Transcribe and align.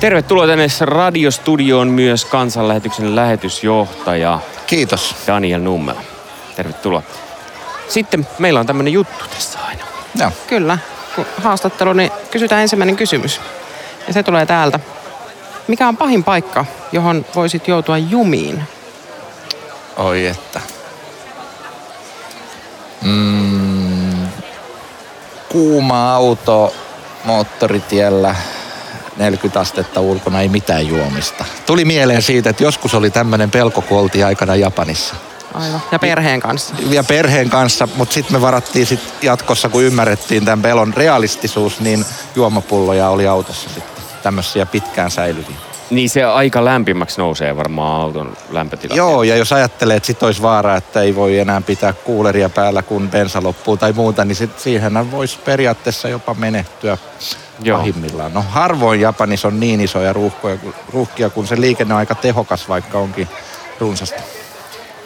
Tervetuloa 0.00 0.46
tänne 0.46 0.66
radiostudioon 0.80 1.88
myös 1.88 2.24
kansanlähetyksen 2.24 3.16
lähetysjohtaja 3.16 4.40
Kiitos. 4.66 5.14
Daniel 5.26 5.60
Nummela. 5.60 6.02
Tervetuloa. 6.56 7.02
Sitten 7.88 8.26
meillä 8.38 8.60
on 8.60 8.66
tämmöinen 8.66 8.92
juttu 8.92 9.24
tässä 9.34 9.58
aina. 9.66 9.84
Joo. 10.14 10.30
Kyllä. 10.46 10.78
Kun 11.16 11.26
haastattelu, 11.42 11.92
niin 11.92 12.10
kysytään 12.30 12.62
ensimmäinen 12.62 12.96
kysymys. 12.96 13.40
Ja 14.06 14.12
se 14.12 14.22
tulee 14.22 14.46
täältä. 14.46 14.80
Mikä 15.68 15.88
on 15.88 15.96
pahin 15.96 16.24
paikka, 16.24 16.64
johon 16.92 17.26
voisit 17.34 17.68
joutua 17.68 17.98
jumiin? 17.98 18.62
Oi 19.96 20.26
että. 20.26 20.60
Mm, 23.02 24.28
kuuma 25.48 26.14
auto 26.14 26.74
moottoritiellä 27.24 28.34
40 29.18 29.60
astetta 29.60 30.00
ulkona, 30.00 30.40
ei 30.40 30.48
mitään 30.48 30.86
juomista. 30.86 31.44
Tuli 31.66 31.84
mieleen 31.84 32.22
siitä, 32.22 32.50
että 32.50 32.62
joskus 32.62 32.94
oli 32.94 33.10
tämmöinen 33.10 33.50
pelko, 33.50 33.82
kun 33.82 33.98
oltiin 33.98 34.26
aikana 34.26 34.56
Japanissa. 34.56 35.14
Aivan. 35.54 35.82
Ja 35.92 35.98
perheen 35.98 36.40
kanssa. 36.40 36.74
Ja 36.90 37.04
perheen 37.04 37.50
kanssa, 37.50 37.88
mutta 37.96 38.14
sitten 38.14 38.32
me 38.32 38.40
varattiin 38.40 38.86
sit 38.86 39.00
jatkossa, 39.22 39.68
kun 39.68 39.82
ymmärrettiin 39.82 40.44
tämän 40.44 40.62
pelon 40.62 40.94
realistisuus, 40.94 41.80
niin 41.80 42.04
juomapulloja 42.36 43.08
oli 43.08 43.26
autossa 43.26 43.70
sitten. 43.70 44.04
Tämmöisiä 44.22 44.66
pitkään 44.66 45.10
säilyviä. 45.10 45.56
Niin 45.90 46.10
se 46.10 46.24
aika 46.24 46.64
lämpimäksi 46.64 47.20
nousee 47.20 47.56
varmaan 47.56 48.00
auton 48.00 48.36
lämpötila. 48.50 48.94
Joo, 48.94 49.22
ja 49.22 49.36
jos 49.36 49.52
ajattelee, 49.52 49.96
että 49.96 50.06
sit 50.06 50.22
olisi 50.22 50.42
vaara, 50.42 50.76
että 50.76 51.02
ei 51.02 51.14
voi 51.14 51.38
enää 51.38 51.60
pitää 51.60 51.92
kuuleria 51.92 52.48
päällä, 52.48 52.82
kun 52.82 53.10
bensa 53.10 53.42
loppuu 53.42 53.76
tai 53.76 53.92
muuta, 53.92 54.24
niin 54.24 54.36
sit 54.36 54.58
siihen 54.58 55.10
voisi 55.10 55.38
periaatteessa 55.44 56.08
jopa 56.08 56.34
menehtyä 56.34 56.98
Joo. 57.62 57.78
pahimmillaan. 57.78 58.34
No 58.34 58.44
harvoin 58.48 59.00
Japanissa 59.00 59.48
on 59.48 59.60
niin 59.60 59.80
isoja 59.80 60.12
ruuhkoja, 60.12 60.58
ruuhkia, 60.92 61.30
kun 61.30 61.46
se 61.46 61.60
liikenne 61.60 61.94
on 61.94 61.98
aika 61.98 62.14
tehokas, 62.14 62.68
vaikka 62.68 62.98
onkin 62.98 63.28
runsasta. 63.80 64.22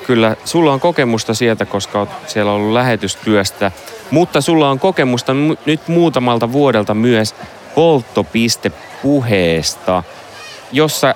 Kyllä, 0.07 0.37
sulla 0.45 0.73
on 0.73 0.81
kokemusta 0.81 1.35
sieltä, 1.35 1.67
koska 1.67 1.99
oot 1.99 2.09
siellä 2.27 2.53
ollut 2.53 2.73
lähetystyöstä, 2.73 3.73
mutta 4.11 4.41
sulla 4.41 4.71
on 4.71 4.79
kokemusta 4.79 5.33
mu- 5.33 5.59
nyt 5.67 5.89
muutamalta 5.89 6.53
vuodelta 6.53 6.95
myös 6.95 7.35
polttopistepuheesta. 7.75 10.03
Jos 10.73 11.01
sä 11.01 11.15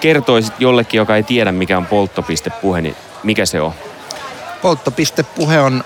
kertoisit 0.00 0.54
jollekin, 0.58 0.98
joka 0.98 1.16
ei 1.16 1.22
tiedä 1.22 1.52
mikä 1.52 1.78
on 1.78 1.86
polttopistepuhe, 1.86 2.80
niin 2.80 2.96
mikä 3.22 3.46
se 3.46 3.60
on? 3.60 3.72
Polttopistepuhe 4.62 5.60
on 5.60 5.84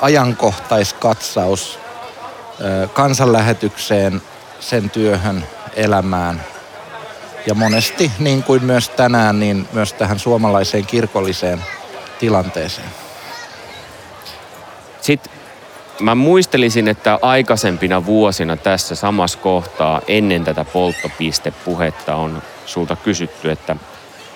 ajankohtaiskatsaus 0.00 1.78
kansanlähetykseen, 2.92 4.22
sen 4.60 4.90
työhön, 4.90 5.44
elämään. 5.74 6.44
Ja 7.46 7.54
monesti, 7.54 8.12
niin 8.18 8.42
kuin 8.42 8.64
myös 8.64 8.88
tänään, 8.88 9.40
niin 9.40 9.68
myös 9.72 9.92
tähän 9.92 10.18
suomalaiseen 10.18 10.86
kirkolliseen 10.86 11.64
tilanteeseen. 12.18 12.88
Sitten 15.00 15.32
mä 16.00 16.14
muistelisin, 16.14 16.88
että 16.88 17.18
aikaisempina 17.22 18.06
vuosina 18.06 18.56
tässä 18.56 18.94
samassa 18.94 19.38
kohtaa 19.38 20.00
ennen 20.08 20.44
tätä 20.44 20.64
polttopistepuhetta 20.64 22.14
on 22.14 22.42
sulta 22.66 22.96
kysytty, 22.96 23.50
että 23.50 23.76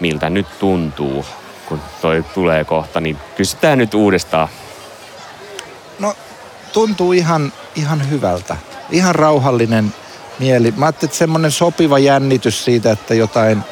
miltä 0.00 0.30
nyt 0.30 0.46
tuntuu, 0.58 1.26
kun 1.68 1.80
toi 2.00 2.24
tulee 2.34 2.64
kohta, 2.64 3.00
niin 3.00 3.18
kysytään 3.36 3.78
nyt 3.78 3.94
uudestaan. 3.94 4.48
No, 5.98 6.14
tuntuu 6.72 7.12
ihan, 7.12 7.52
ihan 7.74 8.10
hyvältä. 8.10 8.56
Ihan 8.90 9.14
rauhallinen 9.14 9.94
mieli. 10.38 10.74
Mä 10.76 10.86
ajattelin, 10.86 11.08
että 11.08 11.18
semmoinen 11.18 11.50
sopiva 11.50 11.98
jännitys 11.98 12.64
siitä, 12.64 12.92
että 12.92 13.14
jotain 13.14 13.62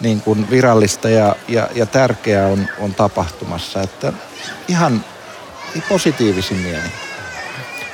niin 0.00 0.20
kuin 0.20 0.50
virallista 0.50 1.08
ja, 1.08 1.36
ja, 1.48 1.68
ja 1.74 1.86
tärkeää 1.86 2.46
on, 2.46 2.68
on 2.78 2.94
tapahtumassa. 2.94 3.82
Että 3.82 4.12
ihan 4.68 5.04
positiivisin 5.88 6.56
mieli. 6.56 6.88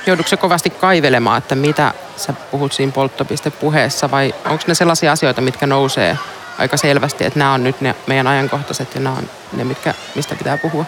Joudutko 0.06 0.36
kovasti 0.36 0.70
kaivelemaan, 0.70 1.38
että 1.38 1.54
mitä 1.54 1.94
sä 2.16 2.32
puhut 2.32 2.72
siinä 2.72 2.92
polttopistepuheessa 2.92 4.10
vai 4.10 4.34
onko 4.44 4.64
ne 4.66 4.74
sellaisia 4.74 5.12
asioita, 5.12 5.40
mitkä 5.40 5.66
nousee 5.66 6.18
aika 6.58 6.76
selvästi, 6.76 7.24
että 7.24 7.38
nämä 7.38 7.54
on 7.54 7.64
nyt 7.64 7.80
ne 7.80 7.94
meidän 8.06 8.26
ajankohtaiset 8.26 8.94
ja 8.94 9.00
nämä 9.00 9.16
on 9.16 9.30
ne, 9.52 9.64
mitkä, 9.64 9.94
mistä 10.14 10.34
pitää 10.34 10.58
puhua? 10.58 10.84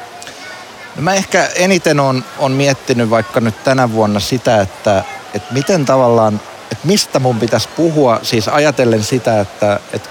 No 0.96 1.02
mä 1.02 1.14
ehkä 1.14 1.48
eniten 1.54 2.00
on, 2.00 2.24
on 2.38 2.52
miettinyt 2.52 3.10
vaikka 3.10 3.40
nyt 3.40 3.64
tänä 3.64 3.92
vuonna 3.92 4.20
sitä, 4.20 4.60
että, 4.60 5.04
että 5.34 5.54
miten 5.54 5.84
tavallaan, 5.84 6.40
että 6.72 6.86
mistä 6.86 7.18
mun 7.18 7.40
pitäisi 7.40 7.68
puhua, 7.76 8.20
siis 8.22 8.48
ajatellen 8.48 9.02
sitä, 9.02 9.40
että, 9.40 9.80
että, 9.92 10.08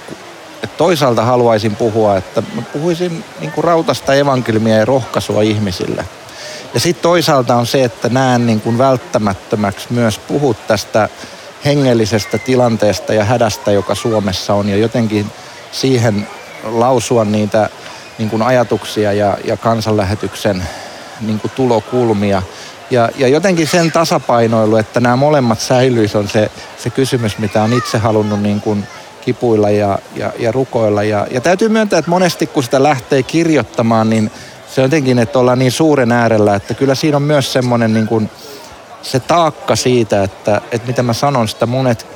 että 0.63 0.77
toisaalta 0.77 1.25
haluaisin 1.25 1.75
puhua, 1.75 2.17
että 2.17 2.43
mä 2.55 2.61
puhuisin 2.61 3.23
niin 3.39 3.51
kuin 3.51 3.63
rautasta 3.63 4.13
evankeliumia 4.13 4.77
ja 4.77 4.85
rohkaisua 4.85 5.41
ihmisille. 5.41 6.05
Ja 6.73 6.79
sitten 6.79 7.01
toisaalta 7.01 7.55
on 7.55 7.67
se, 7.67 7.83
että 7.83 8.09
näen 8.09 8.45
niin 8.45 8.61
kuin 8.61 8.77
välttämättömäksi 8.77 9.87
myös 9.89 10.19
puhua 10.19 10.53
tästä 10.53 11.09
hengellisestä 11.65 12.37
tilanteesta 12.37 13.13
ja 13.13 13.23
hädästä, 13.23 13.71
joka 13.71 13.95
Suomessa 13.95 14.53
on 14.53 14.69
ja 14.69 14.77
jotenkin 14.77 15.31
siihen 15.71 16.27
lausua 16.63 17.25
niitä 17.25 17.69
niin 18.21 18.29
kuin 18.29 18.41
ajatuksia 18.41 19.13
ja, 19.13 19.37
ja 19.45 19.57
kansanlähetyksen 19.57 20.63
niin 21.21 21.39
kuin 21.39 21.51
tulokulmia. 21.55 22.41
Ja, 22.91 23.09
ja 23.17 23.27
jotenkin 23.27 23.67
sen 23.67 23.91
tasapainoilu, 23.91 24.75
että 24.75 24.99
nämä 24.99 25.15
molemmat 25.15 25.59
säilyisi, 25.59 26.17
on 26.17 26.27
se, 26.27 26.51
se 26.77 26.89
kysymys, 26.89 27.37
mitä 27.37 27.63
on 27.63 27.73
itse 27.73 27.97
halunnut 27.97 28.41
niin 28.41 28.61
kuin 28.61 28.87
kipuilla 29.21 29.69
ja, 29.69 29.99
ja, 30.15 30.33
ja 30.39 30.51
rukoilla. 30.51 31.03
Ja, 31.03 31.27
ja 31.31 31.41
täytyy 31.41 31.69
myöntää, 31.69 31.99
että 31.99 32.11
monesti 32.11 32.47
kun 32.47 32.63
sitä 32.63 32.83
lähtee 32.83 33.23
kirjoittamaan, 33.23 34.09
niin 34.09 34.31
se 34.75 34.81
jotenkin, 34.81 35.19
että 35.19 35.39
ollaan 35.39 35.59
niin 35.59 35.71
suuren 35.71 36.11
äärellä, 36.11 36.55
että 36.55 36.73
kyllä 36.73 36.95
siinä 36.95 37.17
on 37.17 37.23
myös 37.23 37.53
semmoinen 37.53 37.93
niin 37.93 38.07
kuin, 38.07 38.29
se 39.01 39.19
taakka 39.19 39.75
siitä, 39.75 40.23
että, 40.23 40.61
että 40.71 40.87
mitä 40.87 41.03
mä 41.03 41.13
sanon, 41.13 41.47
sitä 41.47 41.65
monet 41.65 42.07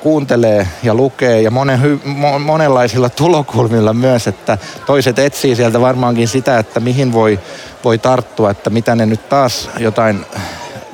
kuuntelee 0.00 0.68
ja 0.82 0.94
lukee 0.94 1.42
ja 1.42 1.50
monen, 1.50 2.00
mo, 2.04 2.38
monenlaisilla 2.38 3.08
tulokulmilla 3.08 3.92
myös, 3.92 4.26
että 4.26 4.58
toiset 4.86 5.18
etsii 5.18 5.56
sieltä 5.56 5.80
varmaankin 5.80 6.28
sitä, 6.28 6.58
että 6.58 6.80
mihin 6.80 7.12
voi, 7.12 7.40
voi 7.84 7.98
tarttua, 7.98 8.50
että 8.50 8.70
mitä 8.70 8.94
ne 8.94 9.06
nyt 9.06 9.28
taas 9.28 9.70
jotain 9.78 10.26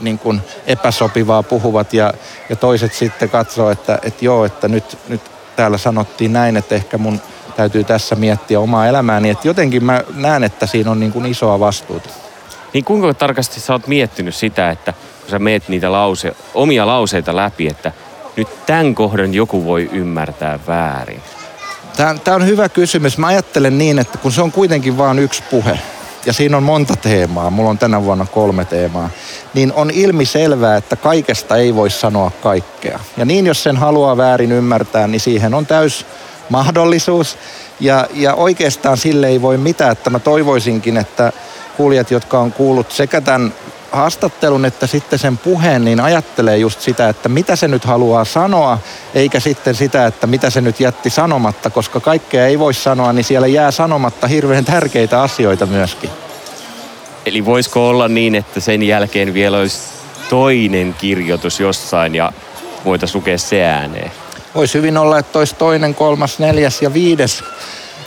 niin 0.01 0.19
kuin 0.19 0.41
epäsopivaa 0.67 1.43
puhuvat 1.43 1.95
ja, 1.95 2.15
ja 2.49 2.57
toiset 2.57 2.95
sitten 2.95 3.31
katsoo, 3.31 3.71
että, 3.71 3.99
että 4.03 4.25
joo, 4.25 4.45
että 4.45 4.69
nyt, 4.69 4.99
nyt 5.09 5.21
täällä 5.57 5.79
sanottiin 5.79 6.33
näin, 6.33 6.57
että 6.57 6.75
ehkä 6.75 6.99
mun 6.99 7.21
täytyy 7.57 7.85
tässä 7.85 8.17
miettiä 8.17 8.61
omaa 8.61 8.87
elämääni, 8.87 9.31
että 9.31 9.49
jotenkin 9.49 9.85
mä 9.85 10.05
näen, 10.15 10.45
että 10.45 10.67
siinä 10.67 10.91
on 10.91 11.01
niin 11.01 11.13
kuin 11.13 11.27
isoa 11.27 11.61
vastuuta. 11.61 12.09
Niin 12.73 12.85
kuinka 12.85 13.15
tarkasti 13.15 13.61
sä 13.61 13.73
oot 13.73 13.87
miettinyt 13.87 14.35
sitä, 14.35 14.71
että 14.71 14.93
kun 15.21 15.31
sä 15.31 15.39
meet 15.39 15.69
niitä 15.69 15.93
lause, 15.93 16.37
omia 16.55 16.87
lauseita 16.87 17.37
läpi, 17.37 17.69
että 17.69 17.93
nyt 18.41 18.67
tämän 18.67 18.95
kohdan 18.95 19.35
joku 19.35 19.65
voi 19.65 19.89
ymmärtää 19.93 20.59
väärin? 20.67 21.21
Tämä 22.25 22.37
on 22.37 22.47
hyvä 22.47 22.69
kysymys. 22.69 23.19
Mä 23.19 23.27
ajattelen 23.27 23.79
niin, 23.79 23.99
että 23.99 24.19
kun 24.19 24.33
se 24.33 24.43
on 24.43 24.53
kuitenkin 24.53 24.99
vain 24.99 25.19
yksi 25.19 25.43
puhe, 25.51 25.79
ja 26.27 26.33
siinä 26.33 26.57
on 26.57 26.63
monta 26.63 26.97
teemaa, 26.97 27.51
mulla 27.51 27.71
on 27.71 27.79
tänä 27.79 28.05
vuonna 28.05 28.27
kolme 28.27 28.65
teemaa, 28.65 29.11
niin 29.55 29.73
on 29.73 29.91
ilmi 29.91 30.25
selvää, 30.25 30.77
että 30.77 30.97
kaikesta 30.97 31.57
ei 31.57 31.75
voi 31.75 31.91
sanoa 31.91 32.31
kaikkea. 32.43 33.01
Ja 33.17 33.25
niin, 33.25 33.47
jos 33.47 33.63
sen 33.63 33.77
haluaa 33.77 34.17
väärin 34.17 34.53
ymmärtää, 34.53 35.07
niin 35.07 35.21
siihen 35.21 35.55
on 35.55 35.67
täys 35.67 36.07
mahdollisuus. 36.49 37.39
Ja, 37.81 38.07
ja 38.15 38.35
oikeastaan 38.35 38.97
sille 38.97 39.29
ei 39.29 39.43
voi 39.43 39.59
mitään, 39.59 39.93
että 39.93 40.11
mä 40.11 40.19
toivoisinkin, 40.19 40.97
että 40.97 41.33
kuulijat, 41.77 42.11
jotka 42.11 42.39
on 42.39 42.53
kuullut 42.53 42.93
sekä 42.93 43.21
tämän 43.21 43.55
haastattelun 43.93 44.65
että 44.65 44.87
sitten 44.87 45.19
sen 45.19 45.39
puheen, 45.39 45.85
niin 45.85 46.01
ajattelee 46.01 46.59
just 46.59 46.81
sitä, 46.81 47.09
että 47.09 47.29
mitä 47.29 47.57
se 47.57 47.69
nyt 47.69 47.85
haluaa 47.85 48.25
sanoa, 48.25 48.79
eikä 49.15 49.41
sitten 49.41 49.75
sitä, 49.75 50.07
että 50.07 50.27
mitä 50.27 50.51
se 50.51 50.61
nyt 50.61 50.81
jätti 50.81 51.11
sanomatta, 51.11 51.71
koska 51.71 52.01
kaikkea 52.01 52.47
ei 52.47 52.59
voi 52.59 52.75
sanoa, 52.75 53.13
niin 53.13 53.25
siellä 53.25 53.47
jää 53.47 53.71
sanomatta 53.71 54.27
hirveän 54.27 54.65
tärkeitä 54.65 55.23
asioita 55.23 55.67
myöskin. 55.67 56.11
Eli 57.27 57.45
voisiko 57.45 57.89
olla 57.89 58.09
niin, 58.09 58.35
että 58.35 58.61
sen 58.61 58.83
jälkeen 58.83 59.35
vielä 59.35 59.59
olisi 59.59 59.79
toinen 60.29 60.95
kirjoitus 60.99 61.61
jossain 61.61 62.15
ja 62.15 62.33
voitaisiin 62.85 63.19
lukea 63.19 63.39
se 63.39 63.65
ääneen? 63.65 64.11
Voisi 64.55 64.79
hyvin 64.79 64.97
olla, 64.97 65.19
että 65.19 65.39
olisi 65.39 65.55
toinen, 65.55 65.95
kolmas, 65.95 66.39
neljäs 66.39 66.83
ja 66.83 66.95
viides 66.95 67.45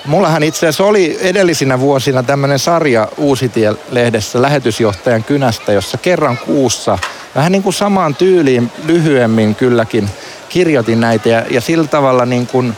Mullahan 0.06 0.44
itse 0.44 0.60
asiassa 0.60 0.84
oli 0.84 1.18
edellisinä 1.22 1.80
vuosina 1.80 2.24
tämmöinen 2.24 2.60
sarja 2.60 3.08
Uusitie-lehdessä 3.18 4.42
lähetysjohtajan 4.42 5.24
kynästä, 5.24 5.72
jossa 5.72 5.98
kerran 5.98 6.38
kuussa 6.38 6.98
vähän 7.36 7.52
niin 7.52 7.64
kuin 7.64 7.74
samaan 7.74 8.16
tyyliin 8.16 8.72
lyhyemmin 8.86 9.56
kylläkin 9.56 10.10
kirjoitin 10.50 11.00
näitä 11.00 11.30
ja, 11.30 11.46
ja 11.50 11.62
sillä 11.62 11.88
tavalla 11.88 12.26
niin 12.26 12.48
kuin 12.48 12.74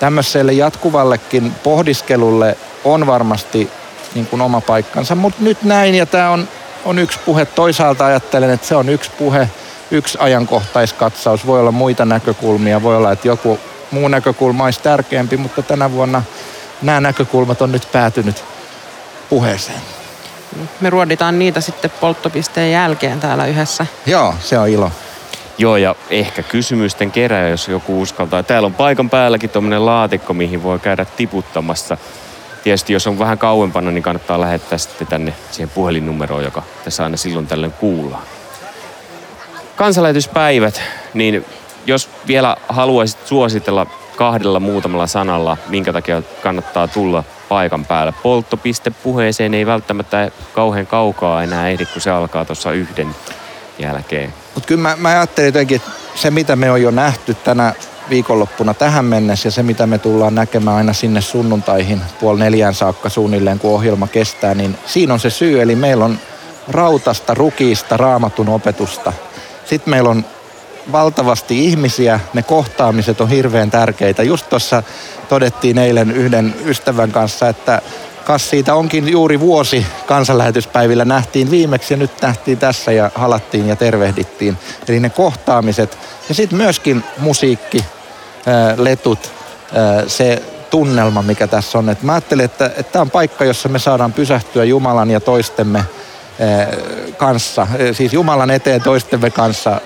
tämmöiselle 0.00 0.52
jatkuvallekin 0.52 1.52
pohdiskelulle 1.62 2.56
on 2.84 3.06
varmasti 3.06 3.70
niin 4.14 4.26
kuin 4.26 4.42
oma 4.42 4.60
paikkansa. 4.60 5.14
Mutta 5.14 5.42
nyt 5.42 5.62
näin 5.62 5.94
ja 5.94 6.06
tämä 6.06 6.30
on, 6.30 6.48
on 6.84 6.98
yksi 6.98 7.18
puhe. 7.24 7.44
Toisaalta 7.44 8.06
ajattelen, 8.06 8.50
että 8.50 8.66
se 8.66 8.76
on 8.76 8.88
yksi 8.88 9.10
puhe 9.18 9.48
yksi 9.90 10.18
ajankohtaiskatsaus, 10.20 11.46
voi 11.46 11.60
olla 11.60 11.72
muita 11.72 12.04
näkökulmia, 12.04 12.82
voi 12.82 12.96
olla, 12.96 13.12
että 13.12 13.28
joku 13.28 13.58
muu 13.90 14.08
näkökulma 14.08 14.64
olisi 14.64 14.80
tärkeämpi, 14.82 15.36
mutta 15.36 15.62
tänä 15.62 15.92
vuonna 15.92 16.22
nämä 16.82 17.00
näkökulmat 17.00 17.62
on 17.62 17.72
nyt 17.72 17.88
päätynyt 17.92 18.44
puheeseen. 19.28 19.80
Me 20.80 20.90
ruoditaan 20.90 21.38
niitä 21.38 21.60
sitten 21.60 21.90
polttopisteen 21.90 22.72
jälkeen 22.72 23.20
täällä 23.20 23.46
yhdessä. 23.46 23.86
Joo, 24.06 24.34
se 24.40 24.58
on 24.58 24.68
ilo. 24.68 24.90
Joo, 25.58 25.76
ja 25.76 25.94
ehkä 26.10 26.42
kysymysten 26.42 27.10
kerää, 27.10 27.48
jos 27.48 27.68
joku 27.68 28.02
uskaltaa. 28.02 28.42
Täällä 28.42 28.66
on 28.66 28.74
paikan 28.74 29.10
päälläkin 29.10 29.50
tuommoinen 29.50 29.86
laatikko, 29.86 30.34
mihin 30.34 30.62
voi 30.62 30.78
käydä 30.78 31.04
tiputtamassa. 31.04 31.96
Tietysti 32.64 32.92
jos 32.92 33.06
on 33.06 33.18
vähän 33.18 33.38
kauempana, 33.38 33.90
niin 33.90 34.02
kannattaa 34.02 34.40
lähettää 34.40 34.78
sitten 34.78 35.06
tänne 35.06 35.32
siihen 35.50 35.70
puhelinnumeroon, 35.70 36.44
joka 36.44 36.62
tässä 36.84 37.04
aina 37.04 37.16
silloin 37.16 37.46
tällöin 37.46 37.72
kuullaan. 37.72 38.22
Kansanlähetyspäivät, 39.76 40.82
niin 41.14 41.44
jos 41.86 42.10
vielä 42.26 42.56
haluaisit 42.68 43.26
suositella 43.26 43.86
kahdella 44.16 44.60
muutamalla 44.60 45.06
sanalla, 45.06 45.56
minkä 45.68 45.92
takia 45.92 46.22
kannattaa 46.42 46.88
tulla 46.88 47.24
paikan 47.48 47.84
päällä. 47.84 48.12
Polttopiste 48.22 48.90
puheeseen 48.90 49.54
ei 49.54 49.66
välttämättä 49.66 50.30
kauhean 50.52 50.86
kaukaa 50.86 51.42
enää 51.42 51.68
ehdi, 51.68 51.86
kun 51.86 52.02
se 52.02 52.10
alkaa 52.10 52.44
tuossa 52.44 52.72
yhden 52.72 53.08
jälkeen. 53.78 54.34
Mutta 54.54 54.66
kyllä 54.66 54.82
mä, 54.82 54.96
mä 54.98 55.08
ajattelin 55.08 55.48
jotenkin, 55.48 55.76
että 55.76 55.90
se 56.14 56.30
mitä 56.30 56.56
me 56.56 56.70
on 56.70 56.82
jo 56.82 56.90
nähty 56.90 57.34
tänä 57.34 57.74
viikonloppuna 58.10 58.74
tähän 58.74 59.04
mennessä 59.04 59.46
ja 59.46 59.52
se 59.52 59.62
mitä 59.62 59.86
me 59.86 59.98
tullaan 59.98 60.34
näkemään 60.34 60.76
aina 60.76 60.92
sinne 60.92 61.20
sunnuntaihin 61.20 62.00
puoli 62.20 62.38
neljään 62.38 62.74
saakka 62.74 63.08
suunnilleen, 63.08 63.58
kun 63.58 63.74
ohjelma 63.74 64.06
kestää, 64.06 64.54
niin 64.54 64.78
siinä 64.86 65.12
on 65.12 65.20
se 65.20 65.30
syy. 65.30 65.62
Eli 65.62 65.74
meillä 65.74 66.04
on 66.04 66.18
rautasta, 66.68 67.34
rukiista, 67.34 67.96
raamatun 67.96 68.48
opetusta. 68.48 69.12
Sitten 69.64 69.90
meillä 69.90 70.10
on 70.10 70.24
valtavasti 70.92 71.64
ihmisiä, 71.64 72.20
ne 72.34 72.42
kohtaamiset 72.42 73.20
on 73.20 73.28
hirveän 73.28 73.70
tärkeitä. 73.70 74.22
Just 74.22 74.48
tuossa 74.48 74.82
todettiin 75.28 75.78
eilen 75.78 76.10
yhden 76.10 76.54
ystävän 76.64 77.12
kanssa, 77.12 77.48
että 77.48 77.82
kas 78.24 78.50
siitä 78.50 78.74
onkin 78.74 79.08
juuri 79.08 79.40
vuosi 79.40 79.86
kansanlähetyspäivillä 80.06 81.04
nähtiin 81.04 81.50
viimeksi 81.50 81.94
ja 81.94 81.98
nyt 81.98 82.10
nähtiin 82.22 82.58
tässä 82.58 82.92
ja 82.92 83.10
halattiin 83.14 83.68
ja 83.68 83.76
tervehdittiin. 83.76 84.58
Eli 84.88 85.00
ne 85.00 85.10
kohtaamiset 85.10 85.98
ja 86.28 86.34
sitten 86.34 86.58
myöskin 86.58 87.04
musiikki, 87.18 87.84
letut, 88.76 89.30
se 90.06 90.42
tunnelma, 90.70 91.22
mikä 91.22 91.46
tässä 91.46 91.78
on. 91.78 91.88
Et 91.88 92.02
mä 92.02 92.12
ajattelen, 92.12 92.44
että 92.44 92.70
tämä 92.92 93.00
on 93.00 93.10
paikka, 93.10 93.44
jossa 93.44 93.68
me 93.68 93.78
saadaan 93.78 94.12
pysähtyä 94.12 94.64
Jumalan 94.64 95.10
ja 95.10 95.20
toistemme 95.20 95.84
kanssa, 97.16 97.66
siis 97.92 98.12
Jumalan 98.12 98.50
eteen 98.50 98.82
toistemme 98.82 99.30
kanssa 99.30 99.80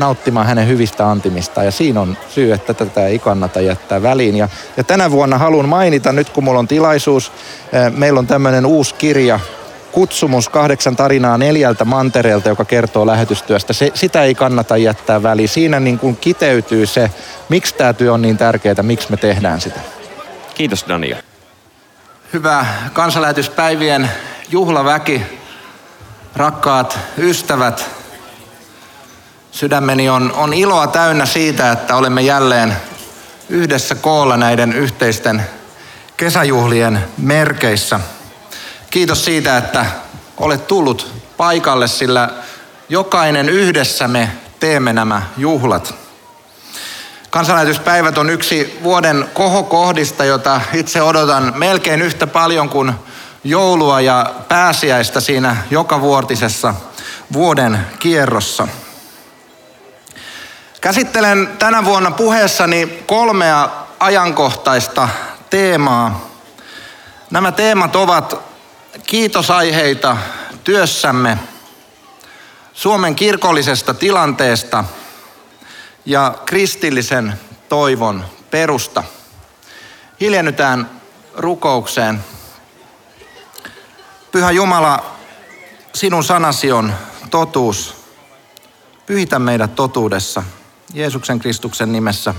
nauttimaan 0.00 0.46
hänen 0.46 0.68
hyvistä 0.68 1.10
antimista. 1.10 1.62
Ja 1.62 1.70
siinä 1.70 2.00
on 2.00 2.16
syy, 2.28 2.52
että 2.52 2.74
tätä 2.74 3.06
ei 3.06 3.18
kannata 3.18 3.60
jättää 3.60 4.02
väliin. 4.02 4.36
Ja, 4.36 4.48
ja 4.76 4.84
tänä 4.84 5.10
vuonna 5.10 5.38
haluan 5.38 5.68
mainita, 5.68 6.12
nyt 6.12 6.30
kun 6.30 6.44
mulla 6.44 6.58
on 6.58 6.68
tilaisuus, 6.68 7.32
eh, 7.72 7.92
meillä 7.92 8.18
on 8.18 8.26
tämmöinen 8.26 8.66
uusi 8.66 8.94
kirja, 8.94 9.40
Kutsumus 9.96 10.48
kahdeksan 10.48 10.96
tarinaa 10.96 11.38
neljältä 11.38 11.84
mantereelta, 11.84 12.48
joka 12.48 12.64
kertoo 12.64 13.06
lähetystyöstä. 13.06 13.72
Se, 13.72 13.90
sitä 13.94 14.22
ei 14.22 14.34
kannata 14.34 14.76
jättää 14.76 15.22
väliin. 15.22 15.48
Siinä 15.48 15.80
niin 15.80 15.98
kuin 15.98 16.16
kiteytyy 16.16 16.86
se, 16.86 17.10
miksi 17.48 17.74
tämä 17.74 17.92
työ 17.92 18.12
on 18.12 18.22
niin 18.22 18.36
tärkeää, 18.36 18.82
miksi 18.82 19.10
me 19.10 19.16
tehdään 19.16 19.60
sitä. 19.60 19.80
Kiitos 20.54 20.84
Daniel. 20.88 21.22
Hyvä 22.32 22.66
kansanlähetyspäivien 22.92 24.10
juhlaväki, 24.50 25.22
rakkaat 26.36 26.98
ystävät, 27.18 27.90
Sydämeni 29.56 30.08
on, 30.08 30.32
on 30.32 30.54
iloa 30.54 30.86
täynnä 30.86 31.26
siitä, 31.26 31.72
että 31.72 31.96
olemme 31.96 32.22
jälleen 32.22 32.76
yhdessä 33.48 33.94
koolla 33.94 34.36
näiden 34.36 34.72
yhteisten 34.72 35.42
kesäjuhlien 36.16 37.04
merkeissä. 37.18 38.00
Kiitos 38.90 39.24
siitä, 39.24 39.56
että 39.56 39.86
olet 40.36 40.66
tullut 40.66 41.12
paikalle, 41.36 41.88
sillä 41.88 42.28
jokainen 42.88 43.48
yhdessä 43.48 44.08
me 44.08 44.30
teemme 44.60 44.92
nämä 44.92 45.22
juhlat. 45.36 45.94
Kansanlähetyspäivät 47.30 48.18
on 48.18 48.30
yksi 48.30 48.78
vuoden 48.82 49.28
kohokohdista, 49.34 50.24
jota 50.24 50.60
itse 50.72 51.02
odotan 51.02 51.52
melkein 51.56 52.02
yhtä 52.02 52.26
paljon 52.26 52.68
kuin 52.68 52.92
joulua 53.44 54.00
ja 54.00 54.34
pääsiäistä 54.48 55.20
siinä 55.20 55.56
joka 55.70 56.00
vuotisessa 56.00 56.74
vuoden 57.32 57.86
kierrossa. 57.98 58.68
Käsittelen 60.86 61.48
tänä 61.58 61.84
vuonna 61.84 62.10
puheessani 62.10 63.02
kolmea 63.06 63.68
ajankohtaista 64.00 65.08
teemaa. 65.50 66.28
Nämä 67.30 67.52
teemat 67.52 67.96
ovat 67.96 68.38
kiitosaiheita 69.06 70.16
työssämme, 70.64 71.38
Suomen 72.72 73.14
kirkollisesta 73.14 73.94
tilanteesta 73.94 74.84
ja 76.04 76.34
kristillisen 76.44 77.40
toivon 77.68 78.24
perusta. 78.50 79.04
Hiljennytään 80.20 80.90
rukoukseen. 81.36 82.24
Pyhä 84.32 84.50
Jumala, 84.50 85.16
sinun 85.94 86.24
sanasi 86.24 86.72
on 86.72 86.94
totuus. 87.30 87.94
Pyhitä 89.06 89.38
meidät 89.38 89.74
totuudessa. 89.74 90.42
Jeesuksen 90.94 91.38
Kristuksen 91.38 91.92
nimessä. 91.92 92.34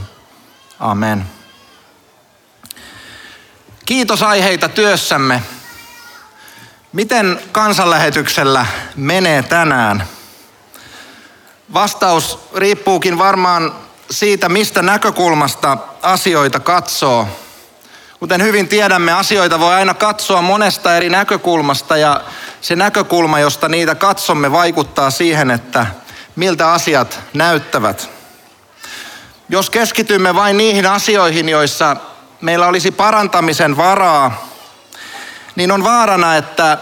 Amen. 0.79 1.25
Kiitos 3.85 4.23
aiheita 4.23 4.69
työssämme. 4.69 5.43
Miten 6.93 7.39
kansanlähetyksellä 7.51 8.65
menee 8.95 9.43
tänään? 9.43 10.03
Vastaus 11.73 12.39
riippuukin 12.55 13.17
varmaan 13.17 13.75
siitä, 14.11 14.49
mistä 14.49 14.81
näkökulmasta 14.81 15.77
asioita 16.01 16.59
katsoo. 16.59 17.27
Kuten 18.19 18.43
hyvin 18.43 18.67
tiedämme, 18.67 19.11
asioita 19.11 19.59
voi 19.59 19.73
aina 19.73 19.93
katsoa 19.93 20.41
monesta 20.41 20.97
eri 20.97 21.09
näkökulmasta 21.09 21.97
ja 21.97 22.21
se 22.61 22.75
näkökulma, 22.75 23.39
josta 23.39 23.69
niitä 23.69 23.95
katsomme, 23.95 24.51
vaikuttaa 24.51 25.11
siihen, 25.11 25.51
että 25.51 25.85
miltä 26.35 26.71
asiat 26.71 27.19
näyttävät. 27.33 28.16
Jos 29.49 29.69
keskitymme 29.69 30.35
vain 30.35 30.57
niihin 30.57 30.85
asioihin, 30.85 31.49
joissa 31.49 31.95
meillä 32.41 32.67
olisi 32.67 32.91
parantamisen 32.91 33.77
varaa, 33.77 34.47
niin 35.55 35.71
on 35.71 35.83
vaarana, 35.83 36.35
että 36.35 36.77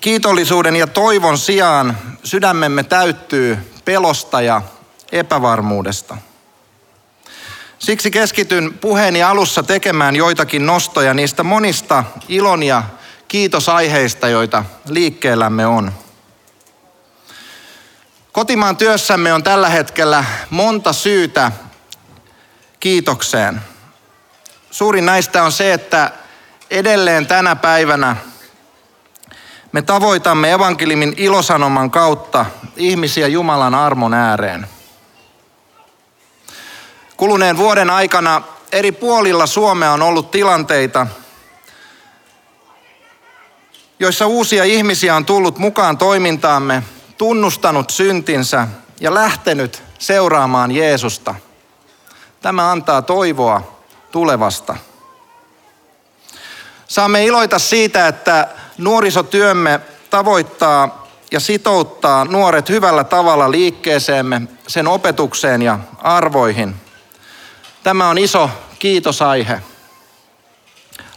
kiitollisuuden 0.00 0.76
ja 0.76 0.86
toivon 0.86 1.38
sijaan 1.38 1.98
sydämemme 2.24 2.82
täyttyy 2.82 3.58
pelosta 3.84 4.40
ja 4.40 4.62
epävarmuudesta. 5.12 6.16
Siksi 7.78 8.10
keskityn 8.10 8.74
puheeni 8.80 9.22
alussa 9.22 9.62
tekemään 9.62 10.16
joitakin 10.16 10.66
nostoja 10.66 11.14
niistä 11.14 11.42
monista 11.42 12.04
ilon 12.28 12.62
ja 12.62 12.82
kiitosaiheista, 13.28 14.28
joita 14.28 14.64
liikkeellämme 14.88 15.66
on. 15.66 15.92
Kotimaan 18.36 18.76
työssämme 18.76 19.32
on 19.32 19.42
tällä 19.42 19.68
hetkellä 19.68 20.24
monta 20.50 20.92
syytä 20.92 21.52
kiitokseen. 22.80 23.60
Suurin 24.70 25.06
näistä 25.06 25.42
on 25.42 25.52
se, 25.52 25.72
että 25.72 26.10
edelleen 26.70 27.26
tänä 27.26 27.56
päivänä 27.56 28.16
me 29.72 29.82
tavoitamme 29.82 30.52
evankeliumin 30.52 31.14
ilosanoman 31.16 31.90
kautta 31.90 32.46
ihmisiä 32.76 33.26
Jumalan 33.26 33.74
armon 33.74 34.14
ääreen. 34.14 34.66
Kuluneen 37.16 37.56
vuoden 37.56 37.90
aikana 37.90 38.42
eri 38.72 38.92
puolilla 38.92 39.46
Suomea 39.46 39.92
on 39.92 40.02
ollut 40.02 40.30
tilanteita, 40.30 41.06
joissa 43.98 44.26
uusia 44.26 44.64
ihmisiä 44.64 45.16
on 45.16 45.24
tullut 45.24 45.58
mukaan 45.58 45.98
toimintaamme– 45.98 46.82
tunnustanut 47.18 47.90
syntinsä 47.90 48.68
ja 49.00 49.14
lähtenyt 49.14 49.82
seuraamaan 49.98 50.72
Jeesusta. 50.72 51.34
Tämä 52.40 52.70
antaa 52.70 53.02
toivoa 53.02 53.76
tulevasta. 54.10 54.76
Saamme 56.88 57.24
iloita 57.24 57.58
siitä, 57.58 58.08
että 58.08 58.48
nuorisotyömme 58.78 59.80
tavoittaa 60.10 61.06
ja 61.30 61.40
sitouttaa 61.40 62.24
nuoret 62.24 62.68
hyvällä 62.68 63.04
tavalla 63.04 63.50
liikkeeseemme, 63.50 64.42
sen 64.66 64.88
opetukseen 64.88 65.62
ja 65.62 65.78
arvoihin. 66.02 66.74
Tämä 67.82 68.08
on 68.08 68.18
iso 68.18 68.50
kiitosaihe. 68.78 69.60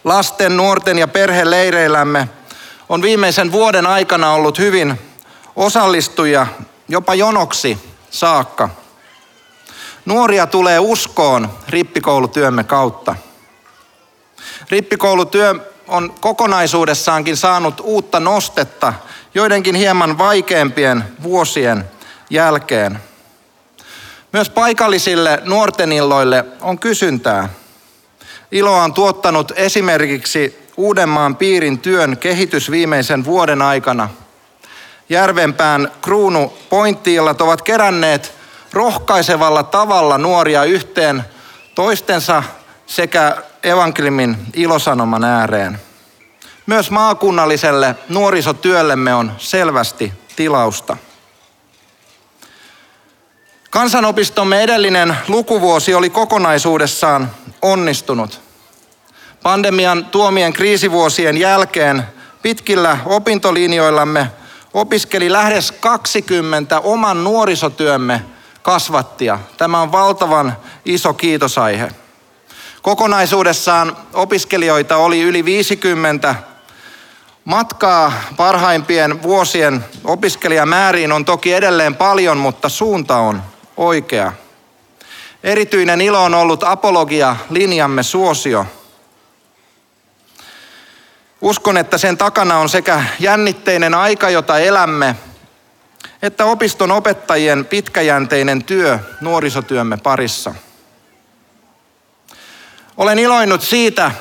Lasten, 0.04 0.58
nuorten 0.58 1.00
ja 1.00 1.08
perheleireillämme 1.08 2.30
on 2.90 3.02
viimeisen 3.02 3.52
vuoden 3.52 3.86
aikana 3.86 4.32
ollut 4.32 4.60
hyvin 4.60 5.00
osallistujia 5.60 6.48
jopa 6.88 7.16
jonoksi 7.16 7.78
saakka. 8.10 8.70
Nuoria 10.06 10.48
tulee 10.48 10.80
uskoon 10.80 11.50
rippikoulutyömme 11.70 12.64
kautta. 12.64 13.16
Rippikoulutyö 14.70 15.56
on 15.88 16.14
kokonaisuudessaankin 16.22 17.38
saanut 17.38 17.82
uutta 17.84 18.20
nostetta 18.20 18.94
joidenkin 19.34 19.76
hieman 19.76 20.18
vaikeampien 20.18 21.04
vuosien 21.24 21.86
jälkeen. 22.30 23.00
Myös 24.34 24.50
paikallisille 24.50 25.42
nuorten 25.46 25.92
illoille 25.92 26.46
on 26.62 26.80
kysyntää. 26.80 27.50
Iloa 28.52 28.84
on 28.84 28.94
tuottanut 28.94 29.52
esimerkiksi 29.56 30.70
Uudenmaan 30.78 31.36
piirin 31.36 31.80
työn 31.80 32.18
kehitys 32.18 32.72
viimeisen 32.72 33.26
vuoden 33.26 33.62
aikana. 33.62 34.10
Järvenpään 35.10 35.92
kruunu 36.02 36.54
pointtiillat 36.70 37.42
ovat 37.42 37.62
keränneet 37.62 38.34
rohkaisevalla 38.74 39.64
tavalla 39.64 40.18
nuoria 40.18 40.64
yhteen 40.64 41.24
toistensa 41.76 42.44
sekä 42.86 43.38
evankeliumin 43.64 44.38
ilosanoman 44.54 45.24
ääreen. 45.24 45.80
Myös 46.66 46.92
maakunnalliselle 46.92 47.96
nuorisotyöllemme 48.10 49.14
on 49.14 49.32
selvästi 49.38 50.14
tilausta. 50.36 50.98
Kansanopistomme 53.70 54.64
edellinen 54.64 55.18
lukuvuosi 55.28 55.94
oli 55.94 56.10
kokonaisuudessaan 56.10 57.32
onnistunut. 57.62 58.42
Pandemian 59.44 60.06
tuomien 60.06 60.54
kriisivuosien 60.54 61.38
jälkeen 61.38 62.04
pitkillä 62.42 62.98
opintolinjoillamme 63.06 64.32
opiskeli 64.74 65.32
lähes 65.32 65.72
20 65.72 66.80
oman 66.80 67.24
nuorisotyömme 67.24 68.22
kasvattia. 68.62 69.40
Tämä 69.58 69.82
on 69.82 69.92
valtavan 69.92 70.58
iso 70.86 71.14
kiitosaihe. 71.14 71.92
Kokonaisuudessaan 72.82 73.98
opiskelijoita 74.14 74.98
oli 74.98 75.22
yli 75.22 75.46
50. 75.46 76.36
Matkaa 77.46 78.14
parhaimpien 78.38 79.24
vuosien 79.24 79.86
opiskelijamääriin 80.04 81.12
on 81.12 81.26
toki 81.26 81.54
edelleen 81.54 81.96
paljon, 81.96 82.38
mutta 82.38 82.70
suunta 82.70 83.18
on 83.18 83.44
oikea. 83.78 84.34
Erityinen 85.44 86.02
ilo 86.02 86.24
on 86.24 86.34
ollut 86.34 86.64
apologia-linjamme 86.64 88.04
suosio. 88.04 88.66
Uskon, 91.42 91.78
että 91.78 91.98
sen 91.98 92.18
takana 92.18 92.58
on 92.58 92.70
sekä 92.70 93.04
jännitteinen 93.20 93.94
aika, 93.94 94.30
jota 94.30 94.60
elämme, 94.60 95.16
että 96.22 96.46
opiston 96.46 96.92
opettajien 96.92 97.66
pitkäjänteinen 97.66 98.64
työ 98.64 99.00
nuorisotyömme 99.22 99.98
parissa. 99.98 100.56
Olen 102.98 103.20
iloinut 103.20 103.62
siitä, 103.62 104.12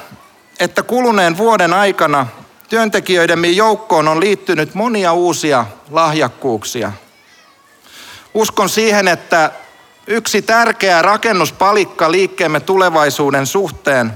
että 0.61 0.83
kuluneen 0.83 1.37
vuoden 1.37 1.75
aikana 1.75 2.27
työntekijöidemme 2.69 3.49
joukkoon 3.49 4.09
on 4.09 4.21
liittynyt 4.21 4.75
monia 4.75 5.13
uusia 5.13 5.67
lahjakkuuksia. 5.91 6.93
Uskon 8.35 8.69
siihen, 8.69 9.09
että 9.09 9.51
yksi 10.07 10.43
tärkeä 10.43 11.03
rakennuspalikka 11.03 12.13
liikkeemme 12.13 12.61
tulevaisuuden 12.61 13.47
suhteen 13.47 14.13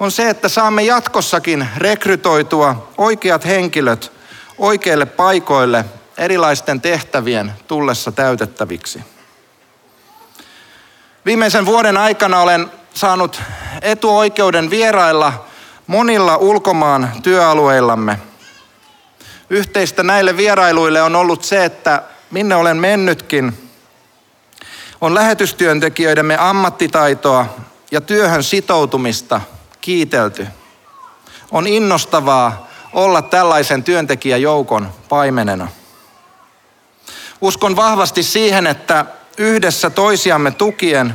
on 0.00 0.10
se, 0.10 0.30
että 0.30 0.48
saamme 0.48 0.82
jatkossakin 0.82 1.68
rekrytoitua 1.76 2.92
oikeat 2.98 3.44
henkilöt 3.44 4.12
oikeille 4.58 5.06
paikoille 5.06 5.84
erilaisten 6.18 6.80
tehtävien 6.80 7.52
tullessa 7.66 8.12
täytettäviksi. 8.12 9.00
Viimeisen 11.26 11.66
vuoden 11.66 11.96
aikana 11.96 12.40
olen 12.40 12.70
saanut 12.94 13.42
etuoikeuden 13.82 14.70
vierailla 14.70 15.44
monilla 15.86 16.36
ulkomaan 16.36 17.12
työalueillamme. 17.22 18.18
Yhteistä 19.50 20.02
näille 20.02 20.36
vierailuille 20.36 21.02
on 21.02 21.16
ollut 21.16 21.44
se, 21.44 21.64
että 21.64 22.02
minne 22.30 22.54
olen 22.54 22.76
mennytkin, 22.76 23.70
on 25.00 25.14
lähetystyöntekijöidemme 25.14 26.36
ammattitaitoa 26.38 27.46
ja 27.90 28.00
työhön 28.00 28.42
sitoutumista 28.42 29.40
kiitelty. 29.84 30.46
On 31.50 31.66
innostavaa 31.66 32.68
olla 32.92 33.22
tällaisen 33.22 33.84
työntekijäjoukon 33.84 34.92
paimenena. 35.08 35.68
Uskon 37.40 37.76
vahvasti 37.76 38.22
siihen, 38.22 38.66
että 38.66 39.04
yhdessä 39.38 39.90
toisiamme 39.90 40.50
tukien 40.50 41.14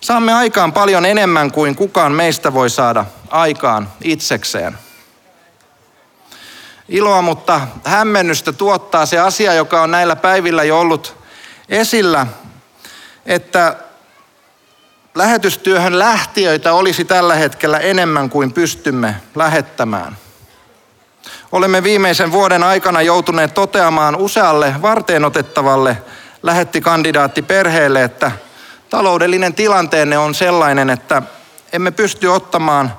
saamme 0.00 0.34
aikaan 0.34 0.72
paljon 0.72 1.06
enemmän 1.06 1.52
kuin 1.52 1.76
kukaan 1.76 2.12
meistä 2.12 2.54
voi 2.54 2.70
saada 2.70 3.04
aikaan 3.28 3.92
itsekseen. 4.04 4.78
Iloa, 6.88 7.22
mutta 7.22 7.60
hämmennystä 7.84 8.52
tuottaa 8.52 9.06
se 9.06 9.18
asia, 9.18 9.54
joka 9.54 9.82
on 9.82 9.90
näillä 9.90 10.16
päivillä 10.16 10.64
jo 10.64 10.80
ollut 10.80 11.16
esillä, 11.68 12.26
että 13.26 13.76
lähetystyöhön 15.14 15.98
lähtiöitä 15.98 16.72
olisi 16.72 17.04
tällä 17.04 17.34
hetkellä 17.34 17.78
enemmän 17.78 18.30
kuin 18.30 18.52
pystymme 18.52 19.16
lähettämään. 19.34 20.16
Olemme 21.52 21.82
viimeisen 21.82 22.32
vuoden 22.32 22.62
aikana 22.62 23.02
joutuneet 23.02 23.54
toteamaan 23.54 24.16
usealle 24.16 24.74
varteenotettavalle 24.82 25.96
lähettikandidaattiperheelle, 26.42 28.04
että 28.04 28.32
taloudellinen 28.90 29.54
tilanteenne 29.54 30.18
on 30.18 30.34
sellainen, 30.34 30.90
että 30.90 31.22
emme 31.72 31.90
pysty 31.90 32.26
ottamaan 32.26 32.92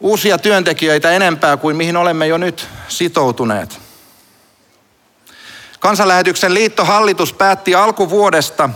uusia 0.00 0.38
työntekijöitä 0.38 1.10
enempää 1.10 1.56
kuin 1.56 1.76
mihin 1.76 1.96
olemme 1.96 2.26
jo 2.26 2.38
nyt 2.38 2.68
sitoutuneet. 2.88 3.80
Kansanlähetyksen 5.80 6.54
liittohallitus 6.54 7.32
päätti 7.32 7.74
alkuvuodesta, 7.74 8.70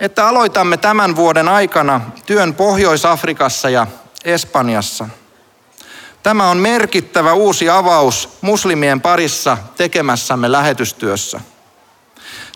että 0.00 0.28
aloitamme 0.28 0.76
tämän 0.76 1.16
vuoden 1.16 1.48
aikana 1.48 2.00
työn 2.26 2.54
Pohjois-Afrikassa 2.54 3.70
ja 3.70 3.86
Espanjassa. 4.24 5.08
Tämä 6.22 6.50
on 6.50 6.56
merkittävä 6.56 7.32
uusi 7.32 7.70
avaus 7.70 8.28
muslimien 8.40 9.00
parissa 9.00 9.58
tekemässämme 9.76 10.52
lähetystyössä. 10.52 11.40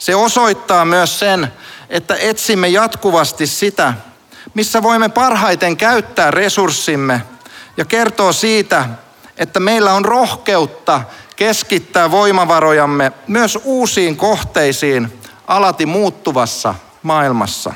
Se 0.00 0.14
osoittaa 0.14 0.84
myös 0.84 1.18
sen, 1.18 1.52
että 1.90 2.16
etsimme 2.20 2.68
jatkuvasti 2.68 3.46
sitä, 3.46 3.94
missä 4.54 4.82
voimme 4.82 5.08
parhaiten 5.08 5.76
käyttää 5.76 6.30
resurssimme 6.30 7.22
ja 7.76 7.84
kertoo 7.84 8.32
siitä, 8.32 8.88
että 9.36 9.60
meillä 9.60 9.92
on 9.92 10.04
rohkeutta 10.04 11.00
keskittää 11.36 12.10
voimavarojamme 12.10 13.12
myös 13.26 13.58
uusiin 13.64 14.16
kohteisiin 14.16 15.20
alati 15.46 15.86
muuttuvassa 15.86 16.74
maailmassa. 17.02 17.74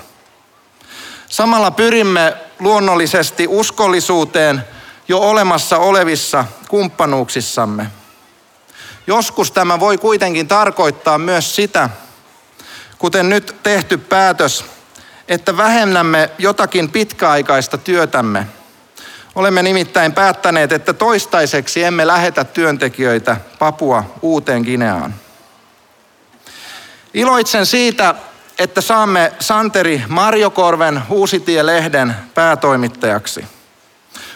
Samalla 1.28 1.70
pyrimme 1.70 2.36
luonnollisesti 2.58 3.46
uskollisuuteen 3.48 4.64
jo 5.08 5.18
olemassa 5.18 5.78
olevissa 5.78 6.44
kumppanuuksissamme. 6.68 7.86
Joskus 9.06 9.50
tämä 9.50 9.80
voi 9.80 9.98
kuitenkin 9.98 10.48
tarkoittaa 10.48 11.18
myös 11.18 11.56
sitä, 11.56 11.90
kuten 12.98 13.28
nyt 13.28 13.56
tehty 13.62 13.98
päätös, 13.98 14.64
että 15.28 15.56
vähennämme 15.56 16.30
jotakin 16.38 16.90
pitkäaikaista 16.90 17.78
työtämme. 17.78 18.46
Olemme 19.34 19.62
nimittäin 19.62 20.12
päättäneet, 20.12 20.72
että 20.72 20.92
toistaiseksi 20.92 21.84
emme 21.84 22.06
lähetä 22.06 22.44
työntekijöitä 22.44 23.36
Papua 23.58 24.04
uuteen 24.22 24.62
Gineaan. 24.62 25.14
Iloitsen 27.14 27.66
siitä, 27.66 28.14
että 28.58 28.80
saamme 28.80 29.32
Santeri 29.40 30.02
Marjokorven 30.08 31.02
Uusitie-lehden 31.10 32.14
päätoimittajaksi. 32.34 33.44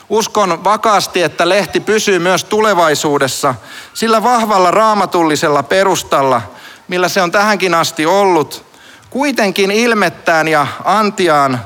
Uskon 0.08 0.64
vakaasti, 0.64 1.23
että 1.23 1.49
lehti 1.49 1.80
pysyy 1.80 2.18
myös 2.18 2.44
tulevaisuudessa 2.44 3.54
sillä 3.94 4.23
vahvalla 4.23 4.70
raamatullisella 4.70 5.62
perustalla, 5.62 6.42
millä 6.88 7.08
se 7.08 7.23
on 7.23 7.32
tähänkin 7.32 7.75
asti 7.75 8.06
ollut, 8.06 8.64
kuitenkin 9.11 9.70
ilmettään 9.70 10.49
ja 10.49 10.66
antiaan 10.85 11.61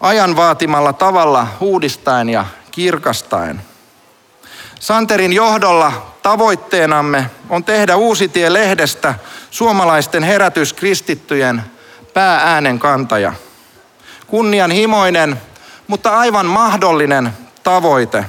ajan 0.00 0.36
vaatimalla 0.36 0.92
tavalla 0.92 1.46
uudistaen 1.60 2.28
ja 2.28 2.46
kirkastaen. 2.70 3.62
Santerin 4.80 5.32
johdolla 5.32 6.12
tavoitteenamme 6.22 7.30
on 7.48 7.64
tehdä 7.64 7.96
Uusitie-lehdestä 7.96 9.14
suomalaisten 9.50 10.22
herätyskristittyjen 10.22 11.62
päääänen 12.16 12.78
kantaja. 12.78 13.32
Kunnianhimoinen, 14.26 15.40
mutta 15.86 16.18
aivan 16.18 16.46
mahdollinen 16.46 17.32
tavoite. 17.62 18.24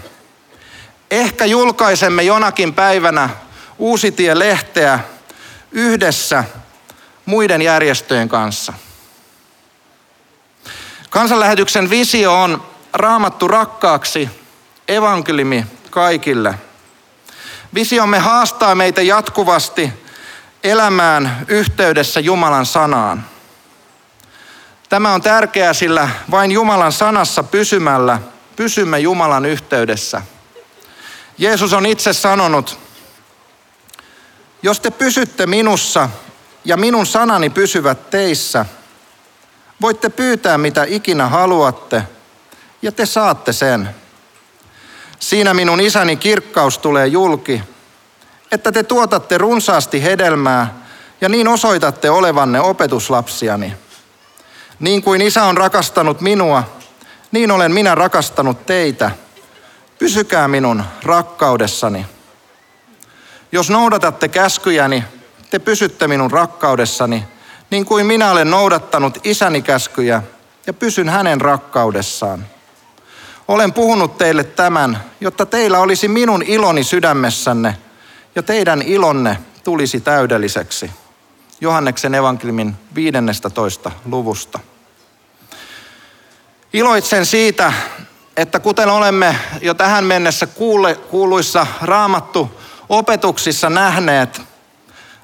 Ehkä 1.12 1.46
julkaisemme 1.46 2.24
jonakin 2.24 2.74
päivänä 2.74 3.29
Uusitie-lehteä 3.77 5.00
yhdessä 5.72 6.44
muiden 7.25 7.62
järjestöjen 7.62 8.29
kanssa. 8.29 8.74
Kansanlähetyksen 11.10 11.89
visio 11.89 12.41
on 12.41 12.63
raamattu 12.94 13.48
rakkaaksi, 13.48 14.29
evankeliumi 14.88 15.65
kaikille. 15.89 16.53
Visiomme 17.74 18.20
haastaa 18.20 18.75
meitä 18.75 19.01
jatkuvasti 19.01 19.94
elämään 20.63 21.46
yhteydessä 21.48 22.20
Jumalan 22.20 22.65
sanaan. 22.65 23.37
Tämä 24.89 25.13
on 25.13 25.22
tärkeää, 25.22 25.74
sillä 25.74 26.10
vain 26.32 26.51
Jumalan 26.51 26.91
sanassa 26.91 27.44
pysymällä 27.44 28.20
pysymme 28.56 29.00
Jumalan 29.00 29.46
yhteydessä. 29.46 30.22
Jeesus 31.38 31.74
on 31.74 31.86
itse 31.86 32.13
sanonut, 32.13 32.79
jos 34.62 34.79
te 34.79 34.91
pysytte 34.91 35.46
minussa 35.46 36.10
ja 36.65 36.77
minun 36.77 37.06
sanani 37.06 37.50
pysyvät 37.50 38.10
teissä, 38.10 38.65
voitte 39.82 40.10
pyytää 40.10 40.58
mitä 40.58 40.86
ikinä 40.88 41.27
haluatte 41.27 42.03
ja 42.82 42.91
te 42.91 43.06
saatte 43.06 43.53
sen. 43.53 43.96
Siinä 45.20 45.53
minun 45.53 45.82
isäni 45.82 46.15
kirkkaus 46.15 46.77
tulee 46.77 47.08
julki, 47.08 47.62
että 48.51 48.72
te 48.72 48.84
tuotatte 48.84 49.38
runsaasti 49.38 50.03
hedelmää 50.03 50.82
ja 51.22 51.29
niin 51.29 51.48
osoitatte 51.48 52.10
olevanne 52.10 52.60
opetuslapsiani. 52.60 53.74
Niin 54.80 55.04
kuin 55.04 55.22
isä 55.22 55.44
on 55.44 55.58
rakastanut 55.58 56.22
minua, 56.22 56.64
niin 57.32 57.52
olen 57.52 57.72
minä 57.72 57.96
rakastanut 57.96 58.66
teitä. 58.66 59.12
Pysykää 60.00 60.48
minun 60.48 60.84
rakkaudessani. 61.04 62.06
Jos 63.52 63.70
noudatatte 63.70 64.28
käskyjäni, 64.28 65.04
te 65.50 65.60
pysytte 65.60 66.08
minun 66.08 66.32
rakkaudessani, 66.32 67.24
niin 67.70 67.86
kuin 67.86 68.06
minä 68.06 68.32
olen 68.32 68.52
noudattanut 68.52 69.18
isäni 69.24 69.62
käskyjä 69.62 70.24
ja 70.68 70.74
pysyn 70.74 71.10
hänen 71.10 71.42
rakkaudessaan. 71.42 72.46
Olen 73.48 73.74
puhunut 73.74 74.18
teille 74.18 74.44
tämän, 74.44 75.04
jotta 75.22 75.46
teillä 75.46 75.80
olisi 75.80 76.08
minun 76.08 76.44
iloni 76.44 76.84
sydämessänne 76.84 77.78
ja 78.36 78.44
teidän 78.44 78.82
ilonne 78.82 79.38
tulisi 79.64 80.02
täydelliseksi. 80.02 80.92
Johanneksen 81.62 82.16
evankeliumin 82.16 82.76
15. 82.96 83.92
luvusta. 84.06 84.60
Iloitsen 86.74 87.26
siitä, 87.26 87.74
että 88.38 88.60
kuten 88.60 88.90
olemme 88.90 89.36
jo 89.62 89.74
tähän 89.74 90.04
mennessä 90.04 90.48
kuule, 90.48 90.96
kuuluissa 90.96 91.68
raamattu 91.82 92.62
opetuksissa 92.90 93.70
nähneet, 93.70 94.42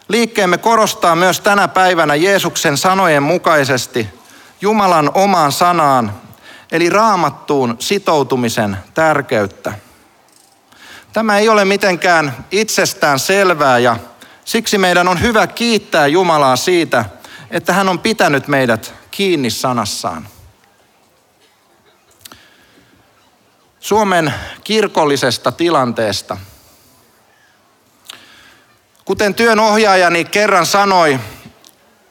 liikkeemme 0.08 0.58
korostaa 0.58 1.16
myös 1.16 1.40
tänä 1.40 1.68
päivänä 1.68 2.16
Jeesuksen 2.16 2.78
sanojen 2.78 3.24
mukaisesti 3.24 4.10
Jumalan 4.62 5.12
omaan 5.14 5.52
sanaan, 5.52 6.14
eli 6.72 6.90
raamattuun 6.90 7.76
sitoutumisen 7.80 8.78
tärkeyttä. 8.94 9.74
Tämä 11.14 11.38
ei 11.38 11.50
ole 11.50 11.66
mitenkään 11.66 12.46
itsestään 12.52 13.20
selvää 13.20 13.80
ja 13.80 13.98
siksi 14.46 14.78
meidän 14.78 15.08
on 15.08 15.22
hyvä 15.22 15.48
kiittää 15.48 16.08
Jumalaa 16.08 16.56
siitä, 16.56 17.06
että 17.52 17.74
hän 17.74 17.90
on 17.90 18.00
pitänyt 18.00 18.48
meidät 18.48 18.94
kiinni 19.12 19.50
sanassaan. 19.50 20.28
Suomen 23.80 24.34
kirkollisesta 24.64 25.52
tilanteesta. 25.52 26.38
Kuten 29.06 29.36
työn 29.36 29.60
ohjaajani 29.60 30.26
kerran 30.26 30.66
sanoi, 30.66 31.20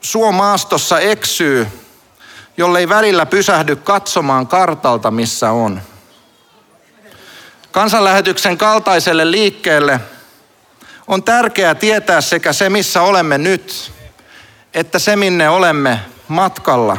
Suomaastossa 0.01 1.01
eksyy, 1.01 1.67
jollei 2.57 2.89
välillä 2.89 3.27
pysähdy 3.27 3.77
katsomaan 3.77 4.47
kartalta, 4.47 5.11
missä 5.11 5.51
on. 5.51 5.83
Kansanlähetyksen 7.71 8.59
kaltaiselle 8.59 9.31
liikkeelle 9.31 10.01
on 11.07 11.23
tärkeää 11.23 11.75
tietää 11.75 12.21
sekä 12.21 12.53
se, 12.53 12.71
missä 12.71 13.03
olemme 13.03 13.39
nyt, 13.39 13.93
että 14.75 14.99
se, 14.99 15.17
minne 15.17 15.49
olemme 15.49 16.01
matkalla, 16.29 16.97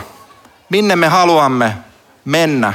minne 0.69 0.95
me 0.95 1.07
haluamme 1.07 1.77
mennä. 2.25 2.73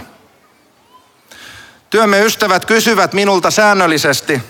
Työmme 1.90 2.20
ystävät 2.20 2.64
kysyvät 2.64 3.12
minulta 3.12 3.50
säännöllisesti, 3.50 4.42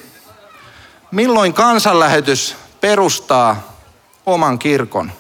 milloin 1.11 1.55
kansanlähetys 1.55 2.57
perustaa 2.81 3.79
oman 4.27 4.59
kirkon. 4.59 5.13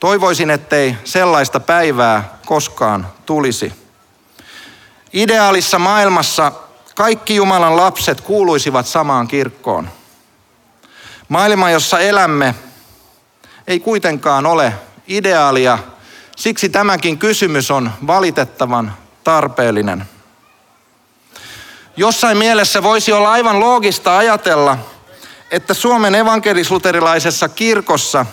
Toivoisin, 0.00 0.50
ettei 0.50 0.96
sellaista 1.04 1.60
päivää 1.60 2.38
koskaan 2.46 3.08
tulisi. 3.26 3.72
Ideaalissa 5.12 5.78
maailmassa 5.78 6.52
kaikki 6.94 7.34
Jumalan 7.34 7.76
lapset 7.76 8.20
kuuluisivat 8.20 8.86
samaan 8.86 9.28
kirkkoon. 9.28 9.88
Maailma, 11.28 11.70
jossa 11.70 12.00
elämme, 12.00 12.54
ei 13.66 13.80
kuitenkaan 13.80 14.46
ole 14.46 14.72
ideaalia, 15.08 15.78
siksi 16.36 16.68
tämäkin 16.68 17.18
kysymys 17.18 17.70
on 17.70 17.90
valitettavan 18.06 18.94
tarpeellinen. 19.24 20.04
Jossain 21.96 22.38
mielessä 22.38 22.82
voisi 22.82 23.12
olla 23.12 23.32
aivan 23.32 23.60
loogista 23.60 24.18
ajatella, 24.18 24.78
että 25.50 25.74
Suomen 25.74 26.14
evankelisluterilaisessa 26.14 27.48
kirkossa 27.48 28.26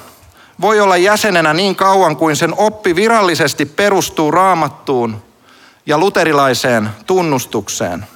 voi 0.62 0.80
olla 0.80 0.98
jäsenenä 0.98 1.54
niin 1.54 1.76
kauan 1.76 2.18
kuin 2.18 2.36
sen 2.36 2.54
oppi 2.58 2.96
virallisesti 2.96 3.66
perustuu 3.66 4.32
raamattuun 4.32 5.24
ja 5.86 5.98
luterilaiseen 5.98 6.90
tunnustukseen. 7.06 8.08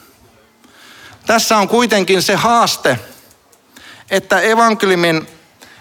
Tässä 1.26 1.58
on 1.58 1.68
kuitenkin 1.68 2.22
se 2.22 2.36
haaste, 2.36 3.00
että 4.12 4.40
evankeliumin, 4.40 5.28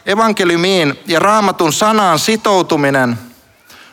evankeliumiin 0.07 1.01
ja 1.07 1.19
raamatun 1.19 1.73
sanaan 1.73 2.19
sitoutuminen 2.19 3.19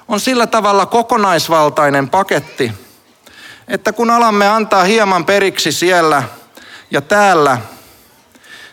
on 0.08 0.20
sillä 0.20 0.48
tavalla 0.48 0.86
kokonaisvaltainen 0.86 2.10
paketti, 2.10 2.72
että 3.68 3.94
kun 3.94 4.10
alamme 4.10 4.48
antaa 4.48 4.84
hieman 4.84 5.26
periksi 5.26 5.72
siellä 5.72 6.24
ja 6.92 7.02
täällä, 7.02 7.58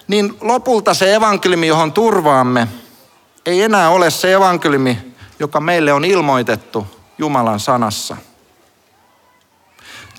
niin 0.09 0.37
lopulta 0.41 0.95
se 0.95 1.15
evankeliumi, 1.15 1.67
johon 1.67 1.93
turvaamme, 1.93 2.69
ei 3.47 3.63
enää 3.63 3.91
ole 3.91 4.11
se 4.11 4.33
evankeliumi, 4.33 5.15
joka 5.39 5.61
meille 5.61 5.93
on 5.93 6.05
ilmoitettu 6.05 6.87
Jumalan 7.19 7.61
sanassa. 7.61 8.17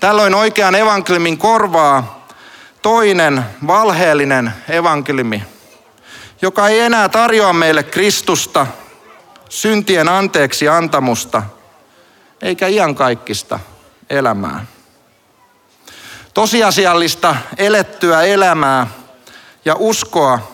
Tällöin 0.00 0.34
oikean 0.34 0.74
evankeliumin 0.74 1.38
korvaa 1.38 2.17
toinen 2.88 3.44
valheellinen 3.66 4.52
evankeliumi, 4.68 5.42
joka 6.42 6.68
ei 6.68 6.80
enää 6.80 7.08
tarjoa 7.08 7.52
meille 7.52 7.82
Kristusta, 7.82 8.66
syntien 9.48 10.08
anteeksi 10.08 10.68
antamusta, 10.68 11.42
eikä 12.42 12.66
iankaikkista 12.66 13.58
elämää. 14.10 14.66
Tosiasiallista 16.34 17.36
elettyä 17.56 18.22
elämää 18.22 18.86
ja 19.64 19.74
uskoa 19.78 20.52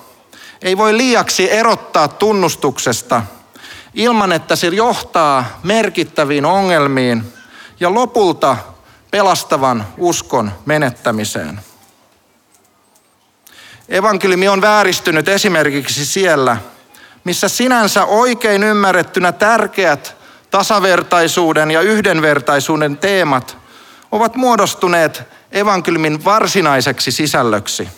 ei 0.62 0.78
voi 0.78 0.96
liiaksi 0.96 1.52
erottaa 1.52 2.08
tunnustuksesta 2.08 3.22
ilman, 3.94 4.32
että 4.32 4.56
se 4.56 4.66
johtaa 4.66 5.58
merkittäviin 5.62 6.46
ongelmiin 6.46 7.32
ja 7.80 7.94
lopulta 7.94 8.56
pelastavan 9.10 9.86
uskon 9.98 10.52
menettämiseen. 10.66 11.60
Evankeliumi 13.88 14.48
on 14.48 14.60
vääristynyt 14.60 15.28
esimerkiksi 15.28 16.06
siellä, 16.06 16.56
missä 17.24 17.48
sinänsä 17.48 18.04
oikein 18.04 18.62
ymmärrettynä 18.62 19.32
tärkeät 19.32 20.16
tasavertaisuuden 20.50 21.70
ja 21.70 21.80
yhdenvertaisuuden 21.80 22.96
teemat 22.96 23.56
ovat 24.12 24.36
muodostuneet 24.36 25.22
evankeliumin 25.52 26.24
varsinaiseksi 26.24 27.12
sisällöksi. 27.12 27.88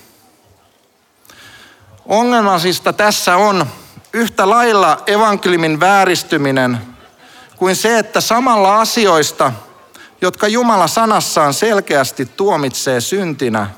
Ongelmallisista 2.06 2.92
tässä 2.92 3.36
on 3.36 3.66
yhtä 4.12 4.50
lailla 4.50 5.02
evankeliumin 5.06 5.80
vääristyminen 5.80 6.78
kuin 7.56 7.76
se, 7.76 7.98
että 7.98 8.20
samalla 8.20 8.80
asioista, 8.80 9.52
jotka 10.20 10.48
Jumala 10.48 10.86
sanassaan 10.86 11.54
selkeästi 11.54 12.26
tuomitsee 12.26 13.00
syntinä, 13.00 13.70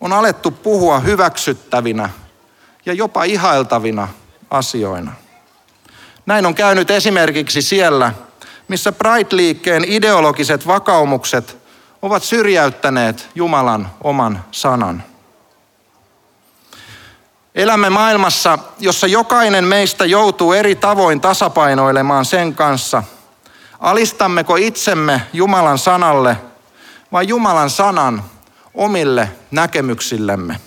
on 0.00 0.12
alettu 0.12 0.50
puhua 0.50 1.00
hyväksyttävinä 1.00 2.10
ja 2.86 2.92
jopa 2.92 3.24
ihailtavina 3.24 4.08
asioina. 4.50 5.12
Näin 6.26 6.46
on 6.46 6.54
käynyt 6.54 6.90
esimerkiksi 6.90 7.62
siellä, 7.62 8.12
missä 8.68 8.92
Pride-liikkeen 8.92 9.84
ideologiset 9.86 10.66
vakaumukset 10.66 11.56
ovat 12.02 12.22
syrjäyttäneet 12.22 13.28
Jumalan 13.34 13.90
oman 14.04 14.44
sanan. 14.50 15.02
Elämme 17.54 17.90
maailmassa, 17.90 18.58
jossa 18.78 19.06
jokainen 19.06 19.64
meistä 19.64 20.04
joutuu 20.04 20.52
eri 20.52 20.74
tavoin 20.74 21.20
tasapainoilemaan 21.20 22.24
sen 22.24 22.54
kanssa, 22.54 23.02
alistammeko 23.80 24.56
itsemme 24.56 25.22
Jumalan 25.32 25.78
sanalle 25.78 26.36
vai 27.12 27.28
Jumalan 27.28 27.70
sanan 27.70 28.24
omille 28.74 29.30
näkemyksillemme. 29.50 30.60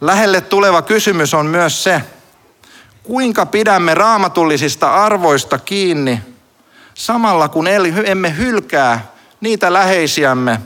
Lähelle 0.00 0.40
tuleva 0.40 0.82
kysymys 0.82 1.34
on 1.34 1.46
myös 1.46 1.84
se, 1.84 2.02
kuinka 3.02 3.46
pidämme 3.46 3.94
raamatullisista 3.94 4.94
arvoista 4.94 5.58
kiinni 5.58 6.22
samalla 6.94 7.48
kun 7.48 7.68
emme 8.04 8.36
hylkää 8.36 9.06
niitä 9.40 9.72
läheisiämme, 9.72 10.60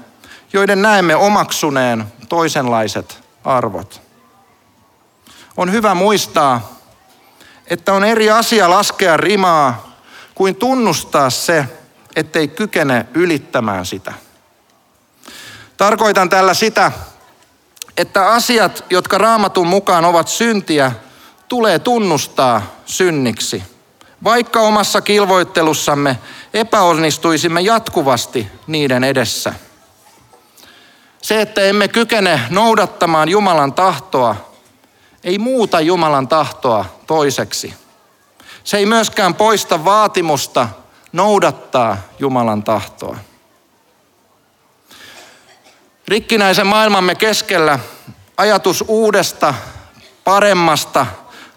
joiden 0.53 0.83
näemme 0.83 1.16
omaksuneen 1.16 2.05
toisenlaiset 2.29 3.22
arvot. 3.44 4.03
On 5.57 5.72
hyvä 5.72 5.94
muistaa, 5.94 6.81
että 7.66 7.92
on 7.92 8.05
eri 8.05 8.31
asia 8.31 8.70
laskea 8.70 9.16
rimaa 9.16 9.92
kuin 10.35 10.57
tunnustaa 10.57 11.31
se, 11.31 11.64
ettei 12.16 12.48
kykene 12.48 13.07
ylittämään 13.14 13.87
sitä. 13.87 14.14
Tarkoitan 15.83 16.29
tällä 16.29 16.55
sitä, 16.55 16.92
että 17.97 18.31
asiat, 18.31 18.85
jotka 18.90 19.18
raamatun 19.18 19.66
mukaan 19.66 20.05
ovat 20.05 20.29
syntiä, 20.29 20.92
tulee 21.49 21.79
tunnustaa 21.79 22.62
synniksi. 22.87 23.62
Vaikka 24.25 24.61
omassa 24.61 25.01
kilvoittelussamme 25.01 26.18
epäonnistuisimme 26.55 27.61
jatkuvasti 27.61 28.49
niiden 28.66 29.05
edessä. 29.05 29.55
Se, 31.23 31.40
että 31.40 31.61
emme 31.61 31.88
kykene 31.88 32.40
noudattamaan 32.51 33.29
Jumalan 33.29 33.73
tahtoa, 33.73 34.37
ei 35.25 35.38
muuta 35.38 35.81
Jumalan 35.81 36.29
tahtoa 36.29 36.85
toiseksi. 37.07 37.75
Se 38.64 38.77
ei 38.77 38.87
myöskään 38.87 39.35
poista 39.35 39.85
vaatimusta 39.85 40.68
noudattaa 41.12 41.97
Jumalan 42.18 42.62
tahtoa. 42.62 43.16
Rikkinäisen 46.12 46.66
maailmamme 46.66 47.14
keskellä 47.14 47.79
ajatus 48.37 48.85
uudesta, 48.88 49.55
paremmasta 50.25 51.07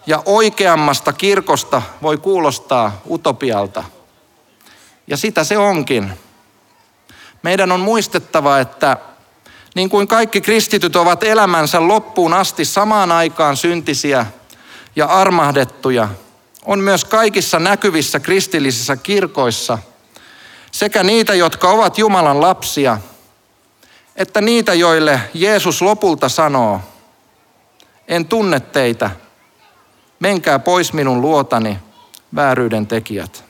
ja 0.07 0.23
oikeammasta 0.25 1.13
kirkosta 1.13 1.81
voi 2.01 2.17
kuulostaa 2.17 3.01
utopialta. 3.09 3.83
Ja 5.07 5.17
sitä 5.17 5.43
se 5.43 5.57
onkin. 5.57 6.11
Meidän 7.43 7.71
on 7.71 7.79
muistettava, 7.79 8.59
että 8.59 8.97
niin 9.75 9.89
kuin 9.89 10.07
kaikki 10.07 10.41
kristityt 10.41 10.95
ovat 10.95 11.23
elämänsä 11.23 11.87
loppuun 11.87 12.33
asti 12.33 12.65
samaan 12.65 13.11
aikaan 13.11 13.57
syntisiä 13.57 14.25
ja 14.95 15.05
armahdettuja, 15.05 16.09
on 16.65 16.79
myös 16.79 17.05
kaikissa 17.05 17.59
näkyvissä 17.59 18.19
kristillisissä 18.19 18.95
kirkoissa 18.95 19.77
sekä 20.71 21.03
niitä, 21.03 21.33
jotka 21.33 21.69
ovat 21.69 21.97
Jumalan 21.97 22.41
lapsia, 22.41 22.97
että 24.15 24.41
niitä, 24.41 24.73
joille 24.73 25.21
Jeesus 25.33 25.81
lopulta 25.81 26.29
sanoo, 26.29 26.81
en 28.07 28.25
tunne 28.25 28.59
teitä, 28.59 29.09
menkää 30.19 30.59
pois 30.59 30.93
minun 30.93 31.21
luotani, 31.21 31.79
vääryyden 32.35 32.87
tekijät. 32.87 33.43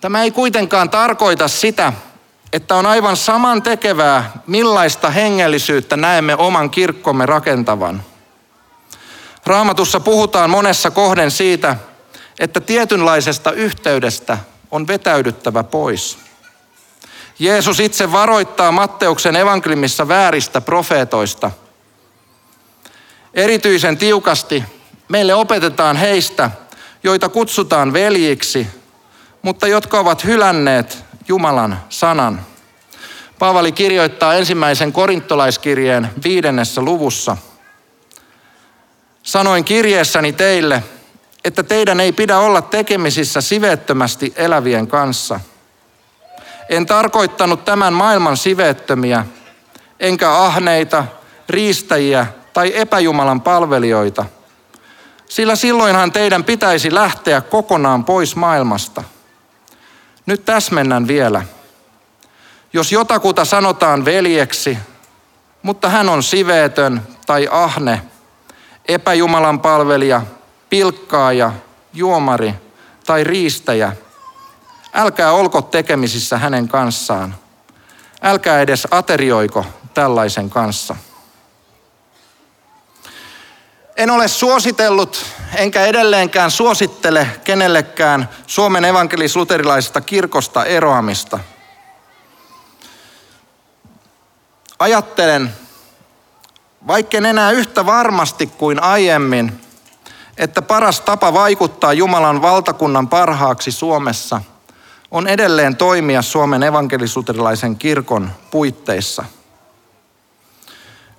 Tämä 0.00 0.22
ei 0.22 0.30
kuitenkaan 0.30 0.90
tarkoita 0.90 1.48
sitä, 1.48 1.92
että 2.52 2.74
on 2.74 2.86
aivan 2.86 3.16
saman 3.16 3.62
tekevää, 3.62 4.32
millaista 4.46 5.10
hengellisyyttä 5.10 5.96
näemme 5.96 6.36
oman 6.36 6.70
kirkkomme 6.70 7.26
rakentavan. 7.26 8.02
Raamatussa 9.46 10.00
puhutaan 10.00 10.50
monessa 10.50 10.90
kohden 10.90 11.30
siitä, 11.30 11.76
että 12.40 12.60
tietynlaisesta 12.60 13.52
yhteydestä 13.52 14.38
on 14.70 14.86
vetäydyttävä 14.86 15.62
pois. 15.62 16.18
Jeesus 17.38 17.80
itse 17.80 18.12
varoittaa 18.12 18.72
Matteuksen 18.72 19.36
evankeliumissa 19.36 20.08
vääristä 20.08 20.60
profeetoista. 20.60 21.50
Erityisen 23.34 23.98
tiukasti 23.98 24.64
meille 25.08 25.34
opetetaan 25.34 25.96
heistä, 25.96 26.50
joita 27.02 27.28
kutsutaan 27.28 27.92
veljiksi, 27.92 28.66
mutta 29.42 29.66
jotka 29.66 29.98
ovat 30.00 30.24
hylänneet 30.24 31.04
Jumalan 31.28 31.80
sanan. 31.88 32.40
Paavali 33.38 33.72
kirjoittaa 33.72 34.34
ensimmäisen 34.34 34.92
korintolaiskirjeen 34.92 36.10
viidennessä 36.24 36.82
luvussa. 36.82 37.36
Sanoin 39.22 39.64
kirjeessäni 39.64 40.32
teille, 40.32 40.82
että 41.44 41.62
teidän 41.62 42.00
ei 42.00 42.12
pidä 42.12 42.38
olla 42.38 42.62
tekemisissä 42.62 43.40
siveettömästi 43.40 44.32
elävien 44.36 44.86
kanssa. 44.86 45.40
En 46.68 46.86
tarkoittanut 46.86 47.64
tämän 47.64 47.92
maailman 47.92 48.36
siveettömiä, 48.36 49.26
enkä 50.00 50.32
ahneita, 50.32 51.04
riistäjiä 51.48 52.26
tai 52.52 52.72
epäjumalan 52.74 53.40
palvelijoita, 53.40 54.24
sillä 55.28 55.56
silloinhan 55.56 56.12
teidän 56.12 56.44
pitäisi 56.44 56.94
lähteä 56.94 57.40
kokonaan 57.40 58.04
pois 58.04 58.36
maailmasta– 58.36 59.02
nyt 60.26 60.44
täsmennän 60.44 61.08
vielä. 61.08 61.42
Jos 62.72 62.92
jotakuta 62.92 63.44
sanotaan 63.44 64.04
veljeksi, 64.04 64.78
mutta 65.62 65.88
hän 65.88 66.08
on 66.08 66.22
siveetön 66.22 67.02
tai 67.26 67.48
ahne, 67.50 68.02
epäjumalan 68.88 69.60
palvelija, 69.60 70.22
pilkkaaja, 70.70 71.52
juomari 71.92 72.54
tai 73.06 73.24
riistäjä, 73.24 73.92
älkää 74.96 75.32
olko 75.32 75.62
tekemisissä 75.62 76.38
hänen 76.38 76.68
kanssaan. 76.68 77.34
Älkää 78.22 78.60
edes 78.60 78.88
aterioiko 78.90 79.64
tällaisen 79.94 80.50
kanssa. 80.50 80.96
En 83.96 84.10
ole 84.10 84.28
suositellut 84.28 85.26
enkä 85.54 85.84
edelleenkään 85.84 86.50
suosittele 86.50 87.28
kenellekään 87.44 88.28
Suomen 88.46 88.84
evankelis-luterilaisesta 88.84 90.00
kirkosta 90.00 90.64
eroamista. 90.64 91.38
Ajattelen, 94.78 95.52
vaikken 96.86 97.26
enää 97.26 97.50
yhtä 97.50 97.86
varmasti 97.86 98.46
kuin 98.46 98.82
aiemmin, 98.82 99.60
että 100.38 100.62
paras 100.62 101.00
tapa 101.00 101.32
vaikuttaa 101.32 101.92
Jumalan 101.92 102.42
valtakunnan 102.42 103.08
parhaaksi 103.08 103.72
Suomessa 103.72 104.40
on 105.16 105.28
edelleen 105.28 105.76
toimia 105.76 106.22
Suomen 106.22 106.62
evankelis-luterilaisen 106.62 107.76
kirkon 107.76 108.30
puitteissa– 108.50 109.24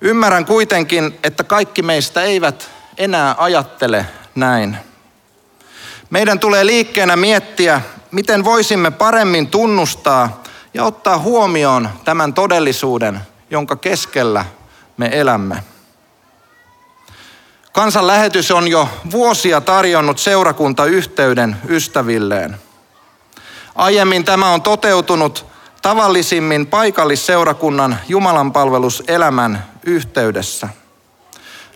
Ymmärrän 0.00 0.44
kuitenkin, 0.44 1.18
että 1.22 1.44
kaikki 1.44 1.82
meistä 1.82 2.22
eivät 2.22 2.70
enää 2.98 3.34
ajattele 3.38 4.06
näin. 4.34 4.76
Meidän 6.10 6.38
tulee 6.38 6.66
liikkeenä 6.66 7.16
miettiä, 7.16 7.80
miten 8.10 8.44
voisimme 8.44 8.90
paremmin 8.90 9.46
tunnustaa 9.46 10.42
ja 10.74 10.84
ottaa 10.84 11.18
huomioon 11.18 11.88
tämän 12.04 12.34
todellisuuden, 12.34 13.20
jonka 13.50 13.76
keskellä 13.76 14.44
me 14.96 15.10
elämme. 15.12 15.62
Kansan 17.72 18.06
lähetys 18.06 18.50
on 18.50 18.68
jo 18.68 18.88
vuosia 19.10 19.60
tarjonnut 19.60 20.18
seurakuntayhteyden 20.18 21.56
ystävilleen. 21.68 22.67
Aiemmin 23.78 24.24
tämä 24.24 24.50
on 24.50 24.62
toteutunut 24.62 25.46
tavallisimmin 25.82 26.66
paikallisseurakunnan 26.66 27.98
jumalanpalveluselämän 28.08 29.64
yhteydessä. 29.86 30.68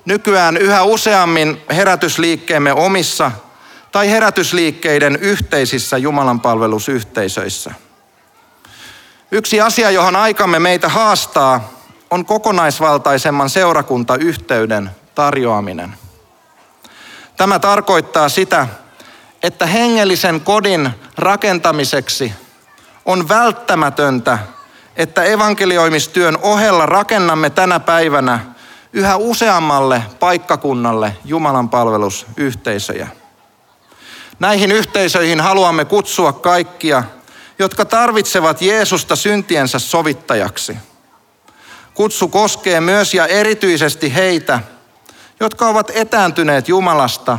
Nykyään 0.04 0.56
yhä 0.56 0.82
useammin 0.82 1.62
herätysliikkeemme 1.70 2.72
omissa 2.72 3.30
tai 3.92 4.10
herätysliikkeiden 4.10 5.16
yhteisissä 5.16 5.98
jumalanpalvelusyhteisöissä. 5.98 7.74
Yksi 9.30 9.60
asia, 9.60 9.90
johon 9.90 10.16
aikamme 10.16 10.58
meitä 10.58 10.88
haastaa, 10.88 11.70
on 12.10 12.24
kokonaisvaltaisemman 12.24 13.50
seurakuntayhteyden 13.50 14.90
tarjoaminen. 15.14 15.94
Tämä 17.36 17.58
tarkoittaa 17.58 18.28
sitä, 18.28 18.66
että 19.42 19.66
hengellisen 19.66 20.40
kodin 20.40 20.90
rakentamiseksi 21.16 22.32
on 23.04 23.28
välttämätöntä, 23.28 24.38
että 24.96 25.22
evankelioimistyön 25.22 26.38
ohella 26.42 26.86
rakennamme 26.86 27.50
tänä 27.50 27.80
päivänä 27.80 28.40
yhä 28.92 29.16
useammalle 29.16 30.02
paikkakunnalle 30.20 31.16
Jumalan 31.24 31.68
palvelusyhteisöjä. 31.68 33.08
Näihin 34.38 34.72
yhteisöihin 34.72 35.40
haluamme 35.40 35.84
kutsua 35.84 36.32
kaikkia, 36.32 37.04
jotka 37.58 37.84
tarvitsevat 37.84 38.62
Jeesusta 38.62 39.16
syntiensä 39.16 39.78
sovittajaksi. 39.78 40.76
Kutsu 41.94 42.28
koskee 42.28 42.80
myös 42.80 43.14
ja 43.14 43.26
erityisesti 43.26 44.14
heitä, 44.14 44.60
jotka 45.40 45.68
ovat 45.68 45.90
etääntyneet 45.94 46.68
Jumalasta 46.68 47.38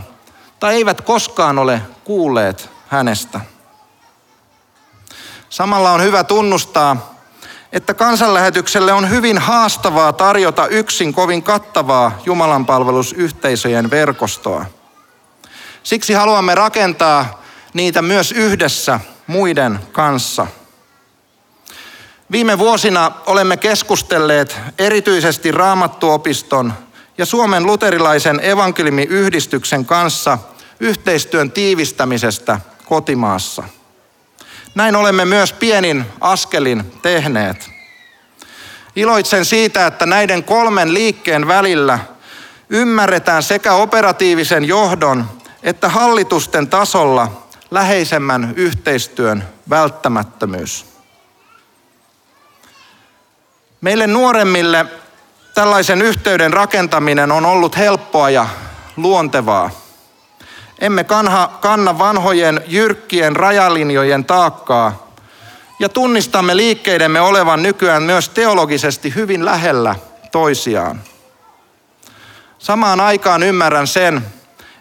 tai 0.64 0.76
eivät 0.76 1.02
koskaan 1.02 1.60
ole 1.60 1.82
kuulleet 2.04 2.70
hänestä. 2.88 3.40
Samalla 5.50 5.92
on 5.92 6.02
hyvä 6.02 6.24
tunnustaa, 6.24 7.16
että 7.72 7.94
kansanlähetykselle 7.94 8.94
on 8.94 9.10
hyvin 9.10 9.38
haastavaa 9.38 10.14
tarjota 10.14 10.68
yksin 10.68 11.14
kovin 11.14 11.44
kattavaa 11.44 12.20
Jumalan 12.26 12.66
palvelusyhteisöjen 12.66 13.90
verkostoa. 13.90 14.66
Siksi 15.84 16.14
haluamme 16.14 16.56
rakentaa 16.56 17.42
niitä 17.74 18.02
myös 18.02 18.32
yhdessä 18.32 19.00
muiden 19.28 19.80
kanssa. 19.92 20.48
Viime 22.32 22.58
vuosina 22.58 23.12
olemme 23.26 23.58
keskustelleet 23.58 24.60
erityisesti 24.78 25.52
Raamattuopiston 25.52 26.74
ja 27.18 27.26
Suomen 27.26 27.66
luterilaisen 27.66 28.40
evankeliumiyhdistyksen 28.44 29.86
kanssa 29.86 30.38
yhteistyön 30.84 31.52
tiivistämisestä 31.52 32.60
kotimaassa. 32.86 33.64
Näin 34.76 34.96
olemme 34.96 35.26
myös 35.26 35.54
pienin 35.54 36.06
askelin 36.22 36.92
tehneet. 37.02 37.70
Iloitsen 38.96 39.46
siitä, 39.46 39.88
että 39.88 40.06
näiden 40.06 40.44
kolmen 40.44 40.94
liikkeen 40.94 41.48
välillä 41.48 42.00
ymmärretään 42.70 43.44
sekä 43.44 43.74
operatiivisen 43.74 44.66
johdon 44.66 45.26
että 45.64 45.90
hallitusten 45.90 46.68
tasolla 46.68 47.32
läheisemmän 47.72 48.54
yhteistyön 48.56 49.44
välttämättömyys. 49.70 50.86
Meille 53.82 54.08
nuoremmille 54.08 54.86
tällaisen 55.54 56.02
yhteyden 56.02 56.54
rakentaminen 56.54 57.32
on 57.32 57.46
ollut 57.46 57.78
helppoa 57.78 58.30
ja 58.30 58.48
luontevaa. 58.98 59.83
Emme 60.80 61.04
kanha, 61.04 61.48
kanna 61.62 62.00
vanhojen 62.00 62.62
jyrkkien 62.68 63.36
rajalinjojen 63.36 64.26
taakkaa 64.26 65.14
ja 65.80 65.90
tunnistamme 65.90 66.58
liikkeidemme 66.58 67.22
olevan 67.22 67.64
nykyään 67.64 68.04
myös 68.04 68.30
teologisesti 68.30 69.16
hyvin 69.16 69.46
lähellä 69.46 69.96
toisiaan. 70.32 71.02
Samaan 72.60 73.02
aikaan 73.02 73.44
ymmärrän 73.44 73.88
sen, 73.88 74.26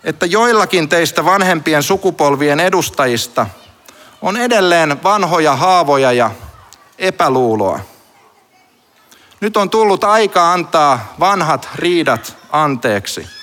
että 0.05 0.27
joillakin 0.27 0.89
teistä 0.89 1.25
vanhempien 1.25 1.83
sukupolvien 1.83 2.61
edustajista 2.61 3.47
on 4.23 4.37
edelleen 4.37 5.03
vanhoja 5.03 5.57
haavoja 5.57 6.13
ja 6.13 6.31
epäluuloa. 6.99 7.81
Nyt 9.41 9.57
on 9.57 9.71
tullut 9.71 10.05
aika 10.05 10.53
antaa 10.53 11.15
vanhat 11.21 11.69
riidat 11.75 12.37
anteeksi. 12.53 13.42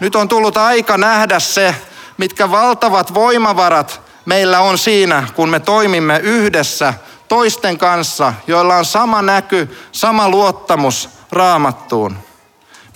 Nyt 0.00 0.16
on 0.16 0.28
tullut 0.28 0.56
aika 0.56 0.98
nähdä 0.98 1.38
se, 1.38 1.74
mitkä 2.16 2.50
valtavat 2.50 3.14
voimavarat 3.14 4.00
meillä 4.24 4.60
on 4.60 4.78
siinä, 4.78 5.26
kun 5.34 5.48
me 5.48 5.60
toimimme 5.60 6.18
yhdessä 6.18 6.94
toisten 7.28 7.78
kanssa, 7.78 8.32
joilla 8.46 8.76
on 8.76 8.84
sama 8.84 9.22
näky, 9.22 9.78
sama 9.92 10.28
luottamus 10.28 11.08
raamattuun. 11.32 12.16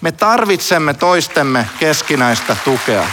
Me 0.01 0.13
tarvitsemme 0.13 0.95
toistemme 0.95 1.69
keskinäistä 1.79 2.57
tukea. 2.65 3.07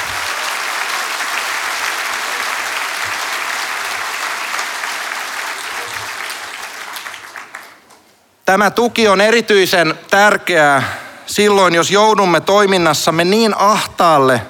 Tämä 8.46 8.72
tuki 8.72 9.08
on 9.08 9.22
erityisen 9.22 10.00
tärkeää 10.10 10.84
silloin, 11.30 11.76
jos 11.76 11.92
joudumme 11.92 12.40
toiminnassamme 12.40 13.26
niin 13.26 13.58
ahtaalle, 13.58 14.42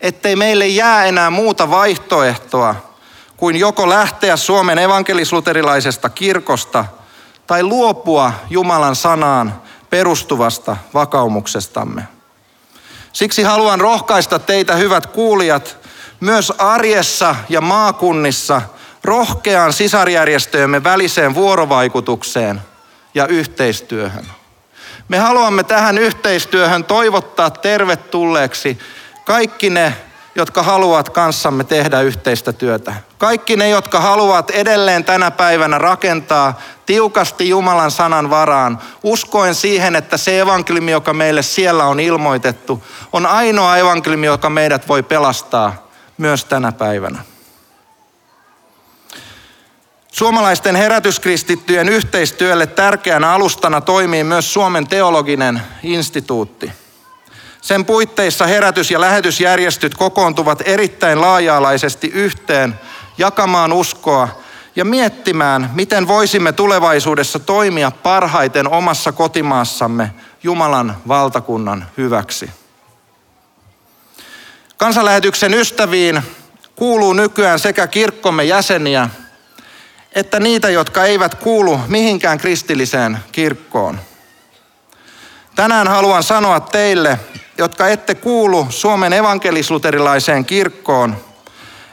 ettei 0.00 0.36
meille 0.36 0.66
jää 0.66 1.04
enää 1.04 1.30
muuta 1.30 1.70
vaihtoehtoa 1.70 2.74
kuin 3.36 3.56
joko 3.56 3.88
lähteä 3.88 4.36
Suomen 4.36 4.78
evankelisluterilaisesta 4.78 6.08
kirkosta 6.08 6.84
tai 7.46 7.62
luopua 7.62 8.32
Jumalan 8.50 8.96
sanaan 8.96 9.62
perustuvasta 9.90 10.76
vakaumuksestamme. 10.94 12.02
Siksi 13.12 13.42
haluan 13.42 13.80
rohkaista 13.80 14.38
teitä, 14.38 14.74
hyvät 14.74 15.06
kuulijat, 15.06 15.76
myös 16.20 16.52
arjessa 16.58 17.36
ja 17.48 17.60
maakunnissa 17.60 18.62
rohkeaan 19.04 19.72
sisarjärjestöjemme 19.72 20.84
väliseen 20.84 21.34
vuorovaikutukseen 21.34 22.60
ja 23.14 23.26
yhteistyöhön. 23.26 24.26
Me 25.08 25.18
haluamme 25.18 25.62
tähän 25.64 25.98
yhteistyöhön 25.98 26.84
toivottaa 26.84 27.50
tervetulleeksi 27.50 28.78
kaikki 29.24 29.70
ne, 29.70 29.94
jotka 30.34 30.62
haluavat 30.62 31.08
kanssamme 31.08 31.64
tehdä 31.64 32.00
yhteistä 32.00 32.52
työtä. 32.52 32.94
Kaikki 33.18 33.56
ne, 33.56 33.68
jotka 33.68 34.00
haluavat 34.00 34.50
edelleen 34.50 35.04
tänä 35.04 35.30
päivänä 35.30 35.78
rakentaa 35.78 36.60
tiukasti 36.86 37.48
Jumalan 37.48 37.90
sanan 37.90 38.30
varaan, 38.30 38.78
uskoen 39.02 39.54
siihen, 39.54 39.96
että 39.96 40.16
se 40.16 40.40
evankeliumi, 40.40 40.90
joka 40.90 41.12
meille 41.12 41.42
siellä 41.42 41.84
on 41.84 42.00
ilmoitettu, 42.00 42.84
on 43.12 43.26
ainoa 43.26 43.76
evankeliumi, 43.76 44.26
joka 44.26 44.50
meidät 44.50 44.88
voi 44.88 45.02
pelastaa 45.02 45.88
myös 46.18 46.44
tänä 46.44 46.72
päivänä. 46.72 47.18
Suomalaisten 50.16 50.76
herätyskristittyjen 50.76 51.88
yhteistyölle 51.88 52.66
tärkeänä 52.66 53.32
alustana 53.32 53.80
toimii 53.80 54.24
myös 54.24 54.52
Suomen 54.52 54.86
teologinen 54.86 55.62
instituutti. 55.82 56.72
Sen 57.60 57.84
puitteissa 57.84 58.46
herätys- 58.46 58.90
ja 58.90 59.00
lähetysjärjestöt 59.00 59.94
kokoontuvat 59.94 60.62
erittäin 60.64 61.20
laaja-alaisesti 61.20 62.06
yhteen 62.14 62.80
jakamaan 63.18 63.72
uskoa 63.72 64.28
ja 64.76 64.84
miettimään, 64.84 65.70
miten 65.74 66.08
voisimme 66.08 66.52
tulevaisuudessa 66.52 67.38
toimia 67.38 67.90
parhaiten 67.90 68.68
omassa 68.68 69.12
kotimaassamme 69.12 70.10
Jumalan 70.42 70.96
valtakunnan 71.08 71.86
hyväksi. 71.96 72.50
Kansanlähetyksen 74.76 75.54
ystäviin 75.54 76.22
kuuluu 76.76 77.12
nykyään 77.12 77.58
sekä 77.58 77.86
kirkkomme 77.86 78.44
jäseniä 78.44 79.08
että 80.16 80.40
niitä, 80.40 80.70
jotka 80.70 81.04
eivät 81.04 81.34
kuulu 81.34 81.80
mihinkään 81.88 82.38
kristilliseen 82.38 83.18
kirkkoon. 83.32 84.00
Tänään 85.54 85.88
haluan 85.88 86.22
sanoa 86.22 86.60
teille, 86.60 87.18
jotka 87.58 87.88
ette 87.88 88.14
kuulu 88.14 88.66
Suomen 88.70 89.12
evankelisluterilaiseen 89.12 90.44
kirkkoon, 90.44 91.16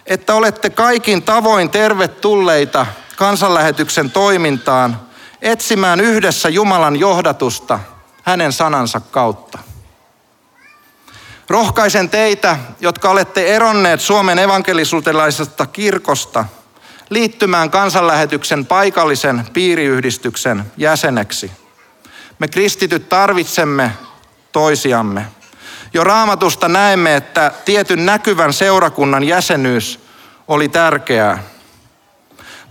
että 0.06 0.34
olette 0.36 0.70
kaikin 0.70 1.24
tavoin 1.24 1.70
tervetulleita 1.70 2.86
kansanlähetyksen 3.16 4.12
toimintaan 4.12 5.00
etsimään 5.42 6.00
yhdessä 6.00 6.50
Jumalan 6.50 7.00
johdatusta 7.00 7.80
hänen 8.24 8.54
sanansa 8.54 9.00
kautta. 9.00 9.60
Rohkaisen 11.50 12.10
teitä, 12.10 12.58
jotka 12.80 13.10
olette 13.10 13.56
eronneet 13.56 14.02
Suomen 14.02 14.40
evankelisluterilaisesta 14.40 15.66
kirkosta, 15.66 16.46
liittymään 17.14 17.70
kansanlähetyksen 17.70 18.66
paikallisen 18.66 19.48
piiriyhdistyksen 19.54 20.64
jäseneksi. 20.78 21.52
Me 22.40 22.48
kristityt 22.48 23.10
tarvitsemme 23.10 23.92
toisiamme. 24.52 25.26
Jo 25.94 26.04
raamatusta 26.04 26.68
näemme, 26.68 27.16
että 27.16 27.52
tietyn 27.66 28.06
näkyvän 28.06 28.54
seurakunnan 28.54 29.24
jäsenyys 29.24 30.00
oli 30.48 30.70
tärkeää. 30.70 31.44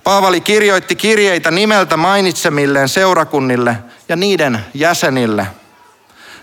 Paavali 0.05 0.41
kirjoitti 0.41 0.97
kirjeitä 0.97 1.51
nimeltä 1.51 1.97
mainitsemilleen 1.97 2.89
seurakunnille 2.89 3.77
ja 4.09 4.17
niiden 4.17 4.67
jäsenille. 4.75 5.47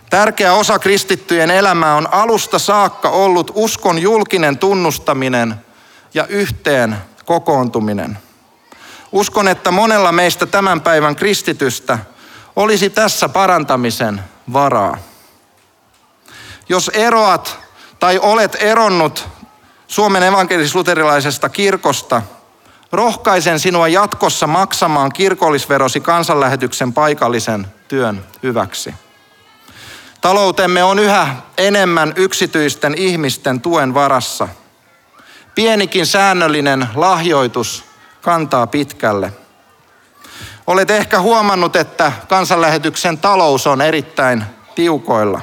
Tärkeä 0.09 0.53
osa 0.53 0.79
kristittyjen 0.79 1.51
elämää 1.51 1.95
on 1.95 2.07
alusta 2.12 2.59
saakka 2.59 3.09
ollut 3.09 3.51
uskon 3.55 3.99
julkinen 3.99 4.57
tunnustaminen 4.57 5.55
ja 6.13 6.25
yhteen 6.25 6.97
kokoontuminen. 7.29 8.17
Uskon, 9.11 9.47
että 9.47 9.71
monella 9.71 10.11
meistä 10.11 10.45
tämän 10.45 10.81
päivän 10.81 11.15
kristitystä 11.15 11.99
olisi 12.55 12.89
tässä 12.89 13.29
parantamisen 13.29 14.21
varaa. 14.53 14.97
Jos 16.69 16.89
eroat 16.93 17.59
tai 17.99 18.19
olet 18.19 18.57
eronnut 18.59 19.27
Suomen 19.87 20.23
evankelis-luterilaisesta 20.23 21.49
kirkosta, 21.49 22.21
rohkaisen 22.91 23.59
sinua 23.59 23.87
jatkossa 23.87 24.47
maksamaan 24.47 25.11
kirkollisverosi 25.11 25.99
kansanlähetyksen 25.99 26.93
paikallisen 26.93 27.67
työn 27.87 28.25
hyväksi. 28.43 28.93
Taloutemme 30.21 30.83
on 30.83 30.99
yhä 30.99 31.35
enemmän 31.57 32.13
yksityisten 32.15 32.93
ihmisten 32.97 33.61
tuen 33.61 33.93
varassa. 33.93 34.47
Pienikin 35.59 36.05
säännöllinen 36.05 36.87
lahjoitus 36.95 37.83
kantaa 38.21 38.67
pitkälle. 38.67 39.33
Olet 40.67 40.91
ehkä 40.91 41.19
huomannut, 41.19 41.75
että 41.75 42.11
kansanlähetyksen 42.27 43.17
talous 43.17 43.67
on 43.67 43.81
erittäin 43.81 44.43
tiukoilla. 44.75 45.41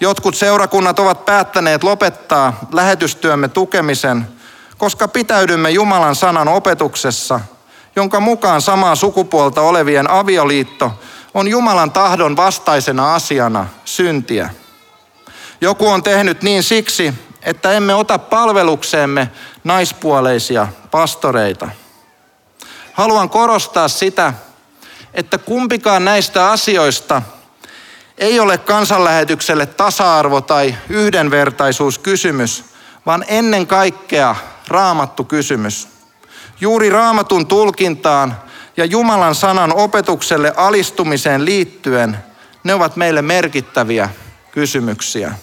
Jotkut 0.00 0.34
seurakunnat 0.34 0.98
ovat 0.98 1.24
päättäneet 1.24 1.84
lopettaa 1.84 2.58
lähetystyömme 2.72 3.48
tukemisen, 3.48 4.28
koska 4.78 5.08
pitäydymme 5.08 5.70
Jumalan 5.70 6.16
sanan 6.16 6.48
opetuksessa, 6.48 7.40
jonka 7.96 8.20
mukaan 8.20 8.60
samaa 8.60 8.94
sukupuolta 8.94 9.62
olevien 9.62 10.10
avioliitto 10.10 10.92
on 11.34 11.48
Jumalan 11.48 11.90
tahdon 11.90 12.36
vastaisena 12.36 13.14
asiana 13.14 13.66
syntiä. 13.84 14.50
Joku 15.60 15.88
on 15.88 16.02
tehnyt 16.02 16.42
niin 16.42 16.62
siksi, 16.62 17.14
että 17.42 17.72
emme 17.72 17.94
ota 17.94 18.18
palvelukseemme 18.18 19.30
naispuoleisia 19.64 20.68
pastoreita. 20.90 21.68
Haluan 22.92 23.30
korostaa 23.30 23.88
sitä, 23.88 24.34
että 25.14 25.38
kumpikaan 25.38 26.04
näistä 26.04 26.50
asioista 26.50 27.22
ei 28.18 28.40
ole 28.40 28.58
kansanlähetykselle 28.58 29.66
tasa-arvo 29.66 30.40
tai 30.40 30.74
yhdenvertaisuuskysymys, 30.88 32.64
vaan 33.06 33.24
ennen 33.28 33.66
kaikkea 33.66 34.36
raamattu 34.68 35.24
kysymys. 35.24 35.88
Juuri 36.60 36.90
raamatun 36.90 37.46
tulkintaan 37.46 38.36
ja 38.76 38.84
Jumalan 38.84 39.34
sanan 39.34 39.72
opetukselle 39.72 40.52
alistumiseen 40.56 41.44
liittyen 41.44 42.18
ne 42.64 42.74
ovat 42.74 42.96
meille 42.96 43.22
merkittäviä 43.22 44.08
kysymyksiä. 44.52 45.34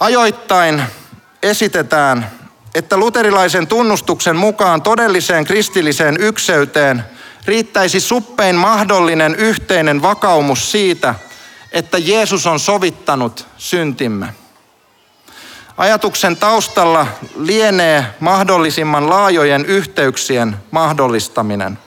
Ajoittain 0.00 0.82
esitetään, 1.42 2.30
että 2.74 2.96
luterilaisen 2.96 3.66
tunnustuksen 3.66 4.36
mukaan 4.36 4.82
todelliseen 4.82 5.44
kristilliseen 5.44 6.16
ykseyteen 6.20 7.04
riittäisi 7.44 8.00
suppein 8.00 8.56
mahdollinen 8.56 9.34
yhteinen 9.34 10.02
vakaumus 10.02 10.72
siitä, 10.72 11.14
että 11.72 11.98
Jeesus 11.98 12.46
on 12.46 12.60
sovittanut 12.60 13.46
syntimme. 13.58 14.34
Ajatuksen 15.76 16.36
taustalla 16.36 17.06
lienee 17.36 18.06
mahdollisimman 18.20 19.10
laajojen 19.10 19.64
yhteyksien 19.66 20.56
mahdollistaminen. 20.70 21.78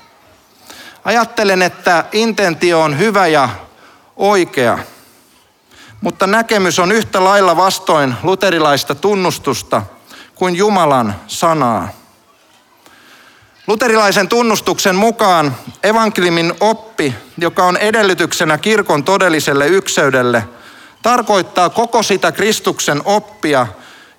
Ajattelen, 1.05 1.61
että 1.61 2.05
intentio 2.11 2.81
on 2.81 2.99
hyvä 2.99 3.27
ja 3.27 3.49
oikea, 4.17 4.79
mutta 6.01 6.27
näkemys 6.27 6.79
on 6.79 6.91
yhtä 6.91 7.23
lailla 7.23 7.57
vastoin 7.57 8.15
luterilaista 8.23 8.95
tunnustusta 8.95 9.81
kuin 10.35 10.55
Jumalan 10.55 11.15
sanaa. 11.27 11.89
Luterilaisen 13.67 14.27
tunnustuksen 14.27 14.95
mukaan 14.95 15.55
evankeliumin 15.83 16.53
oppi, 16.59 17.15
joka 17.38 17.63
on 17.63 17.77
edellytyksenä 17.77 18.57
kirkon 18.57 19.03
todelliselle 19.03 19.67
ykseydelle, 19.67 20.43
tarkoittaa 21.01 21.69
koko 21.69 22.03
sitä 22.03 22.31
Kristuksen 22.31 23.01
oppia, 23.05 23.67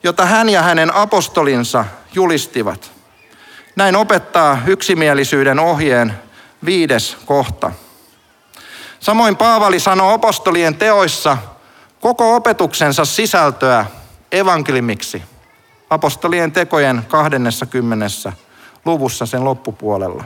jota 0.02 0.26
hän 0.26 0.48
ja 0.48 0.62
hänen 0.62 0.94
apostolinsa 0.94 1.84
julistivat. 2.14 2.90
Näin 3.76 3.96
opettaa 3.96 4.58
yksimielisyyden 4.66 5.58
ohjeen 5.58 6.14
viides 6.64 7.16
kohta. 7.26 7.72
Samoin 9.00 9.36
Paavali 9.36 9.80
sanoo 9.80 10.14
apostolien 10.14 10.74
teoissa 10.74 11.38
koko 12.00 12.36
opetuksensa 12.36 13.04
sisältöä 13.04 13.86
evankelimiksi. 14.32 15.22
Apostolien 15.90 16.52
tekojen 16.52 17.04
20. 17.08 18.06
luvussa 18.84 19.26
sen 19.26 19.44
loppupuolella. 19.44 20.24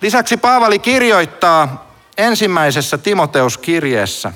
Lisäksi 0.00 0.36
Paavali 0.36 0.78
kirjoittaa 0.78 1.92
ensimmäisessä 2.16 2.98
Timoteuskirjeessä. 2.98 4.32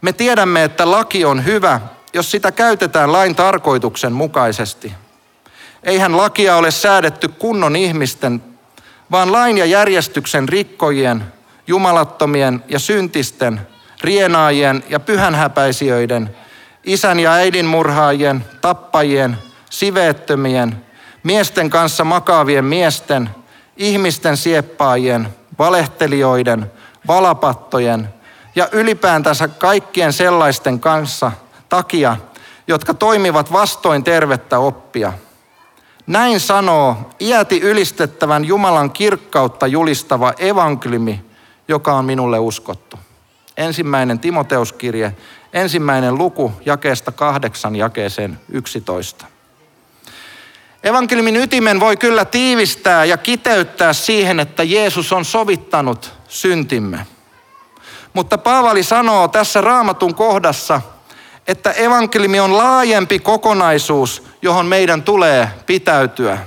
Me 0.00 0.12
tiedämme, 0.12 0.64
että 0.64 0.90
laki 0.90 1.24
on 1.24 1.44
hyvä, 1.44 1.80
jos 2.12 2.30
sitä 2.30 2.52
käytetään 2.52 3.12
lain 3.12 3.34
tarkoituksen 3.34 4.12
mukaisesti. 4.12 4.92
Eihän 5.82 6.16
lakia 6.16 6.56
ole 6.56 6.70
säädetty 6.70 7.28
kunnon 7.28 7.76
ihmisten, 7.76 8.42
vaan 9.10 9.32
lain 9.32 9.58
ja 9.58 9.64
järjestyksen 9.64 10.48
rikkojien, 10.48 11.24
jumalattomien 11.66 12.64
ja 12.68 12.78
syntisten, 12.78 13.60
rienaajien 14.00 14.84
ja 14.88 15.00
pyhänhäpäisijöiden, 15.00 16.36
isän 16.84 17.20
ja 17.20 17.32
äidin 17.32 17.66
murhaajien, 17.66 18.44
tappajien, 18.60 19.38
siveettömien, 19.70 20.86
miesten 21.22 21.70
kanssa 21.70 22.04
makaavien 22.04 22.64
miesten, 22.64 23.30
ihmisten 23.76 24.36
sieppaajien, 24.36 25.28
valehtelijoiden, 25.58 26.72
valapattojen 27.06 28.08
ja 28.56 28.68
ylipäätänsä 28.72 29.48
kaikkien 29.48 30.12
sellaisten 30.12 30.80
kanssa 30.80 31.32
takia, 31.68 32.16
jotka 32.68 32.94
toimivat 32.94 33.52
vastoin 33.52 34.04
tervettä 34.04 34.58
oppia. 34.58 35.12
Näin 36.06 36.40
sanoo 36.40 36.96
iäti 37.20 37.60
ylistettävän 37.60 38.44
Jumalan 38.44 38.90
kirkkautta 38.90 39.66
julistava 39.66 40.32
evankeliumi, 40.38 41.24
joka 41.68 41.94
on 41.94 42.04
minulle 42.04 42.38
uskottu. 42.38 42.98
Ensimmäinen 43.56 44.18
Timoteuskirje, 44.18 45.14
ensimmäinen 45.52 46.18
luku 46.18 46.52
jakeesta 46.66 47.12
kahdeksan 47.12 47.76
jakeeseen 47.76 48.40
yksitoista. 48.48 49.26
Evankeliumin 50.84 51.36
ytimen 51.36 51.80
voi 51.80 51.96
kyllä 51.96 52.24
tiivistää 52.24 53.04
ja 53.04 53.16
kiteyttää 53.16 53.92
siihen, 53.92 54.40
että 54.40 54.62
Jeesus 54.62 55.12
on 55.12 55.24
sovittanut 55.24 56.12
syntimme. 56.28 57.06
Mutta 58.12 58.38
Paavali 58.38 58.82
sanoo 58.82 59.28
tässä 59.28 59.60
raamatun 59.60 60.14
kohdassa, 60.14 60.80
että 61.48 61.72
evankeliumi 61.72 62.40
on 62.40 62.56
laajempi 62.56 63.18
kokonaisuus, 63.18 64.22
johon 64.42 64.66
meidän 64.66 65.02
tulee 65.02 65.48
pitäytyä. 65.66 66.38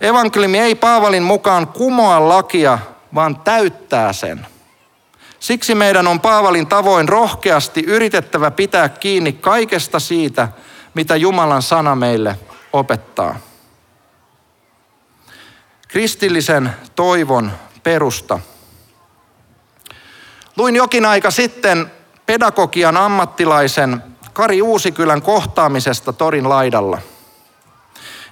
Evankeliumi 0.00 0.58
ei 0.58 0.74
Paavalin 0.74 1.22
mukaan 1.22 1.66
kumoa 1.66 2.28
lakia, 2.28 2.78
vaan 3.14 3.36
täyttää 3.36 4.12
sen. 4.12 4.46
Siksi 5.42 5.74
meidän 5.74 6.08
on 6.08 6.20
Paavalin 6.20 6.66
tavoin 6.66 7.08
rohkeasti 7.08 7.84
yritettävä 7.86 8.50
pitää 8.50 8.88
kiinni 8.88 9.32
kaikesta 9.32 10.00
siitä, 10.00 10.48
mitä 10.94 11.16
Jumalan 11.16 11.62
sana 11.62 11.96
meille 11.96 12.38
opettaa. 12.72 13.38
Kristillisen 15.88 16.70
toivon 16.96 17.52
perusta. 17.82 18.38
Luin 20.56 20.76
jokin 20.76 21.06
aika 21.06 21.30
sitten 21.30 21.92
pedagogian 22.26 22.96
ammattilaisen 22.96 24.02
Kari 24.32 24.62
Uusikylän 24.62 25.22
kohtaamisesta 25.22 26.12
torin 26.12 26.48
laidalla. 26.48 26.98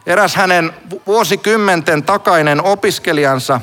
Eräs 0.07 0.37
hänen 0.37 0.73
vuosikymmenten 1.07 2.03
takainen 2.03 2.63
opiskelijansa 2.65 3.61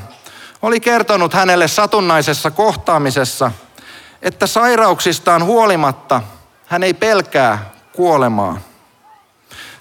oli 0.62 0.80
kertonut 0.80 1.34
hänelle 1.34 1.68
satunnaisessa 1.68 2.52
kohtaamisessa, 2.52 3.52
että 4.22 4.48
sairauksistaan 4.48 5.44
huolimatta 5.44 6.22
hän 6.66 6.84
ei 6.84 6.94
pelkää 6.94 7.70
kuolemaa. 7.94 8.58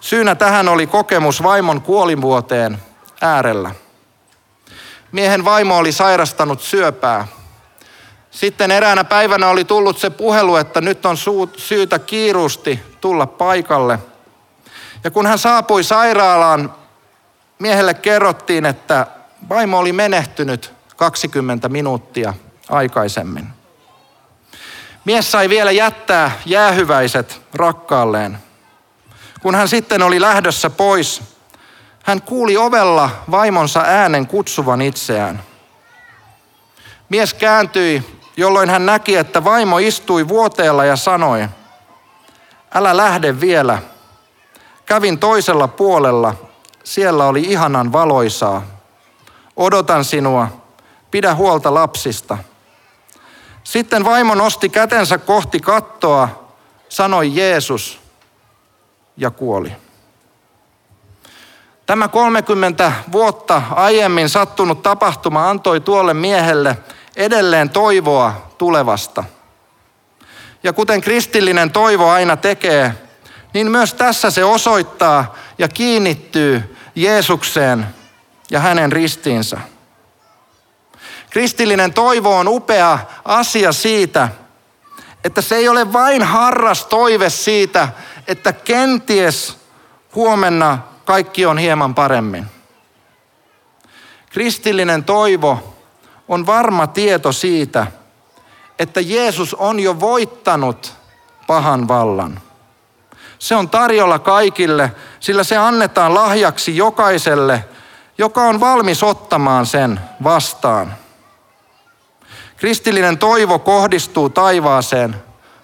Syynä 0.01 0.35
tähän 0.35 0.69
oli 0.69 0.87
kokemus 0.87 1.43
vaimon 1.43 1.81
kuolivuoteen 1.81 2.79
äärellä. 3.21 3.71
Miehen 5.13 5.45
vaimo 5.45 5.77
oli 5.77 5.93
sairastanut 5.93 6.61
syöpää. 6.61 7.27
Sitten 8.31 8.71
eräänä 8.71 9.05
päivänä 9.05 9.49
oli 9.49 9.65
tullut 9.65 9.99
se 9.99 10.11
puhelu, 10.11 10.57
että 10.57 10.81
nyt 10.81 11.07
on 11.07 11.17
syytä 11.57 11.99
kiirusti 11.99 12.83
tulla 13.01 13.27
paikalle. 13.27 13.99
Ja 15.05 15.11
kun 15.11 15.27
hän 15.27 15.39
saapui 15.39 15.85
sairaalaan, 15.85 16.75
miehelle 17.59 17.95
kerrottiin, 17.95 18.67
että 18.67 19.07
vaimo 19.49 19.79
oli 19.79 19.93
menehtynyt 19.93 20.73
20 20.97 21.69
minuuttia 21.69 22.35
aikaisemmin. 22.69 23.49
Mies 25.05 25.33
sai 25.33 25.49
vielä 25.49 25.71
jättää 25.71 26.31
jäähyväiset 26.47 27.43
rakkaalleen. 27.55 28.39
Kun 29.41 29.55
hän 29.55 29.69
sitten 29.69 30.03
oli 30.03 30.21
lähdössä 30.21 30.71
pois, 30.71 31.23
hän 32.03 32.23
kuuli 32.23 32.57
ovella 32.57 33.11
vaimonsa 33.31 33.81
äänen 33.81 34.27
kutsuvan 34.27 34.83
itseään. 34.83 35.43
Mies 37.09 37.35
kääntyi, 37.35 38.21
jolloin 38.37 38.71
hän 38.71 38.87
näki, 38.87 39.17
että 39.17 39.45
vaimo 39.45 39.79
istui 39.79 40.29
vuoteella 40.29 40.85
ja 40.85 40.97
sanoi, 40.97 41.49
älä 42.75 42.97
lähde 42.97 43.41
vielä. 43.41 43.79
Kävin 44.87 45.19
toisella 45.19 45.69
puolella, 45.69 46.35
siellä 46.85 47.25
oli 47.25 47.41
ihanan 47.41 47.93
valoisaa. 47.93 48.76
Odotan 49.57 50.05
sinua, 50.05 50.49
pidä 51.11 51.35
huolta 51.35 51.75
lapsista. 51.75 52.39
Sitten 53.65 54.05
vaimo 54.05 54.35
nosti 54.35 54.69
kätensä 54.69 55.19
kohti 55.19 55.61
kattoa, 55.61 56.29
sanoi 56.89 57.35
Jeesus, 57.35 58.01
ja 59.17 59.31
kuoli. 59.31 59.73
Tämä 61.87 62.09
30 62.09 62.93
vuotta 63.13 63.63
aiemmin 63.71 64.29
sattunut 64.29 64.83
tapahtuma 64.83 65.51
antoi 65.51 65.81
tuolle 65.81 66.15
miehelle 66.15 66.79
edelleen 67.17 67.71
toivoa 67.71 68.53
tulevasta. 68.59 69.25
Ja 70.63 70.73
kuten 70.73 71.01
kristillinen 71.01 71.71
toivo 71.71 72.09
aina 72.09 72.37
tekee, 72.37 72.95
niin 73.55 73.71
myös 73.71 73.95
tässä 73.95 74.31
se 74.31 74.45
osoittaa 74.45 75.35
ja 75.59 75.69
kiinnittyy 75.69 76.77
Jeesukseen 76.95 77.87
ja 78.51 78.61
hänen 78.61 78.93
ristiinsä. 78.93 79.59
Kristillinen 81.31 81.95
toivo 81.95 82.37
on 82.39 82.49
upea 82.49 82.99
asia 83.25 83.73
siitä, 83.73 84.29
että 85.25 85.41
se 85.41 85.57
ei 85.57 85.69
ole 85.69 85.93
vain 85.93 86.23
harras 86.23 86.87
toive 86.87 87.31
siitä, 87.31 87.89
että 88.27 88.53
kenties 88.53 89.57
huomenna 90.15 90.79
kaikki 91.05 91.47
on 91.47 91.59
hieman 91.59 91.95
paremmin. 91.95 92.47
Kristillinen 94.31 95.05
toivo 95.05 95.77
on 96.29 96.47
varma 96.47 96.87
tieto 96.87 97.33
siitä, 97.33 97.87
että 98.79 99.01
Jeesus 99.01 99.55
on 99.55 99.81
jo 99.81 100.01
voittanut 100.01 100.95
pahan 101.47 101.89
vallan. 101.89 102.41
Se 103.39 103.55
on 103.55 103.69
tarjolla 103.69 104.19
kaikille, 104.19 104.93
sillä 105.21 105.45
se 105.45 105.57
annetaan 105.57 106.15
lahjaksi 106.15 106.77
jokaiselle, 106.77 107.65
joka 108.19 108.43
on 108.43 108.61
valmis 108.61 109.03
ottamaan 109.03 109.67
sen 109.67 110.01
vastaan. 110.25 110.95
Kristillinen 112.57 113.19
toivo 113.19 113.59
kohdistuu 113.59 114.31
taivaaseen, 114.31 115.17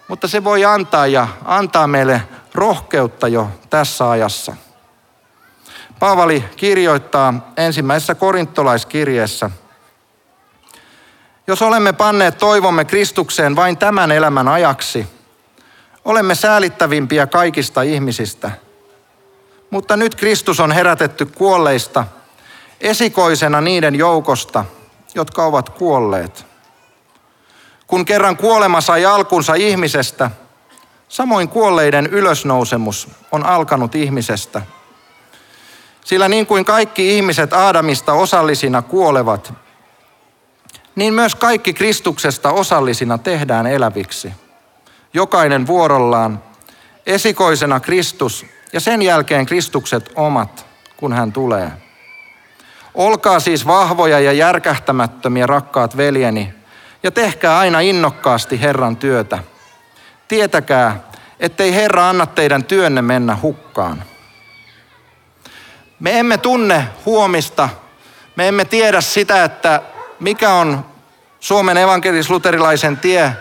mutta 0.07 0.27
se 0.27 0.43
voi 0.43 0.65
antaa 0.65 1.07
ja 1.07 1.27
antaa 1.45 1.87
meille 1.87 2.21
rohkeutta 2.53 3.27
jo 3.27 3.49
tässä 3.69 4.09
ajassa. 4.09 4.55
Paavali 5.99 6.43
kirjoittaa 6.55 7.51
ensimmäisessä 7.57 8.15
korintolaiskirjeessä, 8.15 9.49
jos 11.47 11.61
olemme 11.61 11.93
panneet 11.93 12.37
toivomme 12.37 12.85
Kristukseen 12.85 13.55
vain 13.55 13.77
tämän 13.77 14.11
elämän 14.11 14.47
ajaksi, 14.47 15.07
olemme 16.05 16.35
säälittävimpiä 16.35 17.27
kaikista 17.27 17.81
ihmisistä. 17.81 18.51
Mutta 19.69 19.97
nyt 19.97 20.15
Kristus 20.15 20.59
on 20.59 20.71
herätetty 20.71 21.25
kuolleista, 21.25 22.05
esikoisena 22.83 23.61
niiden 23.61 23.95
joukosta, 23.95 24.65
jotka 25.15 25.45
ovat 25.45 25.69
kuolleet. 25.69 26.45
Kun 27.87 28.05
kerran 28.05 28.37
kuolema 28.37 28.81
sai 28.81 29.05
alkunsa 29.05 29.53
ihmisestä, 29.53 30.31
samoin 31.09 31.49
kuolleiden 31.49 32.05
ylösnousemus 32.05 33.07
on 33.31 33.45
alkanut 33.45 33.95
ihmisestä. 33.95 34.61
Sillä 36.05 36.29
niin 36.29 36.45
kuin 36.45 36.65
kaikki 36.65 37.15
ihmiset 37.15 37.53
Aadamista 37.53 38.13
osallisina 38.13 38.81
kuolevat, 38.81 39.53
niin 40.95 41.13
myös 41.13 41.35
kaikki 41.35 41.73
Kristuksesta 41.73 42.51
osallisina 42.51 43.17
tehdään 43.17 43.67
eläviksi. 43.67 44.33
Jokainen 45.13 45.67
vuorollaan, 45.67 46.43
esikoisena 47.05 47.79
Kristus 47.79 48.45
ja 48.73 48.79
sen 48.79 49.01
jälkeen 49.01 49.45
Kristukset 49.45 50.11
omat, 50.15 50.65
kun 50.97 51.13
hän 51.13 51.33
tulee. 51.33 51.82
Olkaa 52.93 53.39
siis 53.39 53.67
vahvoja 53.67 54.19
ja 54.19 54.33
järkähtämättömiä, 54.33 55.47
rakkaat 55.47 55.97
veljeni, 55.97 56.53
ja 57.03 57.11
tehkää 57.11 57.57
aina 57.57 57.79
innokkaasti 57.79 58.61
Herran 58.61 58.97
työtä. 58.97 59.39
Tietäkää, 60.27 60.99
ettei 61.39 61.75
Herra 61.75 62.09
anna 62.09 62.25
teidän 62.25 62.63
työnne 62.63 63.01
mennä 63.01 63.37
hukkaan. 63.41 64.03
Me 65.99 66.19
emme 66.19 66.37
tunne 66.37 66.87
huomista, 67.05 67.69
me 68.35 68.47
emme 68.47 68.65
tiedä 68.65 69.01
sitä, 69.01 69.43
että 69.43 69.81
mikä 70.19 70.53
on 70.53 70.85
Suomen 71.39 71.77
evankelis-luterilaisen 71.77 72.97
tie, 72.97 73.31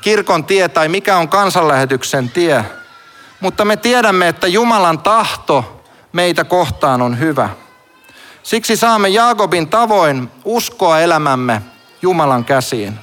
kirkon 0.00 0.44
tie 0.44 0.68
tai 0.68 0.88
mikä 0.88 1.16
on 1.16 1.28
kansanlähetyksen 1.28 2.30
tie. 2.30 2.64
Mutta 3.40 3.64
me 3.64 3.76
tiedämme, 3.76 4.28
että 4.28 4.46
Jumalan 4.46 4.98
tahto 4.98 5.82
meitä 6.12 6.44
kohtaan 6.44 7.02
on 7.02 7.18
hyvä. 7.18 7.48
Siksi 8.46 8.76
saamme 8.76 9.08
Jaakobin 9.08 9.68
tavoin 9.68 10.30
uskoa 10.44 11.00
elämämme 11.00 11.62
Jumalan 12.02 12.44
käsiin. 12.44 12.98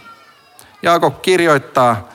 Jaakob 0.84 1.22
kirjoittaa 1.22 2.10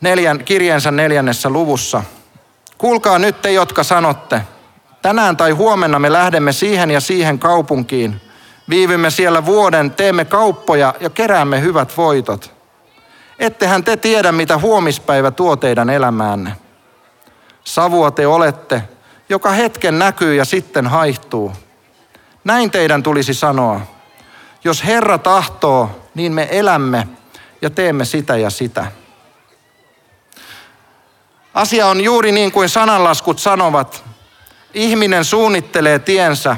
neljän, 0.00 0.44
kirjeensä 0.44 0.90
neljännessä 0.90 1.50
luvussa. 1.50 2.02
Kuulkaa 2.78 3.18
nyt 3.18 3.42
te, 3.42 3.52
jotka 3.52 3.82
sanotte, 3.82 4.42
tänään 5.02 5.36
tai 5.36 5.50
huomenna 5.50 5.98
me 5.98 6.12
lähdemme 6.12 6.52
siihen 6.52 6.90
ja 6.90 7.00
siihen 7.00 7.38
kaupunkiin. 7.38 8.20
Viivymme 8.68 9.10
siellä 9.10 9.46
vuoden, 9.46 9.90
teemme 9.90 10.24
kauppoja 10.24 10.94
ja 11.00 11.10
keräämme 11.10 11.60
hyvät 11.60 11.96
voitot. 11.96 12.54
Ettehän 13.38 13.84
te 13.84 13.96
tiedä, 13.96 14.32
mitä 14.32 14.58
huomispäivä 14.58 15.30
tuo 15.30 15.56
teidän 15.56 15.90
elämäänne. 15.90 16.56
Savua 17.64 18.10
te 18.10 18.26
olette, 18.26 18.82
joka 19.28 19.50
hetken 19.50 19.98
näkyy 19.98 20.34
ja 20.34 20.44
sitten 20.44 20.86
haihtuu. 20.86 21.52
Näin 22.44 22.70
teidän 22.70 23.02
tulisi 23.02 23.34
sanoa. 23.34 23.80
Jos 24.64 24.84
Herra 24.84 25.18
tahtoo, 25.18 26.08
niin 26.14 26.32
me 26.32 26.48
elämme 26.50 27.08
ja 27.62 27.70
teemme 27.70 28.04
sitä 28.04 28.36
ja 28.36 28.50
sitä. 28.50 28.86
Asia 31.54 31.86
on 31.86 32.00
juuri 32.00 32.32
niin 32.32 32.52
kuin 32.52 32.68
sananlaskut 32.68 33.38
sanovat. 33.38 34.04
Ihminen 34.74 35.24
suunnittelee 35.24 35.98
tiensä, 35.98 36.56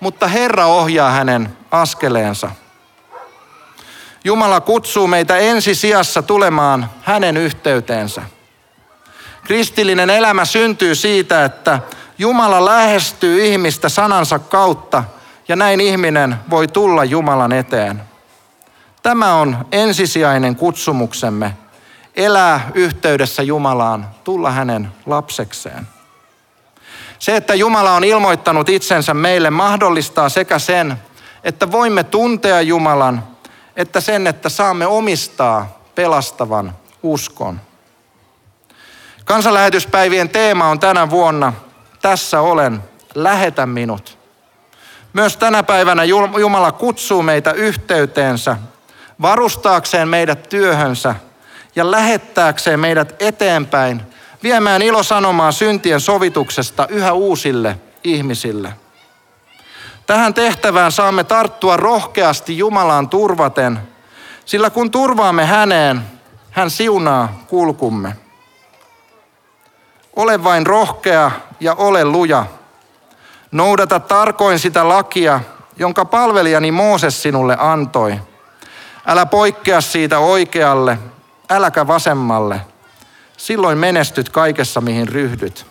mutta 0.00 0.28
Herra 0.28 0.66
ohjaa 0.66 1.10
hänen 1.10 1.56
askeleensa. 1.70 2.50
Jumala 4.24 4.60
kutsuu 4.60 5.06
meitä 5.06 5.36
ensisijassa 5.36 6.22
tulemaan 6.22 6.90
hänen 7.02 7.36
yhteyteensä. 7.36 8.22
Kristillinen 9.44 10.10
elämä 10.10 10.44
syntyy 10.44 10.94
siitä, 10.94 11.44
että 11.44 11.80
Jumala 12.20 12.64
lähestyy 12.64 13.44
ihmistä 13.44 13.88
sanansa 13.88 14.38
kautta 14.38 15.04
ja 15.48 15.56
näin 15.56 15.80
ihminen 15.80 16.36
voi 16.50 16.68
tulla 16.68 17.04
Jumalan 17.04 17.52
eteen. 17.52 18.02
Tämä 19.02 19.34
on 19.34 19.66
ensisijainen 19.72 20.56
kutsumuksemme, 20.56 21.54
elää 22.16 22.70
yhteydessä 22.74 23.42
Jumalaan, 23.42 24.08
tulla 24.24 24.50
hänen 24.50 24.92
lapsekseen. 25.06 25.88
Se, 27.18 27.36
että 27.36 27.54
Jumala 27.54 27.94
on 27.94 28.04
ilmoittanut 28.04 28.68
itsensä 28.68 29.14
meille, 29.14 29.50
mahdollistaa 29.50 30.28
sekä 30.28 30.58
sen, 30.58 30.96
että 31.44 31.72
voimme 31.72 32.04
tuntea 32.04 32.60
Jumalan, 32.60 33.24
että 33.76 34.00
sen, 34.00 34.26
että 34.26 34.48
saamme 34.48 34.86
omistaa 34.86 35.78
pelastavan 35.94 36.74
uskon. 37.02 37.60
Kansanlähetyspäivien 39.24 40.28
teema 40.28 40.68
on 40.68 40.80
tänä 40.80 41.10
vuonna 41.10 41.52
Tässä 42.02 42.40
olen, 42.40 42.82
lähetä 43.14 43.66
minut. 43.66 44.18
Myös 45.12 45.36
tänä 45.36 45.62
päivänä 45.62 46.04
Jumala 46.40 46.72
kutsuu 46.72 47.22
meitä 47.22 47.52
yhteyteensä 47.52 48.56
varustaakseen 49.22 50.08
meidät 50.08 50.48
työhönsä 50.48 51.14
ja 51.76 51.90
lähettääkseen 51.90 52.80
meidät 52.80 53.22
eteenpäin 53.22 54.02
viemään 54.42 54.82
ilosanomaa 54.82 55.52
syntien 55.52 56.00
sovituksesta 56.00 56.86
yhä 56.88 57.12
uusille 57.12 57.78
ihmisille. 58.04 58.72
Tähän 60.06 60.34
tehtävään 60.34 60.92
saamme 60.92 61.24
tarttua 61.24 61.76
rohkeasti 61.76 62.58
Jumalaan 62.58 63.08
turvaten, 63.08 63.78
sillä 64.44 64.70
kun 64.70 64.90
turvaamme 64.90 65.46
häneen, 65.46 66.02
hän 66.50 66.70
siunaa 66.70 67.44
kulkumme. 67.46 68.16
Ole 70.16 70.44
vain 70.44 70.66
rohkea 70.66 71.30
ja 71.60 71.74
ole 71.74 72.04
luja. 72.04 72.46
Noudata 73.52 74.00
tarkoin 74.00 74.58
sitä 74.58 74.88
lakia, 74.88 75.40
jonka 75.76 76.04
palvelijani 76.04 76.70
Mooses 76.70 77.22
sinulle 77.22 77.56
antoi– 77.58 78.20
Älä 79.06 79.26
poikkea 79.26 79.80
siitä 79.80 80.18
oikealle, 80.18 80.98
äläkä 81.50 81.86
vasemmalle. 81.86 82.60
Silloin 83.36 83.78
menestyt 83.78 84.28
kaikessa, 84.28 84.80
mihin 84.80 85.08
ryhdyt. 85.08 85.66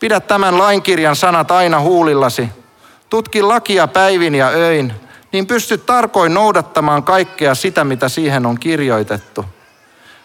Pidä 0.00 0.20
tämän 0.20 0.58
lainkirjan 0.58 1.16
sanat 1.16 1.50
aina 1.50 1.80
huulillasi. 1.80 2.48
Tutki 3.10 3.42
lakia 3.42 3.88
päivin 3.88 4.34
ja 4.34 4.48
öin, 4.48 4.92
niin 5.32 5.46
pystyt 5.46 5.86
tarkoin 5.86 6.34
noudattamaan 6.34 7.02
kaikkea 7.02 7.54
sitä, 7.54 7.84
mitä 7.84 8.08
siihen 8.08 8.46
on 8.46 8.58
kirjoitettu. 8.60 9.44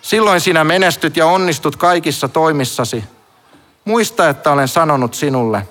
Silloin 0.04 0.42
sinä 0.42 0.64
menestyt 0.64 1.18
ja 1.18 1.26
onnistut 1.26 1.76
kaikissa 1.76 2.28
toimissasi. 2.28 3.04
Muista, 3.86 4.30
että 4.30 4.52
olen 4.52 4.68
sanonut 4.68 5.14
sinulle, 5.14 5.68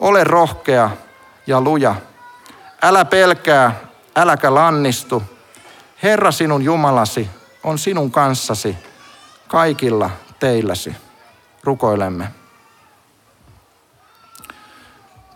ole 0.00 0.24
rohkea 0.24 0.90
ja 1.46 1.60
luja. 1.60 1.94
Älä 2.82 3.04
pelkää, 3.04 3.80
äläkä 4.16 4.54
lannistu, 4.54 5.22
Herra 6.02 6.32
sinun 6.32 6.62
Jumalasi 6.62 7.30
on 7.64 7.78
sinun 7.78 8.10
kanssasi 8.10 8.76
kaikilla 9.48 10.10
teilläsi. 10.40 10.96
Rukoilemme. 11.64 12.28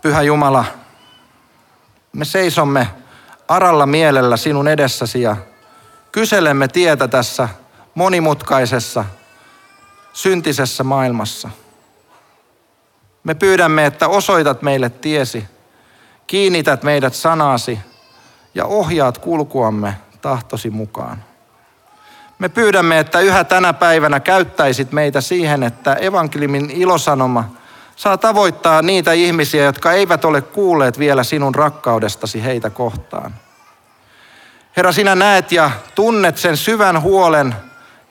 Pyhä 0.02 0.22
Jumala, 0.22 0.64
me 2.12 2.24
seisomme 2.24 2.88
aralla 3.48 3.86
mielellä 3.86 4.36
sinun 4.36 4.68
edessäsi 4.68 5.22
ja 5.22 5.36
kyselemme 6.12 6.68
tietä 6.68 7.08
tässä 7.08 7.48
monimutkaisessa, 7.96 9.04
syntisessä 10.12 10.84
maailmassa. 10.84 11.50
Me 13.24 13.34
pyydämme, 13.34 13.86
että 13.86 14.08
osoitat 14.08 14.62
meille 14.62 14.90
tiesi, 14.90 15.44
kiinnität 16.26 16.82
meidät 16.82 17.14
sanasi 17.14 17.78
ja 18.54 18.64
ohjaat 18.64 19.18
kulkuamme 19.18 19.96
tahtosi 20.22 20.70
mukaan. 20.70 21.24
Me 22.38 22.48
pyydämme, 22.48 22.98
että 22.98 23.20
yhä 23.20 23.44
tänä 23.44 23.72
päivänä 23.72 24.20
käyttäisit 24.20 24.92
meitä 24.92 25.20
siihen, 25.20 25.62
että 25.62 25.94
evankeliumin 25.94 26.70
ilosanoma 26.70 27.50
saa 27.96 28.16
tavoittaa 28.16 28.82
niitä 28.82 29.12
ihmisiä, 29.12 29.64
jotka 29.64 29.92
eivät 29.92 30.24
ole 30.24 30.42
kuulleet 30.42 30.98
vielä 30.98 31.24
sinun 31.24 31.54
rakkaudestasi 31.54 32.44
heitä 32.44 32.70
kohtaan. 32.70 33.34
Herra, 34.76 34.92
sinä 34.92 35.14
näet 35.14 35.52
ja 35.52 35.70
tunnet 35.94 36.38
sen 36.38 36.56
syvän 36.56 37.02
huolen, 37.02 37.54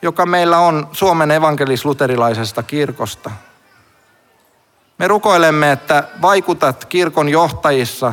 joka 0.06 0.26
meillä 0.26 0.58
on 0.58 0.88
Suomen 0.92 1.30
evankelis-luterilaisesta 1.30 2.62
kirkosta. 2.62 3.30
Me 4.98 5.08
rukoilemme, 5.08 5.72
että 5.72 6.04
vaikutat 6.22 6.84
kirkon 6.84 7.28
johtajissa 7.28 8.12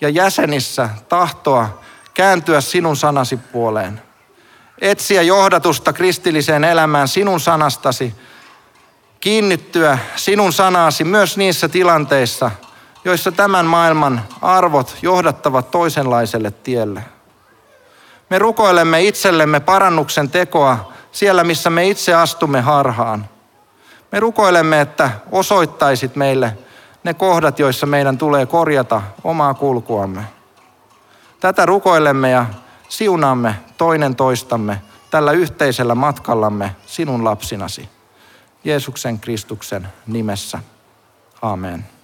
ja 0.00 0.08
jäsenissä 0.08 0.88
tahtoa 1.08 1.80
kääntyä 2.14 2.60
sinun 2.60 2.96
sanasi 2.96 3.36
puoleen. 3.36 4.02
Etsiä 4.80 5.22
johdatusta 5.22 5.92
kristilliseen 5.92 6.64
elämään 6.64 7.08
sinun 7.08 7.40
sanastasi, 7.40 8.14
kiinnittyä 9.20 9.98
sinun 10.16 10.52
sanasi 10.52 11.04
myös 11.04 11.36
niissä 11.36 11.68
tilanteissa, 11.68 12.50
joissa 13.04 13.32
tämän 13.32 13.66
maailman 13.66 14.22
arvot 14.42 14.96
johdattavat 15.02 15.70
toisenlaiselle 15.70 16.50
tielle. 16.50 17.02
Me 18.30 18.38
rukoilemme 18.38 19.02
itsellemme 19.02 19.60
parannuksen 19.60 20.30
tekoa 20.30 20.95
siellä, 21.16 21.44
missä 21.44 21.70
me 21.70 21.88
itse 21.88 22.14
astumme 22.14 22.60
harhaan. 22.60 23.28
Me 24.12 24.20
rukoilemme, 24.20 24.80
että 24.80 25.10
osoittaisit 25.32 26.16
meille 26.16 26.58
ne 27.04 27.14
kohdat, 27.14 27.58
joissa 27.58 27.86
meidän 27.86 28.18
tulee 28.18 28.46
korjata 28.46 29.02
omaa 29.24 29.54
kulkuamme. 29.54 30.24
Tätä 31.40 31.66
rukoilemme 31.66 32.30
ja 32.30 32.46
siunaamme 32.88 33.54
toinen 33.78 34.16
toistamme 34.16 34.80
tällä 35.10 35.32
yhteisellä 35.32 35.94
matkallamme 35.94 36.76
sinun 36.86 37.24
lapsinasi. 37.24 37.88
Jeesuksen 38.64 39.20
Kristuksen 39.20 39.88
nimessä. 40.06 40.58
Amen. 41.42 41.95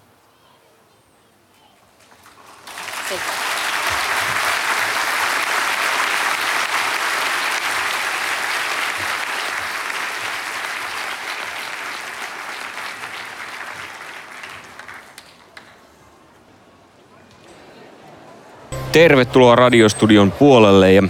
Tervetuloa 18.92 19.56
radiostudion 19.56 20.32
puolelle 20.32 20.92
ja 20.92 21.02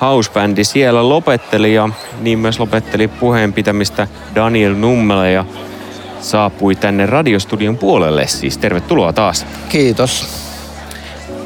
Housebändi 0.00 0.64
siellä 0.64 1.08
lopetteli 1.08 1.74
ja 1.74 1.88
niin 2.20 2.38
myös 2.38 2.60
lopetteli 2.60 3.08
puheen 3.08 3.52
pitämistä 3.52 4.08
Daniel 4.34 4.74
Nummele 4.74 5.32
ja 5.32 5.44
saapui 6.20 6.74
tänne 6.74 7.06
radiostudion 7.06 7.78
puolelle. 7.78 8.26
Siis 8.26 8.58
tervetuloa 8.58 9.12
taas. 9.12 9.46
Kiitos. 9.68 10.26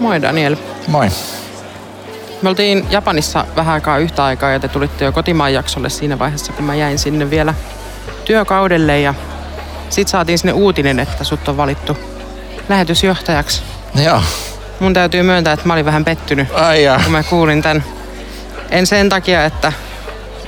Moi 0.00 0.22
Daniel. 0.22 0.56
Moi. 0.88 1.08
Me 2.42 2.48
oltiin 2.48 2.86
Japanissa 2.90 3.46
vähän 3.56 3.74
aikaa 3.74 3.98
yhtä 3.98 4.24
aikaa 4.24 4.50
ja 4.50 4.60
te 4.60 4.68
tulitte 4.68 5.04
jo 5.04 5.12
kotimaan 5.12 5.52
jaksolle 5.52 5.90
siinä 5.90 6.18
vaiheessa, 6.18 6.52
kun 6.52 6.64
mä 6.64 6.74
jäin 6.74 6.98
sinne 6.98 7.30
vielä 7.30 7.54
työkaudelle 8.24 9.00
ja 9.00 9.14
sit 9.90 10.08
saatiin 10.08 10.38
sinne 10.38 10.52
uutinen, 10.52 11.00
että 11.00 11.24
sut 11.24 11.48
on 11.48 11.56
valittu 11.56 11.96
lähetysjohtajaksi. 12.68 13.62
Joo. 14.04 14.20
Mun 14.80 14.94
täytyy 14.94 15.22
myöntää, 15.22 15.52
että 15.52 15.66
mä 15.66 15.72
olin 15.72 15.84
vähän 15.84 16.04
pettynyt, 16.04 16.48
Ai 16.54 16.84
ja. 16.84 17.00
kun 17.02 17.12
mä 17.12 17.22
kuulin 17.22 17.62
tämän. 17.62 17.84
En 18.70 18.86
sen 18.86 19.08
takia, 19.08 19.44
että 19.44 19.72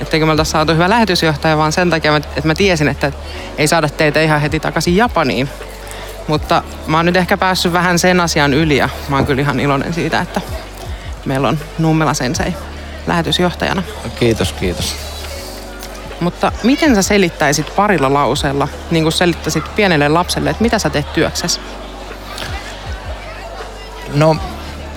etteikö 0.01 0.25
me 0.25 0.31
oltaisi 0.31 0.51
saatu 0.51 0.73
hyvä 0.73 0.89
lähetysjohtaja, 0.89 1.57
vaan 1.57 1.71
sen 1.71 1.89
takia, 1.89 2.15
että 2.15 2.41
mä 2.43 2.55
tiesin, 2.55 2.87
että 2.87 3.11
ei 3.57 3.67
saada 3.67 3.89
teitä 3.89 4.21
ihan 4.21 4.41
heti 4.41 4.59
takaisin 4.59 4.95
Japaniin. 4.95 5.49
Mutta 6.27 6.63
mä 6.87 6.97
oon 6.97 7.05
nyt 7.05 7.15
ehkä 7.15 7.37
päässyt 7.37 7.73
vähän 7.73 7.99
sen 7.99 8.19
asian 8.19 8.53
yli 8.53 8.77
ja 8.77 8.89
mä 9.09 9.15
oon 9.15 9.25
kyllä 9.25 9.41
ihan 9.41 9.59
iloinen 9.59 9.93
siitä, 9.93 10.21
että 10.21 10.41
meillä 11.25 11.47
on 11.47 11.59
Nummela 11.77 12.13
Sensei 12.13 12.53
lähetysjohtajana. 13.07 13.83
Kiitos, 14.19 14.53
kiitos. 14.53 14.95
Mutta 16.19 16.51
miten 16.63 16.95
sä 16.95 17.01
selittäisit 17.01 17.75
parilla 17.75 18.13
lauseella, 18.13 18.67
niin 18.91 19.03
kuin 19.03 19.13
selittäisit 19.13 19.75
pienelle 19.75 20.09
lapselle, 20.09 20.49
että 20.49 20.63
mitä 20.63 20.79
sä 20.79 20.89
teet 20.89 21.13
työksessä? 21.13 21.61
No 24.17 24.35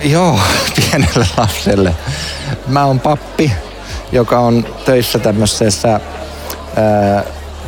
joo, 0.03 0.39
pienelle 0.75 1.27
lapselle. 1.37 1.95
Mä 2.67 2.85
oon 2.85 2.99
pappi, 2.99 3.51
joka 4.11 4.39
on 4.39 4.65
töissä 4.85 5.19
tämmöisessä 5.19 5.89
ää, 5.91 7.23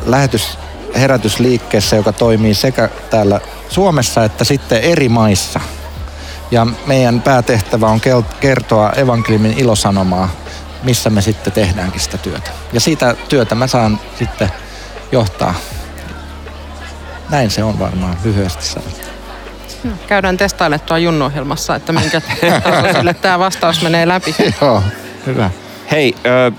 lähetys, 0.06 0.58
herätysliikkeessä, 0.96 1.96
joka 1.96 2.14
toimii 2.14 2.54
sekä 2.54 2.90
täällä 3.10 3.42
Suomessa 3.70 4.24
että 4.24 4.44
sitten 4.44 4.82
eri 4.82 5.10
maissa. 5.10 5.60
Ja 6.52 6.68
meidän 6.86 7.22
päätehtävä 7.22 7.88
on 7.88 8.02
kertoa 8.40 8.92
evankeliumin 8.92 9.58
ilosanomaa, 9.58 10.30
missä 10.84 11.10
me 11.10 11.22
sitten 11.22 11.54
tehdäänkin 11.54 12.02
sitä 12.02 12.18
työtä. 12.18 12.52
Ja 12.74 12.80
sitä 12.80 13.16
työtä 13.30 13.56
mä 13.56 13.68
saan 13.68 14.00
sitten 14.20 14.52
johtaa. 15.12 15.54
Näin 17.30 17.52
se 17.52 17.64
on 17.64 17.80
varmaan 17.80 18.18
lyhyesti 18.24 18.66
sanottu. 18.66 19.13
Käydään 20.08 20.38
testailemaan 20.38 20.88
tuo 20.88 20.98
Junnu-ohjelmassa, 20.98 21.76
että 21.76 21.94
minkä 21.94 22.22
tasoiselle 22.64 23.14
tämä 23.14 23.40
vastaus 23.40 23.82
menee 23.82 24.08
läpi. 24.08 24.36
Joo, 24.62 24.84
hyvä. 25.26 25.50
Hei, 25.92 26.16
ö, 26.26 26.52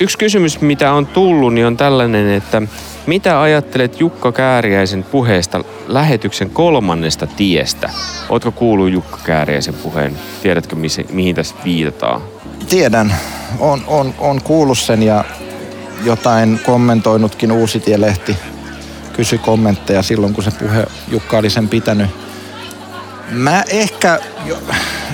yksi 0.00 0.18
kysymys, 0.18 0.60
mitä 0.60 0.92
on 0.92 1.06
tullut, 1.06 1.54
niin 1.54 1.66
on 1.66 1.76
tällainen, 1.76 2.30
että 2.30 2.62
mitä 3.06 3.40
ajattelet 3.40 4.00
Jukka 4.00 4.32
Kääriäisen 4.32 5.02
puheesta 5.02 5.64
lähetyksen 5.86 6.50
kolmannesta 6.50 7.26
tiestä? 7.26 7.90
Ootko 8.28 8.52
kuullut 8.52 8.90
Jukka 8.90 9.18
Kääriäisen 9.24 9.74
puheen? 9.74 10.18
Tiedätkö, 10.42 10.76
missä, 10.76 11.02
mihin 11.10 11.34
tässä 11.34 11.54
viitataan? 11.64 12.20
Tiedän, 12.68 13.14
on, 13.58 13.82
on, 13.86 14.14
on 14.18 14.42
kuullut 14.42 14.78
sen 14.78 15.02
ja 15.02 15.24
jotain 16.04 16.60
kommentoinutkin 16.66 17.52
Uusitielehti 17.52 18.36
kysyi 19.12 19.38
kommentteja 19.38 20.02
silloin, 20.02 20.34
kun 20.34 20.44
se 20.44 20.50
puhe 20.50 20.86
Jukka 21.08 21.38
oli 21.38 21.50
sen 21.50 21.68
pitänyt. 21.68 22.10
Mä 23.30 23.64
ehkä 23.68 24.20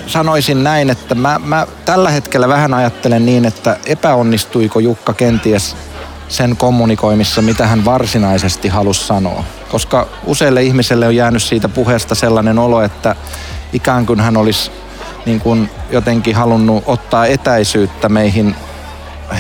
sanoisin 0.07 0.65
näin, 0.65 0.91
että 0.91 1.15
mä, 1.15 1.41
mä 1.45 1.67
tällä 1.85 2.11
hetkellä 2.11 2.49
vähän 2.49 2.75
ajattelen 2.75 3.27
niin, 3.27 3.45
että 3.45 3.77
epäonnistuiko 3.87 4.81
Jukka 4.81 5.15
kenties 5.15 5.77
sen 6.29 6.57
kommunikoimissa, 6.57 7.43
mitä 7.43 7.67
hän 7.67 7.85
varsinaisesti 7.85 8.69
halusi 8.69 9.07
sanoa. 9.07 9.45
Koska 9.71 10.09
useille 10.25 10.63
ihmiselle 10.63 11.07
on 11.07 11.17
jäänyt 11.17 11.43
siitä 11.43 11.69
puheesta 11.69 12.15
sellainen 12.15 12.59
olo, 12.59 12.83
että 12.83 13.17
ikään 13.73 14.07
kuin 14.07 14.21
hän 14.21 14.37
olisi 14.37 14.71
niin 15.27 15.41
kuin 15.41 15.71
jotenkin 15.91 16.37
halunnut 16.37 16.85
ottaa 16.87 17.27
etäisyyttä 17.27 18.09
meihin 18.09 18.57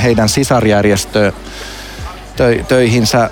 heidän 0.03 0.29
sisarjärjestöön 0.29 1.33
töihinsä 2.69 3.31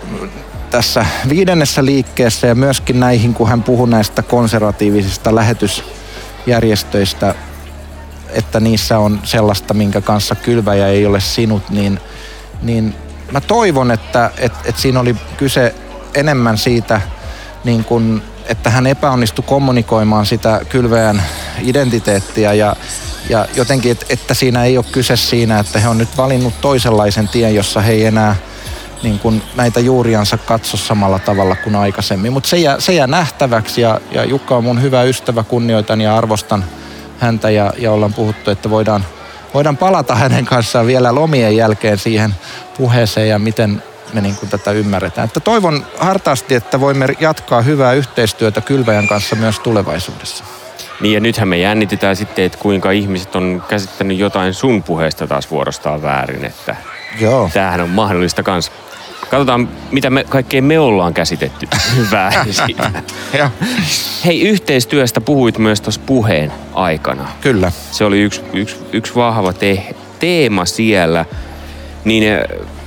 tässä 0.76 1.06
viidennessä 1.28 1.84
liikkeessä 1.84 2.46
ja 2.46 2.54
myöskin 2.54 3.00
näihin, 3.00 3.34
kun 3.34 3.48
hän 3.48 3.62
puhui 3.62 3.88
näistä 3.88 4.22
konservatiivisista 4.22 5.34
lähetysjärjestöistä, 5.34 7.34
että 8.28 8.60
niissä 8.60 8.98
on 8.98 9.20
sellaista, 9.24 9.74
minkä 9.74 10.00
kanssa 10.00 10.34
kylväjä 10.34 10.88
ei 10.88 11.06
ole 11.06 11.20
sinut, 11.20 11.70
niin, 11.70 12.00
niin 12.62 12.94
mä 13.32 13.40
toivon, 13.40 13.90
että 13.90 14.30
et, 14.38 14.52
et 14.64 14.76
siinä 14.76 15.00
oli 15.00 15.16
kyse 15.36 15.74
enemmän 16.14 16.58
siitä, 16.58 17.00
niin 17.64 17.84
kun, 17.84 18.22
että 18.46 18.70
hän 18.70 18.86
epäonnistui 18.86 19.44
kommunikoimaan 19.48 20.26
sitä 20.26 20.60
kylväjän 20.68 21.22
identiteettiä 21.62 22.52
ja, 22.52 22.76
ja 23.28 23.46
jotenkin, 23.54 23.92
et, 23.92 24.06
että 24.08 24.34
siinä 24.34 24.64
ei 24.64 24.76
ole 24.76 24.86
kyse 24.92 25.16
siinä, 25.16 25.58
että 25.58 25.78
he 25.78 25.88
on 25.88 25.98
nyt 25.98 26.16
valinnut 26.16 26.60
toisenlaisen 26.60 27.28
tien, 27.28 27.54
jossa 27.54 27.80
he 27.80 27.92
ei 27.92 28.04
enää 28.04 28.36
niin 29.02 29.18
kuin 29.18 29.42
näitä 29.56 29.80
juuriansa 29.80 30.38
katso 30.38 30.76
samalla 30.76 31.18
tavalla 31.18 31.56
kuin 31.56 31.76
aikaisemmin. 31.76 32.32
Mutta 32.32 32.48
se 32.48 32.56
jää, 32.56 32.80
se 32.80 32.92
jää 32.92 33.06
nähtäväksi 33.06 33.80
ja, 33.80 34.00
ja 34.10 34.24
Jukka 34.24 34.56
on 34.56 34.64
mun 34.64 34.82
hyvä 34.82 35.02
ystävä, 35.02 35.42
kunnioitan 35.42 36.00
ja 36.00 36.16
arvostan 36.16 36.64
häntä 37.18 37.50
ja, 37.50 37.72
ja 37.78 37.92
ollaan 37.92 38.14
puhuttu, 38.14 38.50
että 38.50 38.70
voidaan, 38.70 39.04
voidaan 39.54 39.76
palata 39.76 40.14
hänen 40.14 40.44
kanssaan 40.44 40.86
vielä 40.86 41.14
lomien 41.14 41.56
jälkeen 41.56 41.98
siihen 41.98 42.34
puheeseen 42.76 43.28
ja 43.28 43.38
miten, 43.38 43.82
me 44.12 44.20
niin 44.20 44.36
kuin 44.36 44.50
tätä 44.50 44.70
ymmärretään. 44.70 45.24
Että 45.24 45.40
toivon 45.40 45.86
hartaasti, 45.98 46.54
että 46.54 46.80
voimme 46.80 47.06
jatkaa 47.20 47.62
hyvää 47.62 47.92
yhteistyötä 47.92 48.60
Kylväjän 48.60 49.08
kanssa 49.08 49.36
myös 49.36 49.58
tulevaisuudessa. 49.58 50.44
Niin 51.00 51.14
ja 51.14 51.20
nythän 51.20 51.48
me 51.48 51.58
jännitetään 51.58 52.16
sitten, 52.16 52.44
että 52.44 52.58
kuinka 52.58 52.90
ihmiset 52.90 53.36
on 53.36 53.62
käsittänyt 53.68 54.18
jotain 54.18 54.54
sun 54.54 54.82
puheesta 54.82 55.26
taas 55.26 55.50
vuorostaan 55.50 56.02
väärin, 56.02 56.44
että 56.44 56.76
Joo. 57.20 57.50
tämähän 57.54 57.80
on 57.80 57.90
mahdollista 57.90 58.42
kanssa. 58.42 58.72
Katsotaan, 59.30 59.68
mitä 59.90 60.10
me 60.10 60.24
kaikkea 60.24 60.62
me 60.62 60.78
ollaan 60.78 61.14
käsitetty 61.14 61.68
siitä. 62.66 62.90
Ja, 63.38 63.50
Hei, 64.24 64.42
yhteistyöstä 64.48 65.20
puhuit 65.20 65.58
myös 65.58 65.80
tuossa 65.80 66.00
puheen 66.06 66.52
aikana. 66.74 67.28
kyllä. 67.40 67.72
Se 67.90 68.04
oli 68.04 68.20
yksi, 68.20 68.40
yksi, 68.52 68.76
yksi 68.92 69.14
vahva 69.14 69.52
te- 69.52 69.94
teema 70.18 70.64
siellä. 70.64 71.24
Niin 72.04 72.22
eh, 72.22 72.40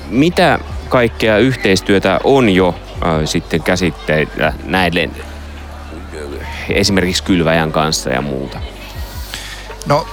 mitä 0.09 0.59
kaikkea 0.89 1.37
yhteistyötä 1.37 2.19
on 2.23 2.49
jo 2.49 2.75
äh, 3.03 3.09
sitten 3.25 3.63
käsitteillä 3.63 4.53
näille 4.65 5.09
äh, 5.19 6.21
esimerkiksi 6.69 7.23
Kylväjän 7.23 7.71
kanssa 7.71 8.09
ja 8.09 8.21
muuta? 8.21 8.59
No 9.85 10.07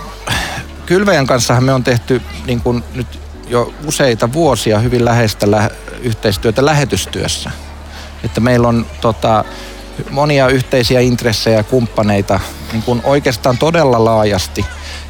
Kylväjän 0.87 1.27
kanssahan 1.27 1.65
me 1.65 1.73
on 1.73 1.85
tehty 1.85 2.23
niin 2.47 2.61
kuin 2.61 2.85
nyt 2.95 3.07
jo 3.49 3.75
useita 3.87 4.33
vuosia 4.33 4.79
hyvin 4.79 5.05
läheistä 5.05 5.51
lä- 5.51 5.71
yhteistyötä 6.01 6.65
lähetystyössä. 6.65 7.51
Että 8.25 8.41
meillä 8.41 8.69
on 8.69 8.87
tota, 9.01 9.45
monia 10.11 10.49
yhteisiä 10.49 11.01
intressejä 11.01 11.57
ja 11.57 11.63
kumppaneita 11.63 12.41
niin 12.73 12.83
kuin 12.83 13.01
oikeastaan 13.05 13.59
todella 13.59 14.05
laajasti. 14.05 14.67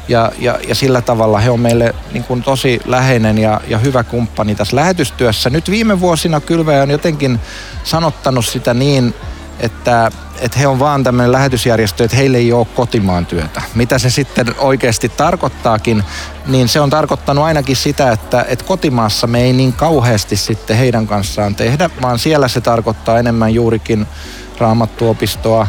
Ja, 0.07 0.31
ja, 0.39 0.59
ja 0.67 0.75
sillä 0.75 1.01
tavalla 1.01 1.39
he 1.39 1.49
on 1.49 1.59
meille 1.59 1.95
niin 2.11 2.23
kuin 2.23 2.43
tosi 2.43 2.79
läheinen 2.85 3.37
ja, 3.37 3.61
ja 3.67 3.77
hyvä 3.77 4.03
kumppani 4.03 4.55
tässä 4.55 4.75
lähetystyössä. 4.75 5.49
Nyt 5.49 5.69
viime 5.69 5.99
vuosina 5.99 6.41
Kylväjä 6.41 6.81
on 6.81 6.91
jotenkin 6.91 7.39
sanottanut 7.83 8.45
sitä 8.45 8.73
niin, 8.73 9.13
että, 9.59 10.11
että 10.39 10.59
he 10.59 10.67
on 10.67 10.79
vaan 10.79 11.03
tämmöinen 11.03 11.31
lähetysjärjestö, 11.31 12.03
että 12.03 12.17
heille 12.17 12.37
ei 12.37 12.53
ole 12.53 12.67
kotimaan 12.75 13.25
työtä. 13.25 13.61
Mitä 13.75 13.99
se 13.99 14.09
sitten 14.09 14.55
oikeasti 14.57 15.09
tarkoittaakin, 15.09 16.03
niin 16.45 16.67
se 16.67 16.79
on 16.79 16.89
tarkoittanut 16.89 17.43
ainakin 17.43 17.75
sitä, 17.75 18.11
että, 18.11 18.45
että 18.47 18.65
kotimaassa 18.65 19.27
me 19.27 19.41
ei 19.41 19.53
niin 19.53 19.73
kauheasti 19.73 20.35
sitten 20.35 20.77
heidän 20.77 21.07
kanssaan 21.07 21.55
tehdä, 21.55 21.89
vaan 22.01 22.19
siellä 22.19 22.47
se 22.47 22.61
tarkoittaa 22.61 23.19
enemmän 23.19 23.53
juurikin 23.53 24.07
raamattuopistoa, 24.57 25.67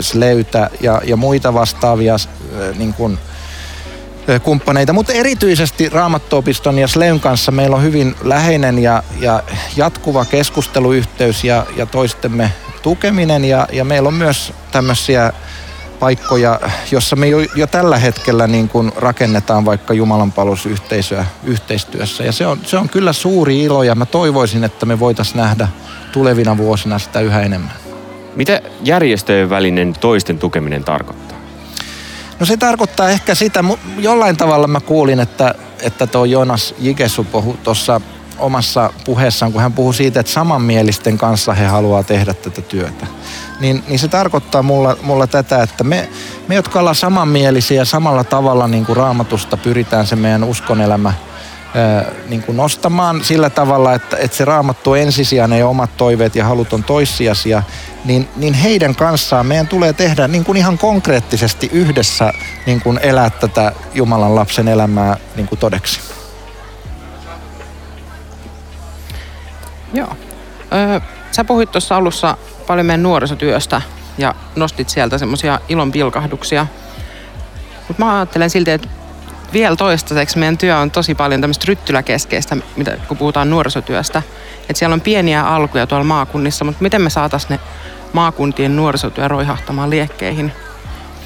sleytä 0.00 0.70
ja, 0.80 1.02
ja 1.04 1.16
muita 1.16 1.54
vastaavia 1.54 2.16
niin 2.78 2.94
kuin, 2.94 3.18
kumppaneita, 4.38 4.92
mutta 4.92 5.12
erityisesti 5.12 5.88
Raamattuopiston 5.88 6.78
ja 6.78 6.88
Sleyn 6.88 7.20
kanssa 7.20 7.52
meillä 7.52 7.76
on 7.76 7.82
hyvin 7.82 8.14
läheinen 8.22 8.78
ja, 8.78 9.02
ja 9.20 9.42
jatkuva 9.76 10.24
keskusteluyhteys 10.24 11.44
ja, 11.44 11.66
ja 11.76 11.86
toistemme 11.86 12.52
tukeminen 12.82 13.44
ja, 13.44 13.68
ja 13.72 13.84
meillä 13.84 14.06
on 14.06 14.14
myös 14.14 14.52
tämmöisiä 14.70 15.32
paikkoja, 16.00 16.60
jossa 16.90 17.16
me 17.16 17.28
jo, 17.28 17.38
jo 17.54 17.66
tällä 17.66 17.98
hetkellä 17.98 18.46
niin 18.46 18.68
kuin 18.68 18.92
rakennetaan 18.96 19.64
vaikka 19.64 19.94
Jumalanpalvelusyhteisöä 19.94 21.24
yhteistyössä. 21.44 22.24
Ja 22.24 22.32
se 22.32 22.46
on, 22.46 22.58
se 22.64 22.78
on 22.78 22.88
kyllä 22.88 23.12
suuri 23.12 23.62
ilo 23.62 23.82
ja 23.82 23.94
mä 23.94 24.06
toivoisin, 24.06 24.64
että 24.64 24.86
me 24.86 25.00
voitaisiin 25.00 25.36
nähdä 25.36 25.68
tulevina 26.12 26.56
vuosina 26.56 26.98
sitä 26.98 27.20
yhä 27.20 27.40
enemmän. 27.40 27.72
Mitä 28.36 28.60
järjestöjen 28.84 29.50
välinen 29.50 29.94
toisten 30.00 30.38
tukeminen 30.38 30.84
tarkoittaa? 30.84 31.29
No 32.40 32.46
se 32.46 32.56
tarkoittaa 32.56 33.08
ehkä 33.08 33.34
sitä, 33.34 33.64
jollain 33.98 34.36
tavalla 34.36 34.66
mä 34.66 34.80
kuulin, 34.80 35.20
että, 35.20 35.54
että 35.82 36.06
tuo 36.06 36.24
Jonas 36.24 36.74
Jikesu 36.78 37.24
puhui 37.24 37.56
tuossa 37.64 38.00
omassa 38.38 38.92
puheessaan, 39.04 39.52
kun 39.52 39.62
hän 39.62 39.72
puhui 39.72 39.94
siitä, 39.94 40.20
että 40.20 40.32
samanmielisten 40.32 41.18
kanssa 41.18 41.54
he 41.54 41.66
haluaa 41.66 42.02
tehdä 42.02 42.34
tätä 42.34 42.62
työtä. 42.62 43.06
Niin, 43.60 43.84
niin 43.88 43.98
se 43.98 44.08
tarkoittaa 44.08 44.62
mulla, 44.62 44.96
mulla 45.02 45.26
tätä, 45.26 45.62
että 45.62 45.84
me, 45.84 46.08
me, 46.48 46.54
jotka 46.54 46.80
ollaan 46.80 46.94
samanmielisiä 46.94 47.84
samalla 47.84 48.24
tavalla 48.24 48.68
niin 48.68 48.86
kuin 48.86 48.96
raamatusta 48.96 49.56
pyritään 49.56 50.06
se 50.06 50.16
meidän 50.16 50.44
uskonelämä 50.44 51.12
niin 52.28 52.42
kuin 52.42 52.56
nostamaan 52.56 53.24
sillä 53.24 53.50
tavalla, 53.50 53.94
että, 53.94 54.16
että 54.16 54.36
se 54.36 54.44
raamattu 54.44 54.94
ensisijainen 54.94 55.58
ja 55.58 55.68
omat 55.68 55.96
toiveet 55.96 56.36
ja 56.36 56.44
halut 56.44 56.72
on 56.72 56.84
toissijaisia, 56.84 57.62
niin, 58.04 58.28
niin 58.36 58.54
heidän 58.54 58.94
kanssaan 58.94 59.46
meidän 59.46 59.68
tulee 59.68 59.92
tehdä 59.92 60.28
niin 60.28 60.44
kuin 60.44 60.56
ihan 60.56 60.78
konkreettisesti 60.78 61.70
yhdessä 61.72 62.32
niin 62.66 62.80
kuin 62.80 63.00
elää 63.02 63.30
tätä 63.30 63.72
Jumalan 63.94 64.34
lapsen 64.34 64.68
elämää 64.68 65.16
niin 65.36 65.48
kuin 65.48 65.58
todeksi. 65.58 66.00
Joo. 69.94 70.16
Öö, 70.72 71.00
sä 71.30 71.44
puhuit 71.44 71.70
tuossa 71.70 71.96
alussa 71.96 72.36
paljon 72.66 72.86
meidän 72.86 73.02
nuorisotyöstä 73.02 73.82
ja 74.18 74.34
nostit 74.56 74.88
sieltä 74.88 75.18
semmoisia 75.18 75.60
ilon 75.68 75.92
pilkahduksia. 75.92 76.66
Mutta 77.88 78.04
mä 78.04 78.16
ajattelen 78.16 78.50
silti, 78.50 78.70
että 78.70 78.88
vielä 79.52 79.76
toistaiseksi 79.76 80.38
meidän 80.38 80.58
työ 80.58 80.76
on 80.76 80.90
tosi 80.90 81.14
paljon 81.14 81.40
tämmöistä 81.40 81.64
ryttyläkeskeistä, 81.68 82.56
mitä, 82.76 82.96
kun 83.08 83.16
puhutaan 83.16 83.50
nuorisotyöstä. 83.50 84.22
Että 84.60 84.78
siellä 84.78 84.94
on 84.94 85.00
pieniä 85.00 85.46
alkuja 85.46 85.86
tuolla 85.86 86.04
maakunnissa, 86.04 86.64
mutta 86.64 86.82
miten 86.82 87.02
me 87.02 87.10
saataisiin 87.10 87.50
ne 87.50 87.60
maakuntien 88.12 88.76
nuorisotyö 88.76 89.28
roihahtamaan 89.28 89.90
liekkeihin 89.90 90.52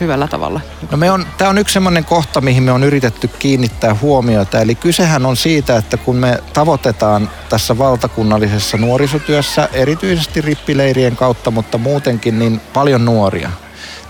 hyvällä 0.01 0.29
tavalla? 0.29 0.61
No 0.91 0.97
me 0.97 1.11
on, 1.11 1.27
tämä 1.39 1.51
on 1.51 1.59
yksi 1.59 1.73
semmoinen 1.73 2.05
kohta, 2.05 2.41
mihin 2.41 2.63
me 2.63 2.73
on 2.73 2.85
yritetty 2.85 3.29
kiinnittää 3.29 3.97
huomiota. 4.03 4.61
Eli 4.61 4.75
kysehän 4.75 5.27
on 5.27 5.37
siitä, 5.37 5.77
että 5.77 5.97
kun 5.97 6.17
me 6.17 6.39
tavoitetaan 6.53 7.31
tässä 7.49 7.79
valtakunnallisessa 7.79 8.77
nuorisotyössä, 8.77 9.69
erityisesti 9.73 10.41
rippileirien 10.41 11.17
kautta, 11.17 11.51
mutta 11.51 11.79
muutenkin 11.79 12.39
niin 12.39 12.61
paljon 12.73 13.05
nuoria, 13.05 13.51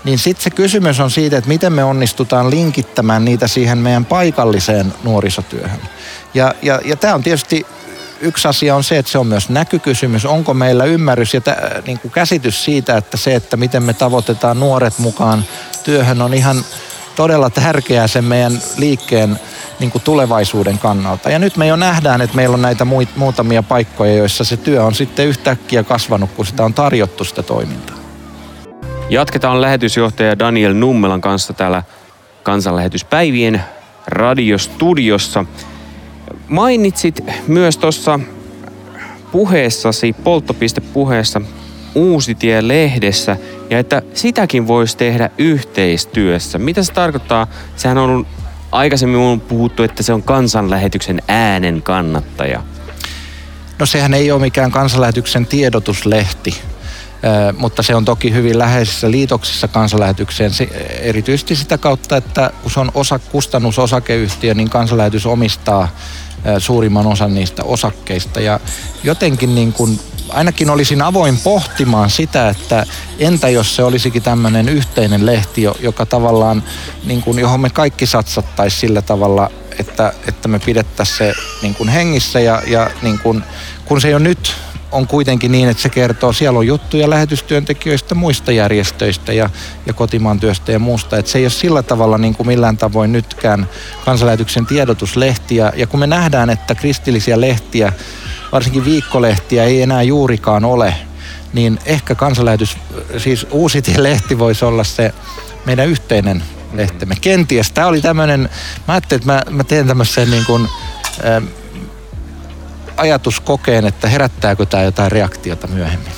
niin 0.05 0.19
sitten 0.19 0.43
se 0.43 0.49
kysymys 0.49 0.99
on 0.99 1.11
siitä, 1.11 1.37
että 1.37 1.47
miten 1.47 1.73
me 1.73 1.83
onnistutaan 1.83 2.49
linkittämään 2.49 3.25
niitä 3.25 3.47
siihen 3.47 3.77
meidän 3.77 4.05
paikalliseen 4.05 4.93
nuorisotyöhön. 5.03 5.79
Ja, 6.33 6.53
ja, 6.61 6.79
ja 6.85 6.95
tämä 6.95 7.15
on 7.15 7.23
tietysti 7.23 7.65
yksi 8.21 8.47
asia 8.47 8.75
on 8.75 8.83
se, 8.83 8.97
että 8.97 9.11
se 9.11 9.17
on 9.17 9.27
myös 9.27 9.49
näkykysymys. 9.49 10.25
Onko 10.25 10.53
meillä 10.53 10.85
ymmärrys 10.85 11.33
ja 11.33 11.41
tä, 11.41 11.81
niin 11.87 11.99
kuin 11.99 12.11
käsitys 12.11 12.65
siitä, 12.65 12.97
että 12.97 13.17
se, 13.17 13.35
että 13.35 13.57
miten 13.57 13.83
me 13.83 13.93
tavoitetaan 13.93 14.59
nuoret 14.59 14.99
mukaan 14.99 15.45
työhön 15.83 16.21
on 16.21 16.33
ihan 16.33 16.65
todella 17.15 17.49
tärkeää 17.49 18.07
sen 18.07 18.23
meidän 18.23 18.61
liikkeen 18.77 19.39
niin 19.79 19.91
kuin 19.91 20.01
tulevaisuuden 20.01 20.79
kannalta. 20.79 21.29
Ja 21.29 21.39
nyt 21.39 21.57
me 21.57 21.67
jo 21.67 21.75
nähdään, 21.75 22.21
että 22.21 22.35
meillä 22.35 22.53
on 22.53 22.61
näitä 22.61 22.85
muutamia 23.15 23.63
paikkoja, 23.63 24.13
joissa 24.13 24.43
se 24.43 24.57
työ 24.57 24.83
on 24.83 24.95
sitten 24.95 25.27
yhtäkkiä 25.27 25.83
kasvanut, 25.83 26.31
kun 26.31 26.45
sitä 26.45 26.65
on 26.65 26.73
tarjottu 26.73 27.23
sitä 27.23 27.43
toimintaa. 27.43 28.04
Jatketaan 29.09 29.61
lähetysjohtaja 29.61 30.39
Daniel 30.39 30.73
Nummelan 30.73 31.21
kanssa 31.21 31.53
täällä 31.53 31.83
kansanlähetyspäivien 32.43 33.61
radiostudiossa. 34.07 35.45
Mainitsit 36.47 37.23
myös 37.47 37.77
tuossa 37.77 38.19
puheessasi, 39.31 40.15
polttopistepuheessa 40.23 41.41
Uusitie-lehdessä, 41.95 43.37
ja 43.69 43.79
että 43.79 44.01
sitäkin 44.13 44.67
voisi 44.67 44.97
tehdä 44.97 45.29
yhteistyössä. 45.37 46.57
Mitä 46.57 46.83
se 46.83 46.93
tarkoittaa? 46.93 47.47
Sehän 47.75 47.97
on 47.97 48.27
aikaisemmin 48.71 49.19
on 49.19 49.41
puhuttu, 49.41 49.83
että 49.83 50.03
se 50.03 50.13
on 50.13 50.23
kansanlähetyksen 50.23 51.21
äänen 51.27 51.81
kannattaja. 51.81 52.63
No 53.79 53.85
sehän 53.85 54.13
ei 54.13 54.31
ole 54.31 54.41
mikään 54.41 54.71
kansanlähetyksen 54.71 55.45
tiedotuslehti, 55.45 56.61
mutta 57.57 57.83
se 57.83 57.95
on 57.95 58.05
toki 58.05 58.33
hyvin 58.33 58.59
läheisessä 58.59 59.11
liitoksissa 59.11 59.67
kansanlähetykseen, 59.67 60.51
erityisesti 61.01 61.55
sitä 61.55 61.77
kautta, 61.77 62.17
että 62.17 62.51
kun 62.61 62.71
se 62.71 62.79
on 62.79 62.91
osa, 62.93 63.19
kustannusosakeyhtiö, 63.19 64.53
niin 64.53 64.69
kansanlähetys 64.69 65.25
omistaa 65.25 65.87
suurimman 66.57 67.07
osan 67.07 67.35
niistä 67.35 67.63
osakkeista. 67.63 68.39
Ja 68.39 68.59
jotenkin 69.03 69.55
niin 69.55 69.73
kuin, 69.73 69.99
ainakin 70.29 70.69
olisin 70.69 71.01
avoin 71.01 71.37
pohtimaan 71.37 72.09
sitä, 72.09 72.49
että 72.49 72.85
entä 73.19 73.49
jos 73.49 73.75
se 73.75 73.83
olisikin 73.83 74.23
tämmöinen 74.23 74.69
yhteinen 74.69 75.25
lehti, 75.25 75.61
joka 75.79 76.05
tavallaan, 76.05 76.63
niin 77.03 77.21
kuin, 77.21 77.39
johon 77.39 77.59
me 77.59 77.69
kaikki 77.69 78.05
satsattaisiin 78.05 78.79
sillä 78.79 79.01
tavalla, 79.01 79.51
että, 79.79 80.13
että 80.27 80.47
me 80.47 80.59
pidettäisiin 80.59 81.17
se 81.17 81.33
niin 81.61 81.75
kuin 81.75 81.89
hengissä 81.89 82.39
ja, 82.39 82.61
ja 82.67 82.89
niin 83.01 83.19
kuin, 83.19 83.43
kun 83.85 84.01
se 84.01 84.09
jo 84.09 84.19
nyt 84.19 84.55
on 84.95 85.07
kuitenkin 85.07 85.51
niin, 85.51 85.69
että 85.69 85.83
se 85.83 85.89
kertoo, 85.89 86.33
siellä 86.33 86.59
on 86.59 86.67
juttuja 86.67 87.09
lähetystyöntekijöistä, 87.09 88.15
muista 88.15 88.51
järjestöistä 88.51 89.33
ja, 89.33 89.49
ja 89.85 89.93
kotimaan 89.93 90.39
työstä 90.39 90.71
ja 90.71 90.79
muusta. 90.79 91.17
Että 91.17 91.31
se 91.31 91.37
ei 91.37 91.43
ole 91.43 91.49
sillä 91.49 91.83
tavalla 91.83 92.17
niin 92.17 92.35
kuin 92.35 92.47
millään 92.47 92.77
tavoin 92.77 93.11
nytkään 93.11 93.69
kansanlähetyksen 94.05 94.65
tiedotuslehti. 94.65 95.55
Ja, 95.55 95.87
kun 95.89 95.99
me 95.99 96.07
nähdään, 96.07 96.49
että 96.49 96.75
kristillisiä 96.75 97.41
lehtiä, 97.41 97.93
varsinkin 98.51 98.85
viikkolehtiä 98.85 99.63
ei 99.63 99.81
enää 99.81 100.03
juurikaan 100.03 100.65
ole, 100.65 100.93
niin 101.53 101.79
ehkä 101.85 102.15
kansanlähetys, 102.15 102.77
siis 103.17 103.47
Uusitie-lehti 103.51 104.39
voisi 104.39 104.65
olla 104.65 104.83
se 104.83 105.13
meidän 105.65 105.87
yhteinen 105.87 106.43
lehtemme. 106.73 107.15
Kenties. 107.21 107.71
Tämä 107.71 107.87
oli 107.87 108.01
tämmöinen, 108.01 108.49
mä 108.87 108.93
ajattelin, 108.93 109.21
että 109.21 109.33
mä, 109.33 109.57
mä 109.57 109.63
teen 109.63 109.87
tämmöisen 109.87 110.31
niin 110.31 110.45
kuin, 110.45 110.67
ajatus 111.23 111.64
kokeen, 113.43 113.85
että 113.85 114.07
herättääkö 114.07 114.65
tämä 114.65 114.83
jotain 114.83 115.11
reaktiota 115.11 115.67
myöhemmin. 115.67 116.11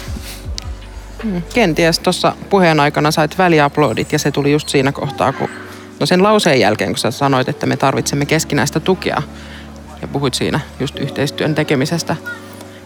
Mm, 1.23 1.41
kenties 1.53 1.99
tuossa 1.99 2.35
puheen 2.49 2.79
aikana 2.79 3.11
sait 3.11 3.37
väliaplodit 3.37 4.13
ja 4.13 4.19
se 4.19 4.31
tuli 4.31 4.51
just 4.51 4.69
siinä 4.69 4.91
kohtaa, 4.91 5.33
kun 5.33 5.49
no 5.99 6.05
sen 6.05 6.23
lauseen 6.23 6.59
jälkeen, 6.59 6.89
kun 6.89 6.97
sä 6.97 7.11
sanoit, 7.11 7.49
että 7.49 7.65
me 7.65 7.77
tarvitsemme 7.77 8.25
keskinäistä 8.25 8.79
tukea 8.79 9.21
ja 10.01 10.07
puhuit 10.07 10.33
siinä 10.33 10.59
just 10.79 10.99
yhteistyön 10.99 11.55
tekemisestä. 11.55 12.15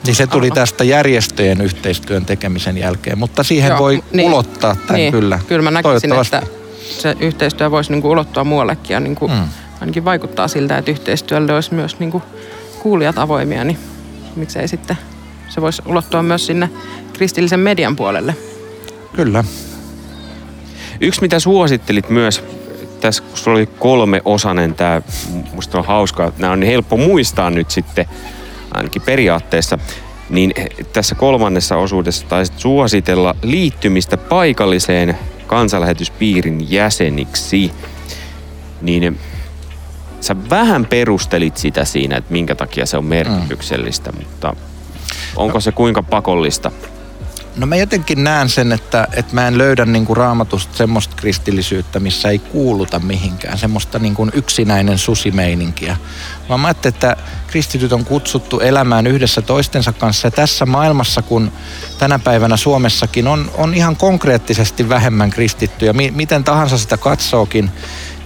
Niin 0.05 0.15
se 0.15 0.27
tuli 0.27 0.51
tästä 0.51 0.83
järjestöjen 0.83 1.61
yhteistyön 1.61 2.25
tekemisen 2.25 2.77
jälkeen, 2.77 3.17
mutta 3.17 3.43
siihen 3.43 3.69
Joo, 3.69 3.79
voi 3.79 4.03
niin, 4.11 4.27
ulottaa 4.27 4.75
tämän 4.75 4.95
niin, 4.95 5.11
kyllä. 5.11 5.39
Kyllä 5.47 5.61
mä 5.61 5.71
näkisin, 5.71 6.13
että 6.13 6.41
se 6.81 7.15
yhteistyö 7.19 7.71
voisi 7.71 7.91
niinku 7.91 8.11
ulottua 8.11 8.43
muuallekin 8.43 8.93
ja 8.93 8.99
niinku 8.99 9.27
mm. 9.27 9.47
ainakin 9.81 10.05
vaikuttaa 10.05 10.47
siltä, 10.47 10.77
että 10.77 10.91
yhteistyölle 10.91 11.53
olisi 11.53 11.73
myös 11.73 11.99
niinku 11.99 12.23
kuulijat 12.81 13.17
avoimia, 13.17 13.63
niin 13.63 13.77
miksei 14.35 14.67
sitten 14.67 14.97
se 15.49 15.61
voisi 15.61 15.81
ulottua 15.85 16.23
myös 16.23 16.45
sinne 16.45 16.69
kristillisen 17.13 17.59
median 17.59 17.95
puolelle. 17.95 18.35
Kyllä. 19.13 19.43
Yksi 21.01 21.21
mitä 21.21 21.39
suosittelit 21.39 22.09
myös, 22.09 22.43
tässä 23.01 23.23
kun 23.23 23.53
oli 23.53 23.65
kolme 23.65 24.21
osanen 24.25 24.73
tämä, 24.75 25.01
musta 25.53 25.77
on 25.77 25.85
hauskaa, 25.85 26.31
nämä 26.37 26.53
on 26.53 26.59
niin 26.59 26.71
helppo 26.71 26.97
muistaa 26.97 27.49
nyt 27.49 27.71
sitten, 27.71 28.05
ainakin 28.73 29.01
periaatteessa, 29.01 29.77
niin 30.29 30.53
tässä 30.93 31.15
kolmannessa 31.15 31.77
osuudessa 31.77 32.27
taisit 32.27 32.59
suositella 32.59 33.35
liittymistä 33.41 34.17
paikalliseen 34.17 35.17
kansanlähetyspiirin 35.47 36.71
jäseniksi. 36.71 37.71
Niin 38.81 39.19
sä 40.21 40.35
vähän 40.49 40.85
perustelit 40.85 41.57
sitä 41.57 41.85
siinä, 41.85 42.17
että 42.17 42.31
minkä 42.31 42.55
takia 42.55 42.85
se 42.85 42.97
on 42.97 43.05
merkityksellistä, 43.05 44.11
mm. 44.11 44.17
mutta 44.19 44.55
onko 45.35 45.53
no. 45.53 45.61
se 45.61 45.71
kuinka 45.71 46.03
pakollista? 46.03 46.71
No 47.55 47.67
mä 47.67 47.75
jotenkin 47.75 48.23
näen 48.23 48.49
sen, 48.49 48.71
että, 48.71 49.07
että 49.13 49.35
mä 49.35 49.47
en 49.47 49.57
löydä 49.57 49.85
niin 49.85 50.05
kuin 50.05 50.17
raamatusta 50.17 50.77
semmoista 50.77 51.15
kristillisyyttä, 51.15 51.99
missä 51.99 52.29
ei 52.29 52.39
kuuluta 52.39 52.99
mihinkään, 52.99 53.57
semmoista 53.57 53.99
niin 53.99 54.15
kuin 54.15 54.31
yksinäinen 54.33 54.97
susimeininkiä. 54.97 55.97
Vaan 56.49 56.59
mä 56.59 56.67
ajattelin, 56.67 56.95
että 56.95 57.17
kristityt 57.47 57.93
on 57.93 58.05
kutsuttu 58.05 58.59
elämään 58.59 59.07
yhdessä 59.07 59.41
toistensa 59.41 59.93
kanssa 59.93 60.27
ja 60.27 60.31
tässä 60.31 60.65
maailmassa, 60.65 61.21
kun 61.21 61.51
tänä 61.99 62.19
päivänä 62.19 62.57
Suomessakin 62.57 63.27
on, 63.27 63.51
on 63.57 63.73
ihan 63.73 63.95
konkreettisesti 63.95 64.89
vähemmän 64.89 65.29
kristittyjä, 65.29 65.93
miten 65.93 66.43
tahansa 66.43 66.77
sitä 66.77 66.97
katsookin, 66.97 67.71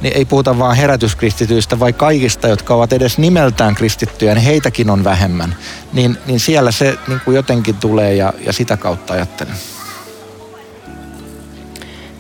niin 0.05 0.17
ei 0.17 0.25
puhuta 0.25 0.59
vaan 0.59 0.75
herätyskristityistä, 0.75 1.79
vai 1.79 1.93
kaikista, 1.93 2.47
jotka 2.47 2.75
ovat 2.75 2.93
edes 2.93 3.17
nimeltään 3.17 3.75
kristittyjä, 3.75 4.33
niin 4.33 4.45
heitäkin 4.45 4.89
on 4.89 5.03
vähemmän. 5.03 5.55
Niin, 5.93 6.17
niin 6.25 6.39
siellä 6.39 6.71
se 6.71 6.97
niin 7.07 7.21
kuin 7.25 7.35
jotenkin 7.35 7.75
tulee 7.75 8.15
ja, 8.15 8.33
ja 8.39 8.53
sitä 8.53 8.77
kautta 8.77 9.13
ajattelen. 9.13 9.55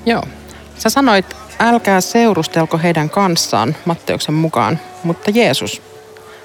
Joo. 0.05 0.23
Sä 0.77 0.89
sanoit, 0.89 1.35
älkää 1.59 2.01
seurustelko 2.01 2.77
heidän 2.77 3.09
kanssaan 3.09 3.75
Matteuksen 3.85 4.35
mukaan, 4.35 4.79
mutta 5.03 5.31
Jeesus, 5.31 5.81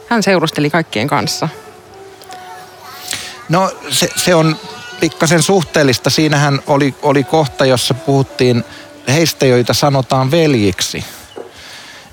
hän 0.08 0.22
seurusteli 0.22 0.70
kaikkien 0.70 1.08
kanssa. 1.08 1.48
No 3.48 3.70
se, 3.90 4.08
se 4.16 4.34
on 4.34 4.56
pikkasen 5.00 5.42
suhteellista. 5.42 6.10
Siinähän 6.10 6.60
oli, 6.66 6.94
oli 7.02 7.24
kohta, 7.24 7.64
jossa 7.66 7.94
puhuttiin 7.94 8.64
heistä, 9.08 9.46
joita 9.46 9.74
sanotaan 9.74 10.30
veljiksi. 10.30 11.04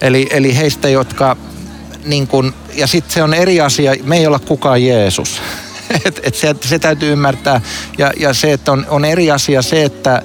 Eli, 0.02 0.28
eli 0.32 0.56
heistä, 0.56 0.90
jotka 0.90 1.38
niin 2.06 2.28
kun, 2.28 2.54
ja 2.74 2.88
sitten 2.88 3.14
se 3.14 3.24
on 3.24 3.34
eri 3.34 3.62
asia, 3.62 3.94
me 4.04 4.18
ei 4.18 4.28
olla 4.28 4.40
kukaan 4.40 4.84
Jeesus. 4.84 5.42
et, 6.06 6.20
et 6.24 6.36
se, 6.36 6.56
se 6.62 6.80
täytyy 6.80 7.12
ymmärtää. 7.12 7.62
Ja, 7.98 8.12
ja 8.20 8.34
se, 8.34 8.54
että 8.54 8.72
on, 8.72 8.86
on 8.90 9.06
eri 9.06 9.32
asia 9.32 9.62
se, 9.62 9.84
että 9.84 10.22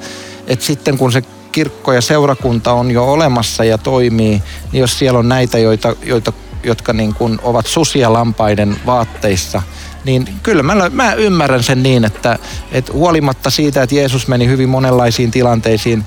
et 0.46 0.62
sitten 0.62 0.98
kun 0.98 1.12
se 1.12 1.22
kirkko 1.52 1.92
ja 1.92 2.00
seurakunta 2.00 2.72
on 2.72 2.90
jo 2.90 3.12
olemassa 3.12 3.64
ja 3.64 3.78
toimii, 3.78 4.42
niin 4.72 4.80
jos 4.80 4.98
siellä 4.98 5.18
on 5.18 5.28
näitä, 5.28 5.58
joita, 5.58 5.96
joita, 6.04 6.32
jotka 6.64 6.92
niin 6.92 7.14
kuin 7.14 7.38
ovat 7.42 7.66
susia 7.66 8.12
lampaiden 8.12 8.76
vaatteissa, 8.86 9.62
niin 10.04 10.28
kyllä 10.42 10.62
mä, 10.62 10.90
mä 10.90 11.14
ymmärrän 11.14 11.62
sen 11.62 11.82
niin, 11.82 12.04
että, 12.04 12.38
että 12.72 12.92
huolimatta 12.92 13.50
siitä, 13.50 13.82
että 13.82 13.94
Jeesus 13.94 14.28
meni 14.28 14.46
hyvin 14.46 14.68
monenlaisiin 14.68 15.30
tilanteisiin 15.30 16.04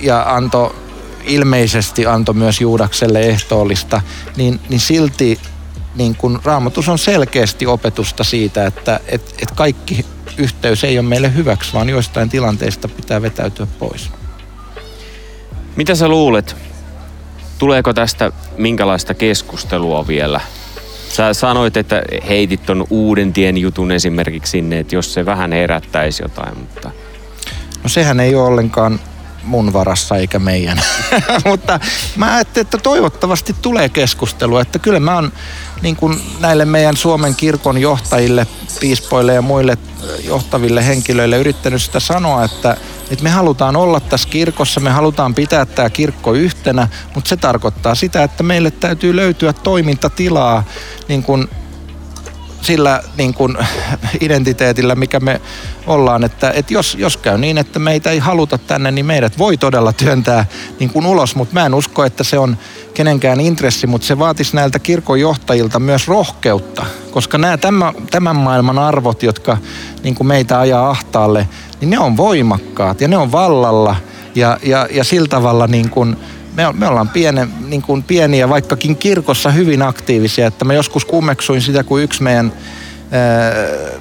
ja 0.00 0.22
antoi 0.26 0.74
ilmeisesti 1.26 2.06
antoi 2.06 2.34
myös 2.34 2.60
Juudakselle 2.60 3.20
ehtoollista, 3.20 4.00
niin, 4.36 4.60
niin 4.68 4.80
silti 4.80 5.40
niin 5.94 6.16
kun 6.16 6.40
Raamatus 6.44 6.88
on 6.88 6.98
selkeästi 6.98 7.66
opetusta 7.66 8.24
siitä, 8.24 8.66
että 8.66 9.00
et, 9.06 9.34
et 9.42 9.50
kaikki 9.50 10.06
yhteys 10.38 10.84
ei 10.84 10.98
ole 10.98 11.08
meille 11.08 11.34
hyväksi, 11.34 11.72
vaan 11.72 11.88
joistain 11.88 12.28
tilanteista 12.28 12.88
pitää 12.88 13.22
vetäytyä 13.22 13.66
pois. 13.78 14.10
Mitä 15.76 15.94
sä 15.94 16.08
luulet? 16.08 16.56
Tuleeko 17.58 17.92
tästä 17.92 18.32
minkälaista 18.58 19.14
keskustelua 19.14 20.06
vielä? 20.06 20.40
Sä 21.08 21.34
sanoit, 21.34 21.76
että 21.76 22.02
heitit 22.28 22.66
ton 22.66 22.86
uuden 22.90 23.32
tien 23.32 23.58
jutun 23.58 23.92
esimerkiksi 23.92 24.50
sinne, 24.50 24.78
että 24.78 24.94
jos 24.94 25.14
se 25.14 25.26
vähän 25.26 25.52
herättäisi 25.52 26.22
jotain, 26.22 26.58
mutta... 26.58 26.90
No 27.82 27.88
sehän 27.88 28.20
ei 28.20 28.34
ole 28.34 28.48
ollenkaan 28.48 29.00
mun 29.42 29.72
varassa 29.72 30.16
eikä 30.16 30.38
meidän. 30.38 30.80
Mutta 31.44 31.80
mä 32.16 32.34
ajattelin, 32.34 32.64
että 32.66 32.78
toivottavasti 32.78 33.56
tulee 33.62 33.88
keskustelua, 33.88 34.60
että 34.60 34.78
kyllä 34.78 35.00
mä 35.00 35.14
oon 35.14 35.32
niin 35.82 35.96
kuin 35.96 36.20
näille 36.40 36.64
meidän 36.64 36.96
Suomen 36.96 37.34
kirkon 37.34 37.78
johtajille, 37.78 38.46
piispoille 38.80 39.34
ja 39.34 39.42
muille 39.42 39.78
johtaville 40.24 40.86
henkilöille 40.86 41.38
yrittänyt 41.38 41.82
sitä 41.82 42.00
sanoa, 42.00 42.44
että, 42.44 42.76
että 43.10 43.24
me 43.24 43.30
halutaan 43.30 43.76
olla 43.76 44.00
tässä 44.00 44.28
kirkossa, 44.28 44.80
me 44.80 44.90
halutaan 44.90 45.34
pitää 45.34 45.66
tämä 45.66 45.90
kirkko 45.90 46.32
yhtenä, 46.32 46.88
mutta 47.14 47.28
se 47.28 47.36
tarkoittaa 47.36 47.94
sitä, 47.94 48.22
että 48.22 48.42
meille 48.42 48.70
täytyy 48.70 49.16
löytyä 49.16 49.52
toimintatilaa 49.52 50.64
niin 51.08 51.22
kuin 51.22 51.48
sillä 52.64 53.02
niin 53.16 53.34
kuin 53.34 53.58
identiteetillä, 54.20 54.94
mikä 54.94 55.20
me 55.20 55.40
ollaan, 55.86 56.24
että, 56.24 56.50
että 56.50 56.74
jos, 56.74 56.96
jos 56.98 57.16
käy 57.16 57.38
niin, 57.38 57.58
että 57.58 57.78
meitä 57.78 58.10
ei 58.10 58.18
haluta 58.18 58.58
tänne, 58.58 58.90
niin 58.90 59.06
meidät 59.06 59.38
voi 59.38 59.56
todella 59.56 59.92
työntää 59.92 60.46
niin 60.80 60.90
kuin 60.90 61.06
ulos, 61.06 61.36
mutta 61.36 61.54
mä 61.54 61.66
en 61.66 61.74
usko, 61.74 62.04
että 62.04 62.24
se 62.24 62.38
on 62.38 62.58
kenenkään 62.94 63.40
intressi, 63.40 63.86
mutta 63.86 64.06
se 64.06 64.18
vaatisi 64.18 64.56
näiltä 64.56 64.78
kirkonjohtajilta 64.78 65.80
myös 65.80 66.08
rohkeutta, 66.08 66.86
koska 67.10 67.38
nämä 67.38 67.56
tämän, 67.56 67.94
tämän 68.10 68.36
maailman 68.36 68.78
arvot, 68.78 69.22
jotka 69.22 69.56
niin 70.02 70.14
kuin 70.14 70.26
meitä 70.26 70.60
ajaa 70.60 70.90
ahtaalle, 70.90 71.48
niin 71.80 71.90
ne 71.90 71.98
on 71.98 72.16
voimakkaat 72.16 73.00
ja 73.00 73.08
ne 73.08 73.16
on 73.16 73.32
vallalla 73.32 73.96
ja, 74.34 74.58
ja, 74.62 74.88
ja 74.90 75.04
sillä 75.04 75.28
tavalla 75.28 75.66
niin 75.66 75.90
kuin, 75.90 76.16
me, 76.54 76.72
me 76.72 76.86
ollaan 76.86 77.08
piene, 77.08 77.48
niin 77.66 77.82
kuin 77.82 78.02
pieniä, 78.02 78.48
vaikkakin 78.48 78.96
kirkossa 78.96 79.50
hyvin 79.50 79.82
aktiivisia, 79.82 80.46
että 80.46 80.64
mä 80.64 80.74
joskus 80.74 81.04
kummeksuin 81.04 81.62
sitä, 81.62 81.84
kun 81.84 82.02
yksi 82.02 82.22
meidän 82.22 82.52
ää, 83.10 83.52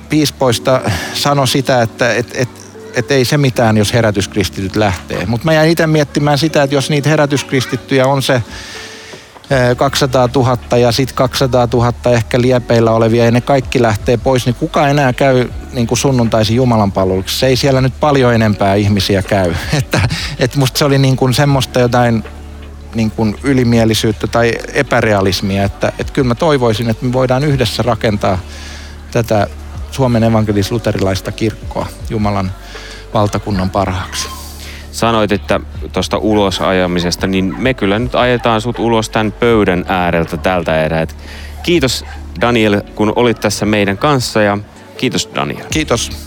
piispoista 0.09 0.81
sanoi 1.13 1.47
sitä, 1.47 1.81
että 1.81 2.13
et, 2.13 2.31
et, 2.33 2.49
et 2.95 3.11
ei 3.11 3.25
se 3.25 3.37
mitään, 3.37 3.77
jos 3.77 3.93
herätyskristityt 3.93 4.75
lähtee. 4.75 5.25
Mutta 5.25 5.45
mä 5.45 5.53
jäin 5.53 5.69
itse 5.69 5.87
miettimään 5.87 6.37
sitä, 6.37 6.63
että 6.63 6.75
jos 6.75 6.89
niitä 6.89 7.09
herätyskristittyjä 7.09 8.05
on 8.05 8.21
se 8.21 8.43
200 9.77 10.29
000 10.35 10.77
ja 10.77 10.91
sitten 10.91 11.15
200 11.15 11.67
000 11.73 11.93
ehkä 12.11 12.41
liepeillä 12.41 12.91
olevia 12.91 13.25
ja 13.25 13.31
ne 13.31 13.41
kaikki 13.41 13.81
lähtee 13.81 14.17
pois, 14.17 14.45
niin 14.45 14.55
kuka 14.55 14.87
enää 14.87 15.13
käy 15.13 15.49
niin 15.73 15.87
kuin 15.87 15.97
sunnuntaisin 15.97 16.55
Jumalan 16.55 16.91
palveluksessa? 16.91 17.47
Ei 17.47 17.55
siellä 17.55 17.81
nyt 17.81 17.93
paljon 17.99 18.33
enempää 18.33 18.75
ihmisiä 18.75 19.21
käy. 19.21 19.53
Että, 19.77 20.01
että 20.39 20.59
musta 20.59 20.77
se 20.77 20.85
oli 20.85 20.97
niin 20.97 21.15
kuin 21.15 21.33
semmoista 21.33 21.79
jotain 21.79 22.23
niin 22.95 23.11
kuin 23.11 23.35
ylimielisyyttä 23.43 24.27
tai 24.27 24.51
epärealismia. 24.73 25.63
Että, 25.63 25.91
että 25.99 26.13
kyllä 26.13 26.27
mä 26.27 26.35
toivoisin, 26.35 26.89
että 26.89 27.05
me 27.05 27.13
voidaan 27.13 27.43
yhdessä 27.43 27.83
rakentaa 27.83 28.37
tätä 29.11 29.47
Suomen 29.91 30.23
evankelis-luterilaista 30.23 31.31
kirkkoa 31.31 31.87
Jumalan 32.09 32.51
valtakunnan 33.13 33.69
parhaaksi. 33.69 34.27
Sanoit, 34.91 35.31
että 35.31 35.59
tuosta 35.93 36.17
ulosajamisesta, 36.17 37.27
niin 37.27 37.55
me 37.57 37.73
kyllä 37.73 37.99
nyt 37.99 38.15
ajetaan 38.15 38.61
sut 38.61 38.79
ulos 38.79 39.09
tämän 39.09 39.31
pöydän 39.31 39.85
ääreltä 39.87 40.37
tältä 40.37 40.83
erää. 40.83 41.07
Kiitos 41.63 42.05
Daniel, 42.41 42.81
kun 42.95 43.13
olit 43.15 43.39
tässä 43.39 43.65
meidän 43.65 43.97
kanssa 43.97 44.41
ja 44.41 44.57
kiitos 44.97 45.29
Daniel. 45.35 45.65
Kiitos. 45.71 46.23